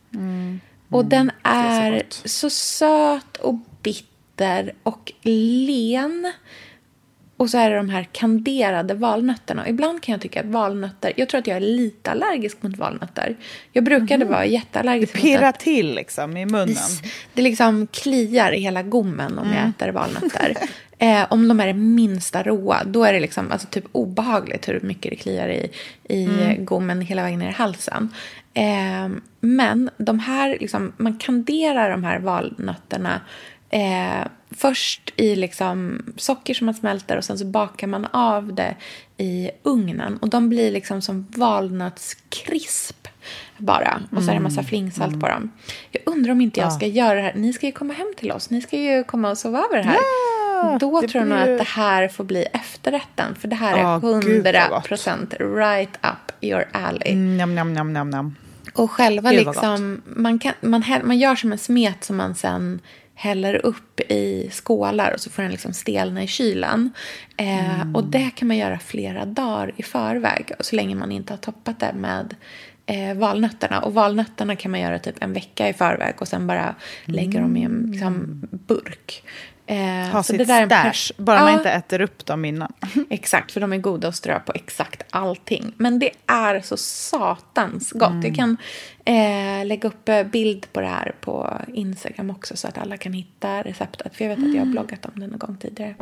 Och 0.88 1.04
den 1.04 1.30
är 1.42 1.80
så 1.80 1.82
är 1.82 1.98
gott. 1.98 2.22
så 2.24 2.50
söt 2.50 3.36
och 3.36 3.54
bitter 3.82 4.72
och 4.82 5.12
len. 5.22 6.32
Och 7.42 7.50
så 7.50 7.58
är 7.58 7.70
det 7.70 7.76
de 7.76 7.88
här 7.88 8.08
kanderade 8.12 8.94
valnötterna. 8.94 9.62
Och 9.62 9.68
ibland 9.68 10.02
kan 10.02 10.12
jag 10.12 10.20
tycka 10.20 10.40
att 10.40 10.46
valnötter... 10.46 11.12
Jag 11.16 11.28
tror 11.28 11.38
att 11.38 11.46
jag 11.46 11.56
är 11.56 11.60
lite 11.60 12.10
allergisk 12.10 12.62
mot 12.62 12.76
valnötter. 12.76 13.36
Jag 13.72 13.84
brukade 13.84 14.24
vara 14.24 14.46
jätteallergisk 14.46 15.14
mot 15.14 15.22
Pirra 15.22 15.48
att 15.48 15.58
till 15.60 15.94
liksom 15.94 16.36
i 16.36 16.46
munnen. 16.46 16.76
det 17.34 17.42
liksom 17.42 17.86
kliar 17.86 18.52
i 18.52 18.60
hela 18.60 18.82
gommen 18.82 19.38
om 19.38 19.52
jag 19.52 19.68
äter 19.68 19.88
valnötter. 19.92 20.56
eh, 20.98 21.26
om 21.30 21.48
de 21.48 21.60
är 21.60 21.66
det 21.66 21.74
minsta 21.74 22.42
råa, 22.42 22.84
då 22.84 23.04
är 23.04 23.12
det 23.12 23.20
liksom, 23.20 23.52
alltså 23.52 23.68
typ 23.68 23.84
obehagligt 23.92 24.68
hur 24.68 24.80
mycket 24.80 25.10
det 25.10 25.16
kliar 25.16 25.48
i, 25.48 25.70
i 26.08 26.56
gommen 26.58 27.00
hela 27.00 27.22
vägen 27.22 27.38
ner 27.38 27.50
i 27.50 27.52
halsen. 27.52 28.14
Eh, 28.54 29.08
men 29.40 29.90
de 29.96 30.18
här, 30.18 30.48
liksom, 30.60 30.92
man 30.96 31.18
kanderar 31.18 31.90
de 31.90 32.04
här 32.04 32.18
valnötterna 32.18 33.20
eh, 33.70 34.26
först 34.56 35.12
i 35.16 35.36
liksom 35.36 36.02
socker 36.16 36.54
som 36.54 36.64
man 36.66 36.74
smälter 36.74 37.16
och 37.16 37.24
sen 37.24 37.38
så 37.38 37.44
bakar 37.44 37.86
man 37.86 38.06
av 38.12 38.54
det 38.54 38.74
i 39.16 39.50
ugnen. 39.62 40.16
Och 40.16 40.28
de 40.28 40.48
blir 40.48 40.70
liksom 40.70 41.02
som 41.02 41.26
valnötskrisp 41.36 43.08
bara. 43.58 44.02
Och 44.10 44.22
så 44.22 44.28
är 44.28 44.32
det 44.32 44.36
en 44.36 44.42
massa 44.42 44.62
flingsalt 44.62 45.20
på 45.20 45.28
dem. 45.28 45.50
Jag 45.90 46.02
undrar 46.06 46.32
om 46.32 46.40
inte 46.40 46.60
jag 46.60 46.72
ska 46.72 46.86
göra 46.86 47.14
det 47.14 47.20
här. 47.20 47.34
Ni 47.34 47.52
ska 47.52 47.66
ju 47.66 47.72
komma 47.72 47.94
hem 47.94 48.12
till 48.16 48.32
oss. 48.32 48.50
Ni 48.50 48.60
ska 48.62 48.76
ju 48.76 49.04
komma 49.04 49.30
och 49.30 49.38
sova 49.38 49.64
över 49.70 49.82
här. 49.82 49.98
Då 50.78 51.00
det 51.00 51.08
tror 51.08 51.20
jag 51.24 51.28
nog 51.28 51.38
att 51.38 51.58
det 51.58 51.68
här 51.68 52.08
får 52.08 52.24
bli 52.24 52.42
efterrätten. 52.52 53.34
För 53.34 53.48
det 53.48 53.56
här 53.56 53.78
Ja, 53.78 53.96
är 53.96 53.98
100 53.98 54.68
gott. 54.70 54.84
procent 54.84 55.34
right 55.38 55.98
up 56.02 56.44
your 56.44 56.64
alley. 56.72 57.12
Mm, 57.12 57.36
njam, 57.36 57.74
njam, 57.74 57.92
njam, 57.92 58.10
njam. 58.10 58.36
Och 58.74 58.90
själva 58.90 59.30
liksom, 59.30 60.02
man, 60.04 60.38
kan, 60.38 60.52
man, 60.60 60.84
man 61.04 61.18
gör 61.18 61.36
som 61.36 61.52
en 61.52 61.58
smet 61.58 62.04
som 62.04 62.16
man 62.16 62.34
sen 62.34 62.80
häller 63.22 63.66
upp 63.66 64.00
i 64.00 64.48
skålar 64.52 65.12
och 65.14 65.20
så 65.20 65.30
får 65.30 65.42
den 65.42 65.52
liksom 65.52 65.72
stelna 65.72 66.22
i 66.22 66.26
kylen. 66.26 66.90
Eh, 67.36 67.82
Mm. 67.82 67.96
Och 67.96 68.04
det 68.04 68.30
kan 68.34 68.48
man 68.48 68.56
göra 68.56 68.78
flera 68.78 69.24
dagar 69.24 69.72
i 69.76 69.82
förväg, 69.82 70.52
så 70.60 70.76
länge 70.76 70.94
man 70.94 71.12
inte 71.12 71.32
har 71.32 71.38
toppat 71.38 71.80
det 71.80 71.92
med 71.92 72.34
eh, 72.86 73.14
valnötterna. 73.14 73.80
Och 73.80 73.94
valnötterna 73.94 74.56
kan 74.56 74.70
man 74.70 74.80
göra 74.80 74.98
typ 74.98 75.16
en 75.20 75.32
vecka 75.32 75.68
i 75.68 75.72
förväg 75.72 76.14
och 76.18 76.28
sen 76.28 76.46
bara 76.46 76.74
lägga 77.04 77.40
dem 77.40 77.56
i 77.56 77.62
en 77.62 77.88
liksom, 77.92 78.40
burk. 78.50 79.24
Eh, 79.66 79.76
Ha 80.12 80.22
så 80.22 80.32
sitt 80.32 80.38
det 80.48 80.66
stash, 80.66 81.12
bara 81.22 81.40
man 81.40 81.48
Ja. 81.52 81.56
inte 81.58 81.70
äter 81.70 82.00
upp 82.00 82.26
dem 82.26 82.44
innan. 82.44 82.72
Exakt, 83.10 83.52
för 83.52 83.60
de 83.60 83.72
är 83.72 83.78
goda 83.78 84.08
att 84.08 84.16
strö 84.16 84.38
på 84.40 84.52
exakt 84.54 85.02
allting. 85.10 85.72
Men 85.76 85.98
det 85.98 86.10
är 86.26 86.60
så 86.60 86.76
satans 86.76 87.92
gott. 87.92 88.10
Mm. 88.10 88.22
Jag 88.26 88.34
kan 88.36 88.56
eh, 89.04 89.66
lägga 89.66 89.88
upp 89.88 90.08
eh, 90.08 90.22
bild 90.24 90.72
på 90.72 90.80
det 90.80 90.86
här 90.86 91.12
på 91.20 91.58
Instagram 91.74 92.30
också 92.30 92.56
så 92.56 92.68
att 92.68 92.78
alla 92.78 92.96
kan 92.96 93.12
hitta 93.12 93.62
receptet. 93.62 94.16
För 94.16 94.24
jag 94.24 94.28
vet 94.28 94.38
att 94.38 94.44
jag 94.44 94.54
Mm. 94.54 94.68
har 94.68 94.72
bloggat 94.72 95.06
om 95.06 95.12
det 95.20 95.26
någon 95.26 95.38
gång 95.38 95.56
tidigare. 95.56 95.94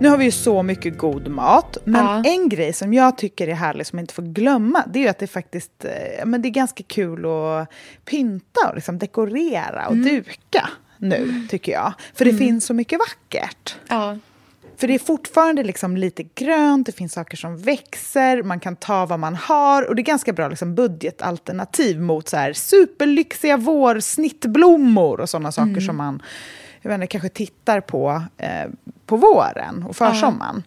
Nu 0.00 0.08
har 0.08 0.16
vi 0.16 0.24
ju 0.24 0.30
så 0.30 0.62
mycket 0.62 0.98
god 0.98 1.28
mat, 1.28 1.78
men 1.84 2.04
Ja. 2.04 2.22
en 2.24 2.48
grej 2.48 2.72
som 2.72 2.94
jag 2.94 3.18
tycker 3.18 3.48
är 3.48 3.54
härlig 3.54 3.86
som 3.86 3.96
man 3.96 4.00
inte 4.02 4.14
får 4.14 4.22
glömma, 4.22 4.84
det 4.92 4.98
är 4.98 5.02
ju 5.02 5.08
att 5.08 5.18
det 5.18 5.26
faktiskt 5.26 5.84
eh, 5.84 6.26
men 6.26 6.42
det 6.42 6.48
är 6.48 6.50
ganska 6.50 6.82
kul 6.82 7.24
att 7.26 7.68
pynta 8.04 8.68
och 8.68 8.74
liksom 8.74 8.98
dekorera 8.98 9.88
och 9.88 9.96
duka 9.96 10.68
nu, 10.98 11.46
tycker 11.50 11.72
jag. 11.72 11.92
För 12.14 12.24
det 12.24 12.34
finns 12.34 12.66
så 12.66 12.74
mycket 12.74 12.98
vackert. 12.98 13.76
Ja, 13.88 14.18
För 14.76 14.88
det 14.88 14.94
är 14.94 14.98
fortfarande 14.98 15.62
liksom 15.64 15.96
lite 15.96 16.22
grönt, 16.34 16.86
det 16.86 16.92
finns 16.92 17.12
saker 17.12 17.36
som 17.36 17.56
växer, 17.58 18.42
man 18.42 18.60
kan 18.60 18.76
ta 18.76 19.06
vad 19.06 19.18
man 19.20 19.34
har 19.34 19.88
och 19.88 19.96
det 19.96 20.02
är 20.02 20.04
ganska 20.04 20.32
bra 20.32 20.48
liksom 20.48 20.74
budgetalternativ 20.74 22.00
mot 22.00 22.28
så 22.28 22.36
här 22.36 22.52
superlyxiga 22.52 23.56
vårsnittblommor 23.56 25.20
och 25.20 25.28
sådana 25.28 25.52
saker 25.52 25.80
som 25.80 25.96
man 25.96 26.22
jag 26.84 26.90
vet 26.90 26.96
inte, 26.96 27.06
kanske 27.06 27.28
tittar 27.28 27.80
på 27.80 28.22
eh, 28.36 28.66
på 29.06 29.16
våren 29.16 29.82
och 29.88 29.96
försommaren. 29.96 30.62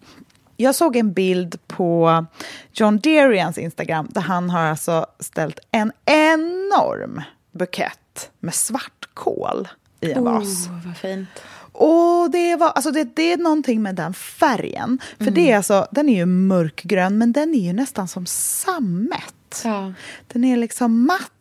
Jag 0.56 0.74
såg 0.74 0.96
en 0.96 1.12
bild 1.12 1.56
på 1.66 2.26
John 2.72 2.98
Derians 2.98 3.58
Instagram 3.58 4.08
där 4.10 4.20
han 4.20 4.50
har 4.50 4.60
alltså 4.60 5.06
ställt 5.20 5.58
en 5.70 5.92
enorm 6.04 7.22
bukett 7.52 8.30
med 8.40 8.54
svartkål 8.54 9.68
i 10.00 10.12
en 10.12 10.24
vas. 10.24 10.68
oh, 10.68 10.86
vad 10.86 10.96
fint. 10.96 11.28
Och 11.72 12.30
det, 12.30 12.56
var, 12.56 12.68
alltså 12.68 12.90
det, 12.90 13.16
det 13.16 13.32
är 13.32 13.36
någonting 13.36 13.82
med 13.82 13.94
den 13.94 14.14
färgen. 14.14 14.98
För 15.18 15.30
det 15.30 15.50
är 15.50 15.56
alltså, 15.56 15.86
den 15.90 16.08
är 16.08 16.16
ju 16.16 16.26
mörkgrön, 16.26 17.18
men 17.18 17.32
den 17.32 17.54
är 17.54 17.66
ju 17.66 17.72
nästan 17.72 18.08
som 18.08 18.26
sammet. 18.26 19.62
Ja. 19.64 19.92
Den 20.26 20.44
är 20.44 20.56
liksom 20.56 21.06
matt, 21.06 21.32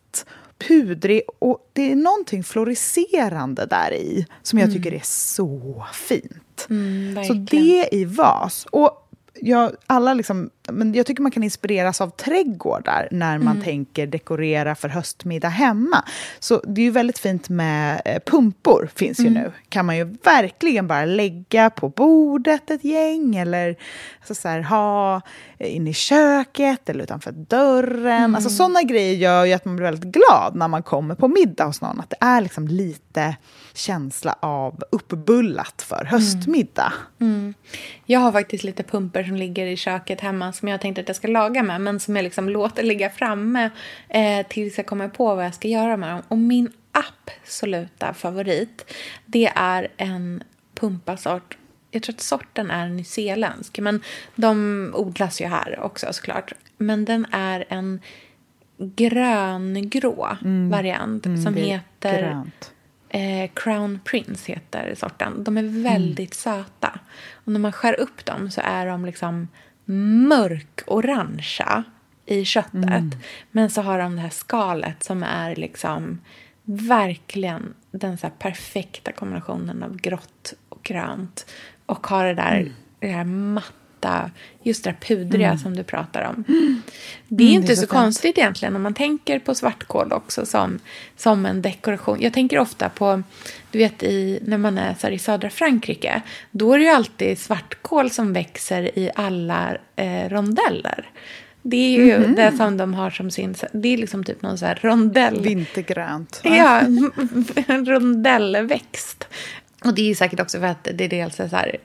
pudrig 0.60 1.22
och 1.40 1.70
det 1.74 1.92
är 1.92 1.96
någonting 1.96 2.44
floriserande 2.44 3.66
där 3.66 3.94
i 3.94 4.26
som 4.42 4.60
jag 4.60 4.74
tycker 4.74 4.94
är 4.94 5.02
så 5.04 5.86
fint. 5.94 6.68
Mm, 6.70 7.26
så 7.26 7.34
det 7.34 7.90
i 7.92 8.06
vas. 8.06 8.68
Och 8.72 9.10
jag, 9.42 9.72
alla 9.88 10.14
liksom, 10.14 10.50
men 10.72 10.94
jag 10.94 11.06
tycker 11.06 11.22
man 11.22 11.32
kan 11.32 11.44
inspireras 11.44 12.02
av 12.02 12.10
trädgårdar 12.10 13.08
när 13.12 13.38
man 13.38 13.54
mm. 13.54 13.64
tänker 13.64 14.08
dekorera 14.08 14.76
för 14.76 14.90
höstmiddag 14.90 15.50
hemma. 15.50 16.04
Så 16.40 16.62
det 16.68 16.82
är 16.82 16.86
ju 16.86 16.92
väldigt 16.92 17.20
fint 17.20 17.50
med 17.50 18.02
eh, 18.06 18.20
pumpor, 18.26 18.90
finns 18.96 19.20
ju 19.20 19.28
mm. 19.28 19.44
nu. 19.44 19.52
kan 19.70 19.86
man 19.86 19.98
ju 19.98 20.04
verkligen 20.24 20.88
bara 20.88 21.06
lägga 21.06 21.70
på 21.70 21.90
bordet 21.90 22.72
ett 22.72 22.84
gäng 22.84 23.36
eller 23.36 23.76
alltså 24.20 24.36
så 24.36 24.48
här, 24.48 24.62
ha 24.62 25.22
in 25.58 25.88
i 25.88 25.94
köket 25.94 26.90
eller 26.90 27.04
utanför 27.04 27.32
dörren. 27.32 28.24
Mm. 28.24 28.36
Alltså 28.36 28.50
sådana 28.50 28.84
grejer 28.84 29.16
gör 29.16 29.46
ju 29.46 29.54
att 29.54 29.66
man 29.66 29.76
blir 29.76 29.86
väldigt 29.86 30.14
glad 30.14 30.56
när 30.56 30.68
man 30.68 30.84
kommer 30.84 31.16
på 31.16 31.28
middag 31.28 31.66
hos 31.66 31.82
någon. 31.82 32.00
Att 32.00 32.10
det 32.10 32.18
är 32.20 32.42
liksom 32.42 32.68
lite 32.68 33.36
känsla 33.74 34.36
av 34.40 34.84
uppbullat 34.92 35.82
för 35.82 36.02
mm. 36.02 36.08
höstmiddag. 36.08 36.94
Mm. 37.20 37.54
Jag 38.06 38.20
har 38.20 38.32
faktiskt 38.32 38.64
lite 38.64 38.84
pumper 38.84 39.24
som 39.24 39.36
ligger 39.36 39.66
i 39.66 39.78
köket 39.78 40.22
hemma 40.22 40.54
som 40.58 40.68
jag 40.68 40.82
tänkte 40.82 41.02
att 41.02 41.08
jag 41.08 41.16
ska 41.16 41.28
laga 41.28 41.64
med 41.64 41.82
men 41.82 42.00
som 42.00 42.16
jag 42.16 42.24
liksom 42.24 42.50
låter 42.50 42.84
ligga 42.84 43.10
framme 43.10 43.70
eh, 44.10 44.48
tills 44.48 44.78
jag 44.78 44.86
kommer 44.86 45.10
på 45.10 45.36
vad 45.36 45.46
jag 45.46 45.54
ska 45.54 45.68
göra 45.68 45.98
med 45.98 46.10
dem. 46.10 46.22
Och 46.28 46.38
min 46.38 46.72
absoluta 46.92 48.14
favorit 48.14 48.94
det 49.26 49.52
är 49.56 49.88
en 49.98 50.44
pumpasort 50.76 51.58
jag 51.92 52.04
tror 52.04 52.16
att 52.16 52.22
sorten 52.22 52.72
är 52.72 52.90
nyzeeländsk, 52.90 53.80
men 53.80 54.02
de 54.36 54.92
odlas 54.96 55.42
ju 55.42 55.46
här 55.46 55.80
också 55.80 56.14
såklart. 56.14 56.54
Men 56.78 57.06
den 57.06 57.26
är 57.32 57.66
en 57.70 58.00
gröngrå 58.78 60.38
mm. 60.42 60.70
variant 60.70 61.26
mm, 61.26 61.44
som 61.44 61.56
heter 61.56 62.42
eh, 63.10 63.50
Crown 63.54 64.00
Prince 64.04 64.52
heter 64.52 64.96
sorten. 64.96 65.44
De 65.44 65.58
är 65.58 65.84
väldigt 65.84 66.46
mm. 66.46 66.64
söta. 66.64 67.00
Och 67.34 67.52
när 67.52 67.60
man 67.60 67.72
skär 67.72 68.00
upp 68.00 68.26
dem 68.26 68.52
så 68.52 68.62
är 68.64 68.86
de 68.86 69.06
liksom 69.06 69.48
mörk-orangea 70.28 71.84
i 72.26 72.46
köttet. 72.46 72.74
Mm. 72.74 73.12
Men 73.52 73.70
så 73.70 73.82
har 73.82 74.00
de 74.00 74.16
det 74.16 74.22
här 74.22 74.30
skalet 74.30 75.04
som 75.04 75.24
är 75.24 75.56
liksom 75.56 76.20
verkligen 76.64 77.74
den 77.92 78.18
så 78.18 78.30
perfekta 78.40 79.12
kombinationen 79.12 79.84
av 79.84 79.98
grått 79.98 80.54
och 80.70 80.84
grönt. 80.84 81.46
Och 81.86 82.08
har 82.08 82.26
det 82.26 82.34
där, 82.34 82.60
mm. 82.60 82.74
det 83.00 83.08
här 83.08 83.24
matta, 83.24 83.74
just 84.64 84.84
det 84.84 84.90
där 84.90 84.98
pudriga 85.16 85.48
mm. 85.48 85.60
som 85.60 85.76
du 85.76 85.84
pratar 85.84 86.24
om. 86.24 86.44
Det 87.28 87.44
är 87.44 87.48
mm, 87.48 87.56
inte 87.56 87.68
det 87.68 87.74
är 87.74 87.76
så, 87.76 87.82
så 87.82 87.88
konstigt 87.88 88.38
egentligen 88.38 88.76
om 88.76 88.82
man 88.82 88.94
tänker 88.94 89.40
på 89.40 89.56
svartkål 89.56 90.14
också 90.14 90.46
som, 90.46 90.80
som 91.18 91.46
en 91.46 91.62
dekoration. 91.62 92.18
Jag 92.22 92.34
tänker 92.34 92.60
ofta 92.60 92.90
på, 92.90 93.24
du 93.72 93.80
vet 93.80 94.04
i, 94.04 94.40
när 94.46 94.58
man 94.58 94.78
är 94.78 94.96
så 95.00 95.08
i 95.08 95.20
södra 95.20 95.50
Frankrike, 95.50 96.22
då 96.52 96.74
är 96.74 96.78
det 96.78 96.84
ju 96.84 96.92
alltid 96.92 97.40
svartkål 97.40 98.12
som 98.12 98.34
växer 98.34 99.00
i 99.00 99.12
alla 99.16 99.78
eh, 99.96 100.30
rondeller. 100.30 101.10
Det 101.62 101.78
är 101.78 101.98
ju 101.98 102.14
mm 102.14 102.32
-hmm. 102.32 102.36
det 102.36 102.58
som 102.58 102.78
de 102.78 102.94
har 102.94 103.10
som 103.10 103.32
sin... 103.32 103.56
Det 103.72 103.94
är 103.94 103.98
liksom 103.98 104.24
typ 104.24 104.42
någon 104.42 104.58
så 104.58 104.66
här 104.66 104.80
rondell... 104.82 105.42
Vintergrönt. 105.42 106.42
Ja, 106.44 106.82
en 107.68 107.86
rondellväxt. 107.86 109.28
Och 109.84 109.94
det 109.94 110.12
är 110.12 110.16
säkert 110.16 110.40
också 110.40 110.60
för 110.60 110.68
att 110.68 110.88
det 110.94 111.04
är 111.04 111.10
dels 111.10 111.40
är 111.40 111.48
så 111.48 111.56
här, 111.56 111.78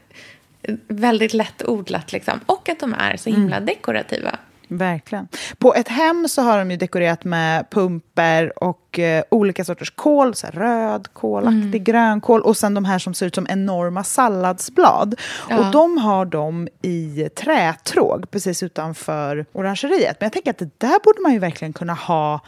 väldigt 0.88 1.34
lätt 1.34 1.68
odlat 1.68 2.12
liksom. 2.12 2.40
Och 2.46 2.68
att 2.68 2.80
de 2.80 2.94
är 2.94 3.16
så 3.16 3.30
himla 3.30 3.56
mm. 3.56 3.66
dekorativa. 3.66 4.38
Verkligen. 4.78 5.28
På 5.58 5.74
ett 5.74 5.88
hem 5.88 6.28
så 6.28 6.42
har 6.42 6.58
de 6.58 6.70
ju 6.70 6.76
dekorerat 6.76 7.24
med 7.24 7.70
pumper 7.70 8.64
och 8.64 8.98
eh, 8.98 9.24
olika 9.30 9.64
sorters 9.64 9.90
kål. 9.90 10.34
Så 10.34 10.46
röd, 10.46 11.08
kolaktig, 11.12 11.74
mm. 11.74 11.84
grönkål 11.84 12.40
och 12.40 12.56
sen 12.56 12.74
de 12.74 12.84
här 12.84 12.98
som 12.98 13.14
ser 13.14 13.26
ut 13.26 13.34
som 13.34 13.46
enorma 13.50 14.04
salladsblad. 14.04 15.20
Ja. 15.50 15.58
Och 15.58 15.72
de 15.72 15.98
har 15.98 16.24
de 16.24 16.68
i 16.82 17.28
trätråg 17.36 18.30
precis 18.30 18.62
utanför 18.62 19.46
orangeriet. 19.52 20.16
Men 20.20 20.26
jag 20.26 20.32
tänker 20.32 20.50
att 20.50 20.58
det 20.58 20.78
där 20.78 21.04
borde 21.04 21.20
man 21.20 21.32
ju 21.32 21.38
verkligen 21.38 21.72
kunna 21.72 21.94
ha 21.94 22.40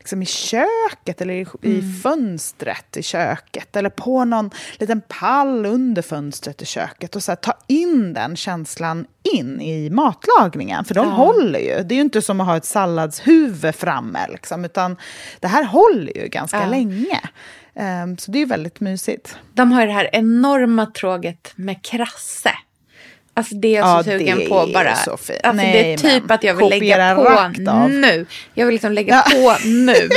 liksom 0.00 0.22
i 0.22 0.26
köket 0.26 1.20
eller 1.20 1.34
i, 1.34 1.46
mm. 1.62 1.78
i 1.78 2.00
fönstret 2.02 2.96
i 2.96 3.02
köket 3.02 3.76
eller 3.76 3.90
på 3.90 4.24
någon 4.24 4.50
liten 4.78 5.00
pall 5.08 5.66
under 5.66 6.02
fönstret 6.02 6.62
i 6.62 6.66
köket 6.66 7.16
och 7.16 7.22
så 7.22 7.30
här, 7.30 7.36
ta 7.36 7.52
in 7.66 8.12
den 8.12 8.36
känslan 8.36 9.06
in 9.34 9.60
i 9.60 9.90
matlagningen, 9.90 10.84
för 10.84 10.94
de 10.94 11.08
ja. 11.08 11.14
håller 11.14 11.58
ju. 11.58 11.82
Det 11.82 11.94
är 11.94 11.96
ju 11.96 12.02
inte 12.02 12.22
som 12.22 12.40
att 12.40 12.46
ha 12.46 12.56
ett 12.56 12.64
salladshuvud 12.64 13.74
framme, 13.74 14.26
liksom, 14.28 14.64
utan 14.64 14.96
det 15.40 15.48
här 15.48 15.64
håller 15.64 16.16
ju 16.16 16.28
ganska 16.28 16.60
ja. 16.60 16.66
länge. 16.66 17.20
Um, 17.74 18.18
så 18.18 18.30
det 18.30 18.42
är 18.42 18.46
väldigt 18.46 18.80
mysigt. 18.80 19.38
De 19.52 19.72
har 19.72 19.86
det 19.86 19.92
här 19.92 20.10
enorma 20.12 20.86
tråget 20.86 21.52
med 21.56 21.84
krasse 21.84 22.52
Alltså 23.34 23.54
det 23.54 23.76
är 23.76 23.80
jag 23.80 24.04
så 24.04 24.10
ja, 24.10 24.18
sugen 24.18 24.48
på 24.48 24.70
bara. 24.74 24.96
Så 24.96 25.16
fint. 25.16 25.40
Alltså 25.42 25.62
Nej, 25.62 25.72
det 25.72 25.92
är 25.92 26.20
typ 26.20 26.30
att 26.30 26.44
jag 26.44 26.54
vill 26.54 26.68
lägga 26.68 27.14
på 27.14 27.88
nu. 27.88 28.26
Jag 28.54 28.66
vill 28.66 28.72
liksom 28.72 28.92
lägga 28.92 29.24
ja. 29.30 29.32
på 29.32 29.68
nu. 29.68 30.08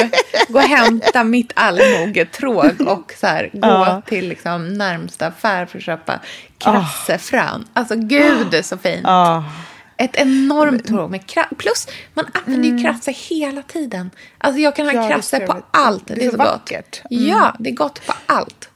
Gå 0.48 0.60
och 0.60 0.66
hämta 0.66 1.24
mitt 1.24 1.52
allmogetråg 1.56 2.82
och 2.88 3.14
så 3.20 3.28
här, 3.28 3.50
gå 3.54 3.68
ja. 3.68 4.02
till 4.06 4.30
liksom 4.30 4.74
närmsta 4.74 5.28
affär 5.28 5.66
för 5.66 5.78
att 5.78 5.84
köpa 5.84 6.20
krassefrön. 6.58 7.62
Oh. 7.62 7.68
Alltså 7.74 7.96
gud 7.96 8.66
så 8.66 8.78
fint. 8.78 9.06
Oh. 9.06 9.44
Ett 9.98 10.16
enormt 10.16 10.88
tråg 10.88 11.12
med 11.12 11.28
krasse. 11.28 11.56
Plus 11.56 11.88
man 12.14 12.26
använder 12.34 12.70
mm. 12.70 12.78
ju 12.78 12.84
krasse 12.84 13.12
hela 13.12 13.62
tiden. 13.62 14.12
Alltså 14.38 14.62
jag 14.62 14.76
kan 14.76 14.86
ha 14.86 14.94
ja, 14.94 15.08
krasse 15.08 15.40
på 15.40 15.62
allt. 15.72 16.08
Det 16.08 16.14
är, 16.14 16.18
det 16.18 16.26
är 16.26 16.32
så, 16.32 16.38
så 16.38 16.44
gott. 16.44 16.72
Mm. 17.12 17.28
Ja, 17.28 17.56
det 17.60 17.70
är 17.70 17.74
gott 17.74 18.06
på 18.06 18.14
allt. 18.26 18.70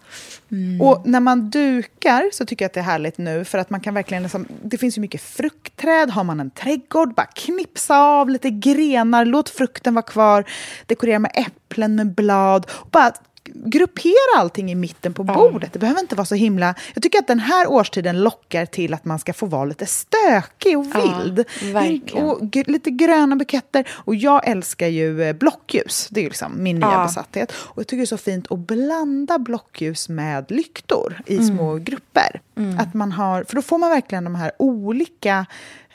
Mm. 0.52 0.82
Och 0.82 1.08
när 1.08 1.20
man 1.20 1.50
dukar 1.50 2.30
så 2.34 2.46
tycker 2.46 2.66
jag 2.66 2.70
att 2.70 2.74
det 2.74 2.80
är 2.80 2.84
härligt 2.84 3.18
nu 3.18 3.46
för 3.46 3.58
att 3.58 3.70
man 3.70 3.80
kan 3.80 3.94
verkligen 3.94 4.24
liksom, 4.24 4.48
det 4.64 4.78
finns 4.78 4.98
ju 4.98 5.02
mycket 5.02 5.22
fruktträd, 5.22 6.10
har 6.10 6.24
man 6.24 6.40
en 6.40 6.52
trädgård, 6.52 7.14
bara 7.16 7.26
knipsa 7.26 7.98
av 7.98 8.30
lite 8.30 8.50
grenar, 8.50 9.26
låt 9.26 9.50
frukten 9.50 9.94
vara 9.94 10.06
kvar, 10.06 10.44
dekorera 10.86 11.20
med 11.20 11.32
äpplen 11.36 11.96
med 11.96 12.16
blad, 12.16 12.66
och 12.72 12.90
bara 12.90 13.12
gruppera 13.54 14.38
allting 14.38 14.72
i 14.72 14.76
mitten 14.76 15.14
på 15.14 15.24
bordet. 15.24 15.74
Det 15.74 15.80
behöver 15.80 16.02
inte 16.02 16.16
vara 16.16 16.26
så 16.26 16.36
himla... 16.36 16.76
Jag 16.94 17.04
tycker 17.04 17.20
att 17.20 17.28
den 17.28 17.40
här 17.40 17.68
årstiden 17.68 18.22
lockar 18.24 18.66
till 18.66 18.94
att 18.94 19.06
man 19.06 19.20
ska 19.20 19.34
få 19.34 19.46
vara 19.46 19.66
lite 19.66 19.86
stökig 19.86 20.78
och 20.78 20.86
vild. 20.86 21.46
Ja, 21.74 22.22
och 22.22 22.56
lite 22.68 22.92
gröna 22.92 23.36
buketter. 23.36 23.88
Och 23.92 24.16
jag 24.16 24.48
älskar 24.48 24.88
ju 24.88 25.24
eh, 25.24 25.34
blockljus. 25.34 26.08
Det 26.12 26.20
är 26.20 26.24
liksom 26.24 26.64
min 26.64 26.76
nya 26.76 26.92
ja. 26.92 27.04
besatthet. 27.04 27.52
Och 27.52 27.80
jag 27.80 27.88
tycker 27.88 27.98
det 27.98 28.04
är 28.04 28.06
så 28.06 28.18
fint 28.18 28.52
att 28.52 28.60
blanda 28.60 29.40
blockljus 29.40 30.10
med 30.10 30.52
lyktor 30.52 31.22
i 31.26 31.36
mm. 31.36 31.48
små 31.48 31.76
grupper. 31.76 32.42
Mm. 32.58 32.80
Att 32.80 32.94
man 32.94 33.12
har, 33.12 33.44
för 33.44 33.56
då 33.56 33.62
får 33.62 33.78
man 33.78 33.90
verkligen 33.90 34.24
de 34.24 34.36
här 34.36 34.52
olika 34.60 35.46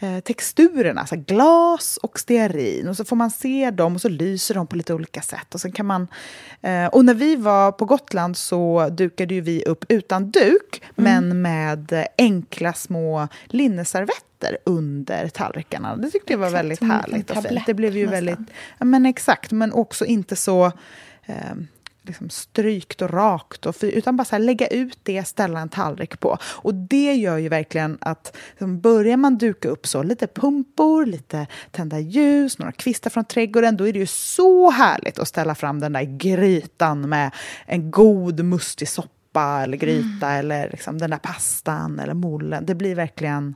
Eh, 0.03 0.21
texturerna, 0.21 1.07
så 1.07 1.17
glas 1.17 1.99
och 2.03 2.19
stearin. 2.19 2.89
Och 2.89 2.97
så 2.97 3.05
får 3.05 3.17
man 3.17 3.31
se 3.31 3.71
dem 3.71 3.95
och 3.95 4.01
så 4.01 4.09
lyser 4.09 4.55
de 4.55 4.67
på 4.67 4.77
lite 4.77 4.95
olika 4.95 5.23
sätt. 5.23 5.55
Och, 5.55 5.61
sen 5.61 5.73
kan 5.73 5.87
man, 5.87 6.09
eh, 6.61 6.87
och 6.87 7.05
när 7.05 7.15
vi 7.15 7.37
var 7.37 7.73
på 7.73 7.85
Gotland 7.85 8.37
så 8.37 8.89
dukade 8.89 9.41
vi 9.41 9.65
upp 9.65 9.85
utan 9.89 10.31
duk, 10.31 10.83
mm. 10.97 11.29
men 11.29 11.43
med 11.43 12.07
enkla 12.19 12.73
små 12.73 13.29
linneservetter 13.45 14.59
under 14.65 15.29
tallrikarna. 15.29 15.97
Det 15.97 16.11
tyckte 16.11 16.33
jag 16.33 16.39
var 16.39 16.47
exakt, 16.47 16.59
väldigt 16.59 16.83
härligt 16.83 17.31
och 17.31 17.43
fint. 17.43 17.67
Det 17.67 17.75
blev 17.75 17.97
ju 17.97 18.07
nästan. 18.07 18.25
väldigt, 18.25 18.55
ja, 18.79 18.85
men 18.85 19.07
exakt, 19.07 19.53
men 19.53 19.73
också 19.73 20.05
inte 20.05 20.37
så 20.37 20.67
eh, 21.27 21.55
liksom 22.03 22.31
strykt 22.31 23.03
och 23.03 23.11
rakt, 23.11 23.67
och 23.67 23.75
utan 23.81 24.17
bara 24.17 24.39
lägga 24.39 24.67
ut 24.67 24.99
det, 25.03 25.25
ställa 25.25 25.61
en 25.61 25.69
tallrik 25.69 26.21
på. 26.21 26.39
Och 26.45 26.75
det 26.75 27.15
gör 27.15 27.39
ju 27.39 27.49
verkligen 27.49 27.99
att 28.01 28.37
liksom, 28.51 28.81
börjar 28.81 29.17
man 29.17 29.39
duka 29.39 29.69
upp 29.69 29.87
så, 29.87 30.03
lite 30.03 30.27
pumpor, 30.27 31.07
lite 31.07 31.47
tända 31.71 31.99
ljus, 31.99 32.59
några 32.59 32.73
kvistar 32.73 33.11
från 33.11 33.25
trädgården, 33.25 33.77
då 33.77 33.89
är 33.89 33.93
det 33.93 33.99
ju 33.99 34.07
så 34.07 34.71
härligt 34.71 35.19
att 35.19 35.29
ställa 35.29 35.55
fram 35.55 35.81
den 35.81 35.93
där 35.93 36.03
grytan 36.03 37.09
med 37.09 37.31
en 37.67 37.91
god 37.91 38.45
mustig 38.45 38.89
soppa 38.89 39.63
eller 39.63 39.77
gryta 39.77 40.27
mm. 40.27 40.39
eller 40.39 40.71
liksom 40.71 40.99
den 40.99 41.11
där 41.11 41.19
pastan 41.19 41.99
eller 41.99 42.15
mollen. 42.15 42.67
Det 42.67 42.75
blir 42.75 42.95
verkligen 42.95 43.55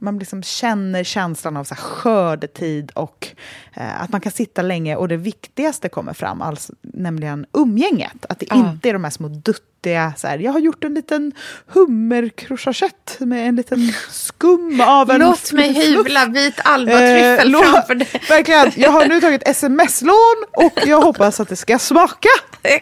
man 0.00 0.18
liksom 0.18 0.42
känner 0.42 1.04
känslan 1.04 1.56
av 1.56 1.64
så 1.64 1.74
här 1.74 1.82
skördetid 1.82 2.90
och 2.90 3.28
eh, 3.74 4.02
att 4.02 4.12
man 4.12 4.20
kan 4.20 4.32
sitta 4.32 4.62
länge. 4.62 4.96
Och 4.96 5.08
det 5.08 5.16
viktigaste 5.16 5.88
kommer 5.88 6.12
fram, 6.12 6.42
alltså, 6.42 6.72
nämligen 6.80 7.46
umgänget. 7.52 8.26
Att 8.28 8.38
det 8.38 8.46
ja. 8.50 8.56
inte 8.56 8.88
är 8.88 8.92
de 8.92 9.04
här 9.04 9.10
små 9.10 9.28
duttiga... 9.28 10.12
Så 10.16 10.26
här, 10.26 10.38
jag 10.38 10.52
har 10.52 10.60
gjort 10.60 10.84
en 10.84 10.94
liten 10.94 11.32
hummercrochette 11.66 13.26
med 13.26 13.48
en 13.48 13.56
liten 13.56 13.92
skum 14.10 14.80
av 14.80 15.10
en... 15.10 15.20
Låt 15.20 15.52
mig 15.52 15.72
hyvla 15.72 16.26
vit 16.26 16.60
albatryffel 16.64 17.54
eh, 17.54 17.60
framför 17.60 17.94
dig. 17.94 18.08
Verkligen. 18.28 18.72
Jag 18.76 18.90
har 18.90 19.06
nu 19.06 19.20
tagit 19.20 19.48
sms-lån 19.48 20.44
och 20.52 20.78
jag 20.86 21.00
hoppas 21.00 21.40
att 21.40 21.48
det 21.48 21.56
ska 21.56 21.78
smaka. 21.78 22.28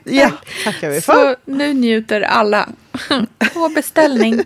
Ja, 0.05 0.31
tackar 0.65 0.91
vi 0.91 1.01
för. 1.01 1.13
Så 1.13 1.37
nu 1.45 1.75
njuter 1.75 2.21
alla. 2.21 2.69
På 3.55 3.69
beställning. 3.69 4.45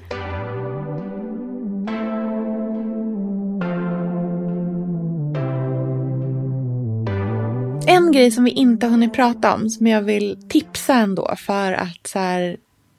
En 7.86 8.12
grej 8.12 8.30
som 8.30 8.44
vi 8.44 8.50
inte 8.50 8.86
har 8.86 8.90
hunnit 8.90 9.12
prata 9.12 9.54
om 9.54 9.70
som 9.70 9.86
jag 9.86 10.02
vill 10.02 10.38
tipsa 10.48 10.94
ändå 10.94 11.34
för 11.36 11.72
att 11.72 12.06
så 12.06 12.18
här, 12.18 12.56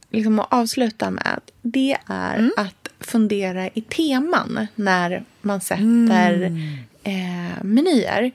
liksom 0.09 0.39
avsluta 0.39 1.11
med. 1.11 1.39
Det 1.61 1.97
är 2.05 2.35
mm. 2.35 2.51
att 2.57 2.89
fundera 2.99 3.67
i 3.67 3.81
teman 3.81 4.67
när 4.75 5.23
man 5.41 5.61
sätter 5.61 6.33
mm. 6.33 6.77
eh, 7.03 7.63
menyer. 7.63 8.31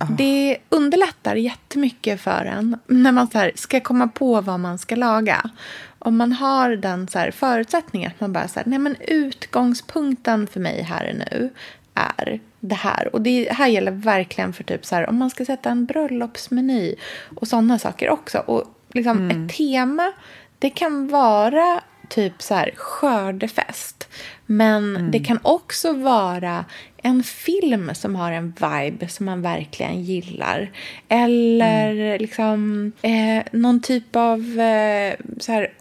Oh. 0.00 0.12
Det 0.12 0.58
underlättar 0.68 1.34
jättemycket 1.34 2.20
för 2.20 2.44
en 2.44 2.78
när 2.86 3.12
man 3.12 3.30
så 3.30 3.38
här, 3.38 3.52
ska 3.54 3.80
komma 3.80 4.08
på 4.08 4.40
vad 4.40 4.60
man 4.60 4.78
ska 4.78 4.96
laga. 4.96 5.50
Om 5.98 6.16
man 6.16 6.32
har 6.32 6.70
den 6.70 7.08
så 7.08 7.18
här, 7.18 7.30
förutsättningen 7.30 8.10
att 8.10 8.20
man 8.20 8.32
bara 8.32 8.48
så 8.48 8.60
här, 8.60 8.66
nej 8.66 8.78
men 8.78 8.96
utgångspunkten 9.00 10.46
för 10.46 10.60
mig 10.60 10.82
här 10.82 11.10
och 11.10 11.16
nu 11.16 11.50
är 11.94 12.40
det 12.60 12.74
här. 12.74 13.08
Och 13.12 13.20
det 13.20 13.52
här 13.52 13.68
gäller 13.68 13.92
verkligen 13.92 14.52
för 14.52 14.64
typ 14.64 14.86
så 14.86 14.94
här, 14.94 15.08
om 15.08 15.16
man 15.16 15.30
ska 15.30 15.44
sätta 15.44 15.70
en 15.70 15.84
bröllopsmeny 15.84 16.94
och 17.36 17.48
sådana 17.48 17.78
saker 17.78 18.10
också. 18.10 18.38
Och 18.38 18.64
liksom 18.92 19.18
mm. 19.18 19.44
ett 19.46 19.56
tema, 19.56 20.12
det 20.58 20.70
kan 20.70 21.08
vara 21.08 21.80
typ 22.08 22.42
så 22.42 22.54
här 22.54 22.70
skördefest. 22.76 24.08
Men 24.46 24.96
mm. 24.96 25.10
det 25.10 25.18
kan 25.18 25.38
också 25.42 25.92
vara 25.92 26.64
en 27.02 27.22
film 27.22 27.90
som 27.94 28.16
har 28.16 28.32
en 28.32 28.54
vibe 28.60 29.08
som 29.08 29.26
man 29.26 29.42
verkligen 29.42 30.02
gillar. 30.02 30.70
Eller 31.08 31.90
mm. 31.90 32.20
liksom 32.20 32.92
eh, 33.02 33.42
någon 33.52 33.82
typ 33.82 34.16
av 34.16 34.60
eh, 34.60 35.14
så 35.40 35.52
här 35.52 35.72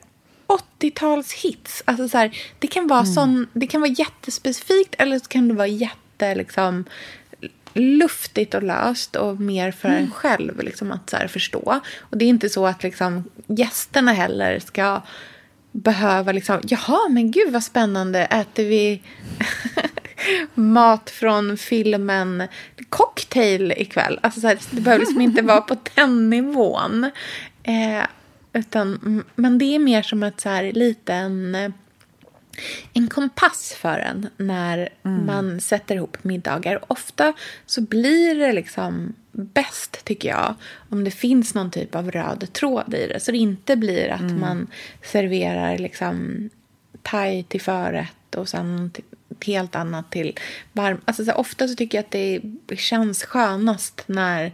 80-talshits. 0.48 1.82
Alltså 1.86 2.10
så 2.10 2.18
här, 2.18 2.38
det, 2.60 2.68
kan 2.68 2.88
vara 2.88 3.00
mm. 3.00 3.14
sån, 3.14 3.48
det 3.54 3.68
kan 3.68 3.82
vara 3.82 3.92
jättespecifikt 3.92 4.96
eller 4.98 5.20
så 5.20 5.26
kan 5.26 5.48
det 5.48 5.54
vara 5.54 5.68
jätte 5.68 5.96
liksom, 6.20 6.86
luftigt 7.74 8.54
och 8.54 8.64
löst 8.64 9.16
och 9.16 9.40
mer 9.42 9.72
för 9.72 9.90
mm. 9.90 10.04
en 10.04 10.12
själv 10.12 10.64
liksom, 10.64 10.92
att 10.92 11.10
så 11.10 11.18
här, 11.18 11.28
förstå. 11.28 11.82
Och 12.00 12.18
det 12.18 12.26
är 12.26 12.30
inte 12.30 12.50
så 12.50 12.68
att 12.68 12.84
liksom, 12.84 13.24
gästerna 13.48 14.14
heller 14.14 14.60
ska 14.60 15.02
behöva 15.72 16.32
liksom, 16.32 16.60
jaha 16.64 17.10
men 17.10 17.32
gud 17.32 17.54
vad 17.54 17.64
spännande, 17.64 18.20
äter 18.20 18.64
vi 18.64 19.02
mat 20.54 21.10
från 21.10 21.58
filmen 21.58 22.44
Cocktail 22.90 23.72
ikväll? 23.72 24.20
Alltså 24.24 24.40
så 24.40 24.48
här, 24.48 24.58
det 24.72 24.82
behöver 24.82 25.06
liksom 25.06 25.22
inte 25.22 25.42
vara 25.42 25.62
på 25.62 25.78
den 25.96 26.30
nivån. 26.30 27.12
Eh, 27.64 28.04
utan, 28.54 29.24
men 29.36 29.58
det 29.58 29.76
är 29.76 29.80
mer 29.80 30.02
som 30.02 30.24
ett 30.24 30.42
så 30.42 30.50
här 30.50 30.72
liten 30.72 31.56
en 32.94 33.08
kompass 33.08 33.74
för 33.74 34.00
en 34.00 34.30
när 34.38 34.90
mm. 35.04 35.26
man 35.26 35.62
sätter 35.62 35.96
ihop 35.96 36.24
middagar. 36.24 36.92
Ofta 36.92 37.34
så 37.66 37.82
blir 37.82 38.36
det 38.36 38.54
liksom 38.54 39.14
bäst, 39.32 40.06
tycker 40.06 40.30
jag, 40.30 40.56
om 40.90 41.04
det 41.04 41.12
finns 41.12 41.54
någon 41.54 41.72
typ 41.72 41.96
av 41.96 42.12
röd 42.12 42.54
tråd 42.54 42.94
i 42.94 43.08
det. 43.08 43.20
Så 43.20 43.32
det 43.32 43.38
inte 43.38 43.76
blir 43.76 44.10
att 44.10 44.22
mm. 44.22 44.40
man 44.40 44.68
serverar 45.04 45.78
liksom 45.78 46.50
thai 47.02 47.44
till 47.44 47.62
förrätt 47.62 48.36
och 48.36 48.50
sen 48.50 48.76
något 48.76 49.00
helt 49.46 49.76
annat 49.76 50.12
till 50.12 50.40
varm. 50.74 51.02
Alltså 51.06 51.26
så 51.26 51.34
ofta 51.34 51.68
så 51.68 51.76
tycker 51.76 51.98
jag 51.98 52.06
att 52.06 52.12
det 52.66 52.78
känns 52.78 53.24
skönast 53.24 54.04
när 54.06 54.52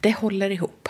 det 0.00 0.12
håller 0.12 0.50
ihop. 0.50 0.88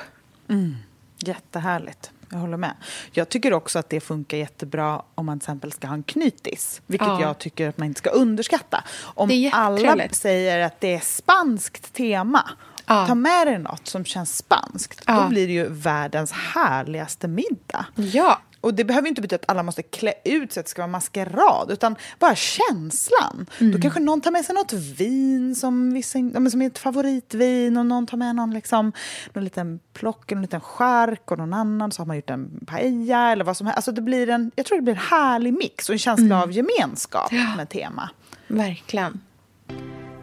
Mm. 0.48 0.76
Jättehärligt. 1.18 2.10
Jag 2.36 2.40
håller 2.40 2.56
med. 2.56 2.74
Jag 3.12 3.28
tycker 3.28 3.52
också 3.52 3.78
att 3.78 3.90
det 3.90 4.00
funkar 4.00 4.36
jättebra 4.36 5.02
om 5.14 5.26
man 5.26 5.38
till 5.38 5.44
exempel 5.44 5.72
ska 5.72 5.86
ha 5.86 5.94
en 5.94 6.02
knytis. 6.02 6.82
Vilket 6.86 7.08
ja. 7.08 7.20
jag 7.20 7.38
tycker 7.38 7.68
att 7.68 7.78
man 7.78 7.86
inte 7.86 7.98
ska 7.98 8.10
underskatta. 8.10 8.84
Om 9.02 9.50
alla 9.52 10.08
säger 10.10 10.66
att 10.66 10.80
det 10.80 10.94
är 10.94 11.00
spanskt 11.00 11.92
tema 11.92 12.50
Ja. 12.86 13.06
Ta 13.06 13.14
med 13.14 13.46
dig 13.46 13.58
något 13.58 13.88
som 13.88 14.04
känns 14.04 14.36
spanskt. 14.36 15.02
Ja. 15.06 15.20
Då 15.20 15.28
blir 15.28 15.46
det 15.46 15.52
ju 15.52 15.68
världens 15.68 16.32
härligaste 16.32 17.28
middag. 17.28 17.86
Ja. 17.94 18.40
Och 18.66 18.74
det 18.74 18.84
behöver 18.84 19.08
inte 19.08 19.20
betyda 19.20 19.36
att 19.36 19.50
alla 19.50 19.62
måste 19.62 19.82
klä 19.82 20.12
ut 20.24 20.52
sig 20.52 20.60
att 20.60 20.66
det 20.66 20.70
ska 20.70 20.82
vara 20.82 20.90
maskerad, 20.92 21.70
utan 21.70 21.96
bara 22.18 22.34
känslan. 22.34 23.46
Mm. 23.60 23.72
Då 23.72 23.80
kanske 23.80 24.00
någon 24.00 24.20
tar 24.20 24.30
med 24.30 24.44
sig 24.44 24.54
något 24.54 24.72
vin 24.72 25.54
som, 25.54 25.92
vissa, 25.92 26.18
som 26.50 26.62
är 26.62 26.66
ett 26.66 26.78
favoritvin 26.78 27.76
och 27.76 27.86
någon 27.86 28.06
tar 28.06 28.16
med 28.16 28.36
någon, 28.36 28.54
liksom, 28.54 28.92
någon 29.32 29.44
liten 29.44 29.80
plock, 29.92 30.30
någon 30.30 30.42
liten 30.42 30.60
skärk 30.60 31.30
och 31.30 31.38
någon 31.38 31.52
annan 31.52 31.92
så 31.92 32.02
har 32.02 32.06
man 32.06 32.16
gjort 32.16 32.30
en 32.30 32.64
paella 32.66 33.32
eller 33.32 33.44
vad 33.44 33.56
som 33.56 33.66
helst. 33.66 33.76
Alltså 33.76 33.92
det 33.92 34.02
blir 34.02 34.28
en, 34.28 34.50
jag 34.56 34.66
tror 34.66 34.78
det 34.78 34.82
blir 34.82 34.94
en 34.94 35.00
härlig 35.00 35.52
mix 35.52 35.88
och 35.88 35.92
en 35.92 35.98
känsla 35.98 36.24
mm. 36.24 36.38
av 36.38 36.52
gemenskap 36.52 37.28
ja. 37.32 37.56
med 37.56 37.68
tema. 37.68 38.10
Verkligen. 38.46 39.20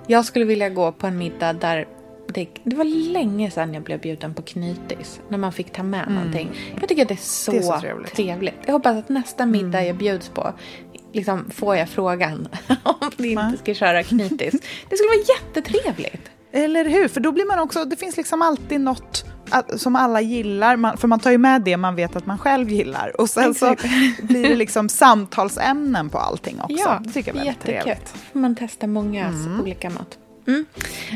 Jag 0.08 0.26
skulle 0.26 0.46
vilja 0.46 0.70
gå 0.70 0.92
på 0.92 1.08
en 1.08 1.18
middag 1.18 1.54
där 1.54 1.88
det, 2.28 2.48
det, 2.64 2.76
var 2.76 3.12
länge 3.12 3.52
sedan 3.52 3.74
jag 3.74 3.84
blev 3.84 4.00
bjuden 4.00 4.34
på 4.34 4.42
knytis. 4.42 5.22
När 5.30 5.38
man 5.38 5.54
fick 5.54 5.74
ta 5.74 5.84
med 5.84 6.04
mm. 6.04 6.16
någonting. 6.16 6.52
Jag 6.80 6.90
tycker 6.90 7.02
att 7.02 7.08
det 7.08 7.14
är 7.14 7.18
så, 7.18 7.52
det 7.52 7.58
är 7.58 7.62
så 7.62 7.80
trevligt. 7.80 8.16
trevligt. 8.16 8.56
Jag 8.66 8.74
hoppas 8.74 8.98
att 8.98 9.10
nästa 9.10 9.46
middag 9.46 9.80
mm. 9.80 9.88
jag 9.88 9.96
bjuds 9.96 10.30
på 10.30 10.54
liksom, 11.14 11.50
får 11.50 11.76
jag 11.76 11.90
frågan 11.90 12.48
om 12.84 13.12
vi 13.18 13.32
inte 13.32 13.58
ska 13.58 13.74
köra 13.74 14.04
knytis. 14.04 14.62
Det 14.90 14.98
skulle 14.98 15.10
vara 15.10 15.38
jättetrevligt. 15.38 16.30
Eller 16.52 16.86
hur? 16.86 17.08
För 17.08 17.22
då 17.22 17.32
blir 17.32 17.46
man 17.46 17.60
också, 17.60 17.86
det 17.86 17.96
finns 17.96 18.18
liksom 18.18 18.42
alltid 18.42 18.82
något 18.82 19.26
som 19.78 19.96
alla 19.96 20.22
gillar, 20.22 20.76
man, 20.76 20.98
för 20.98 21.08
man 21.08 21.20
tar 21.20 21.32
ju 21.32 21.38
med 21.38 21.62
det 21.62 21.78
man 21.78 21.96
vet 21.96 22.16
att 22.16 22.26
man 22.26 22.38
själv 22.38 22.70
gillar. 22.70 23.22
Och 23.22 23.30
sen 23.30 23.54
så 23.56 23.76
blir 24.22 24.50
det 24.50 24.56
liksom 24.56 24.90
samtalsämnen 24.90 26.10
på 26.10 26.18
allting 26.18 26.62
också. 26.62 26.76
Ja, 26.78 27.02
det 27.06 27.12
tycker 27.12 27.36
jag 27.36 27.42
är 27.42 27.46
väldigt 27.46 27.68
jättekul. 27.68 27.84
trevligt. 27.84 28.16
Man 28.34 28.56
testar 28.56 28.88
många 28.88 29.26
mm. 29.26 29.62
olika 29.62 29.90
mat. 29.90 30.18
Mm. 30.48 30.66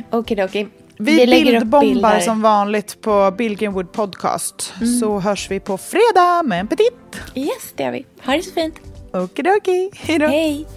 Okej, 0.10 0.44
okej. 0.44 0.70
Vi, 1.00 1.26
vi 1.26 1.44
bildbombar 1.44 2.20
som 2.20 2.42
vanligt 2.42 3.02
på 3.02 3.32
Billgrenwood 3.38 3.92
Podcast. 3.92 4.74
Mm. 4.82 5.00
Så 5.00 5.20
hörs 5.20 5.52
vi 5.52 5.60
på 5.60 5.78
fredag 5.78 6.44
med 6.44 6.60
en 6.60 6.68
petit. 6.68 6.94
Yes, 7.36 7.74
det 7.76 7.84
gör 7.84 7.92
vi. 7.92 8.06
Ha 8.26 8.34
det 8.34 8.44
så 8.44 8.52
fint. 8.54 8.76
Okidoki. 9.14 9.90
Hej 9.96 10.20
då. 10.20 10.28
Hej. 10.28 10.68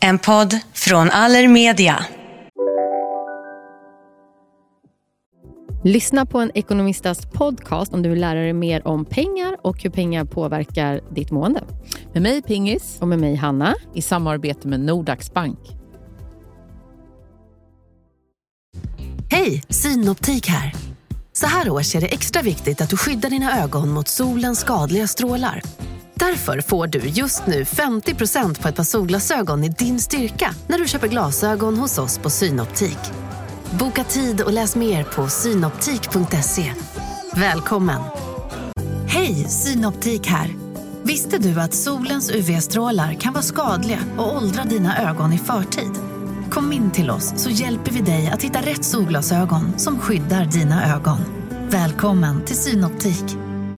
En 0.00 0.18
podd 0.18 0.58
från 0.74 1.10
Allermedia. 1.10 2.04
Lyssna 5.84 6.26
på 6.26 6.38
en 6.38 6.50
ekonomistas 6.54 7.26
podcast 7.26 7.94
om 7.94 8.02
du 8.02 8.08
vill 8.08 8.20
lära 8.20 8.40
dig 8.40 8.52
mer 8.52 8.86
om 8.86 9.04
pengar 9.04 9.56
och 9.62 9.82
hur 9.82 9.90
pengar 9.90 10.24
påverkar 10.24 11.00
ditt 11.10 11.30
mående. 11.30 11.64
Med 12.12 12.22
mig 12.22 12.42
Pingis. 12.42 12.98
Och 13.00 13.08
med 13.08 13.18
mig 13.18 13.34
Hanna. 13.34 13.74
I 13.94 14.02
samarbete 14.02 14.68
med 14.68 14.80
Nordax 14.80 15.32
Bank. 15.32 15.58
Hej, 19.30 19.62
Synoptik 19.68 20.46
här. 20.46 20.72
Så 21.32 21.46
här 21.46 21.70
års 21.70 21.94
är 21.94 22.00
det 22.00 22.06
extra 22.14 22.42
viktigt 22.42 22.80
att 22.80 22.90
du 22.90 22.96
skyddar 22.96 23.30
dina 23.30 23.62
ögon 23.62 23.90
mot 23.90 24.08
solens 24.08 24.60
skadliga 24.60 25.06
strålar. 25.06 25.62
Därför 26.14 26.60
får 26.60 26.86
du 26.86 26.98
just 26.98 27.46
nu 27.46 27.62
50% 27.62 28.62
på 28.62 28.68
ett 28.68 28.76
par 28.76 28.84
solglasögon 28.84 29.64
i 29.64 29.68
din 29.68 30.00
styrka 30.00 30.54
när 30.66 30.78
du 30.78 30.88
köper 30.88 31.08
glasögon 31.08 31.76
hos 31.76 31.98
oss 31.98 32.18
på 32.18 32.30
Synoptik. 32.30 32.98
Boka 33.78 34.04
tid 34.04 34.40
och 34.40 34.52
läs 34.52 34.76
mer 34.76 35.04
på 35.04 35.28
synoptik.se. 35.28 36.72
Välkommen! 37.34 38.00
Hej, 39.08 39.34
Synoptik 39.34 40.26
här. 40.26 40.54
Visste 41.02 41.38
du 41.38 41.60
att 41.60 41.74
solens 41.74 42.30
UV-strålar 42.30 43.14
kan 43.14 43.32
vara 43.32 43.42
skadliga 43.42 43.98
och 44.18 44.36
åldra 44.36 44.64
dina 44.64 45.10
ögon 45.10 45.32
i 45.32 45.38
förtid? 45.38 45.90
Kom 46.50 46.72
in 46.72 46.90
till 46.90 47.10
oss 47.10 47.32
så 47.36 47.50
hjälper 47.50 47.92
vi 47.92 48.00
dig 48.00 48.30
att 48.30 48.42
hitta 48.42 48.60
rätt 48.60 48.84
solglasögon 48.84 49.78
som 49.78 49.98
skyddar 49.98 50.44
dina 50.44 50.94
ögon. 50.94 51.18
Välkommen 51.70 52.44
till 52.44 52.56
Synoptik. 52.56 53.51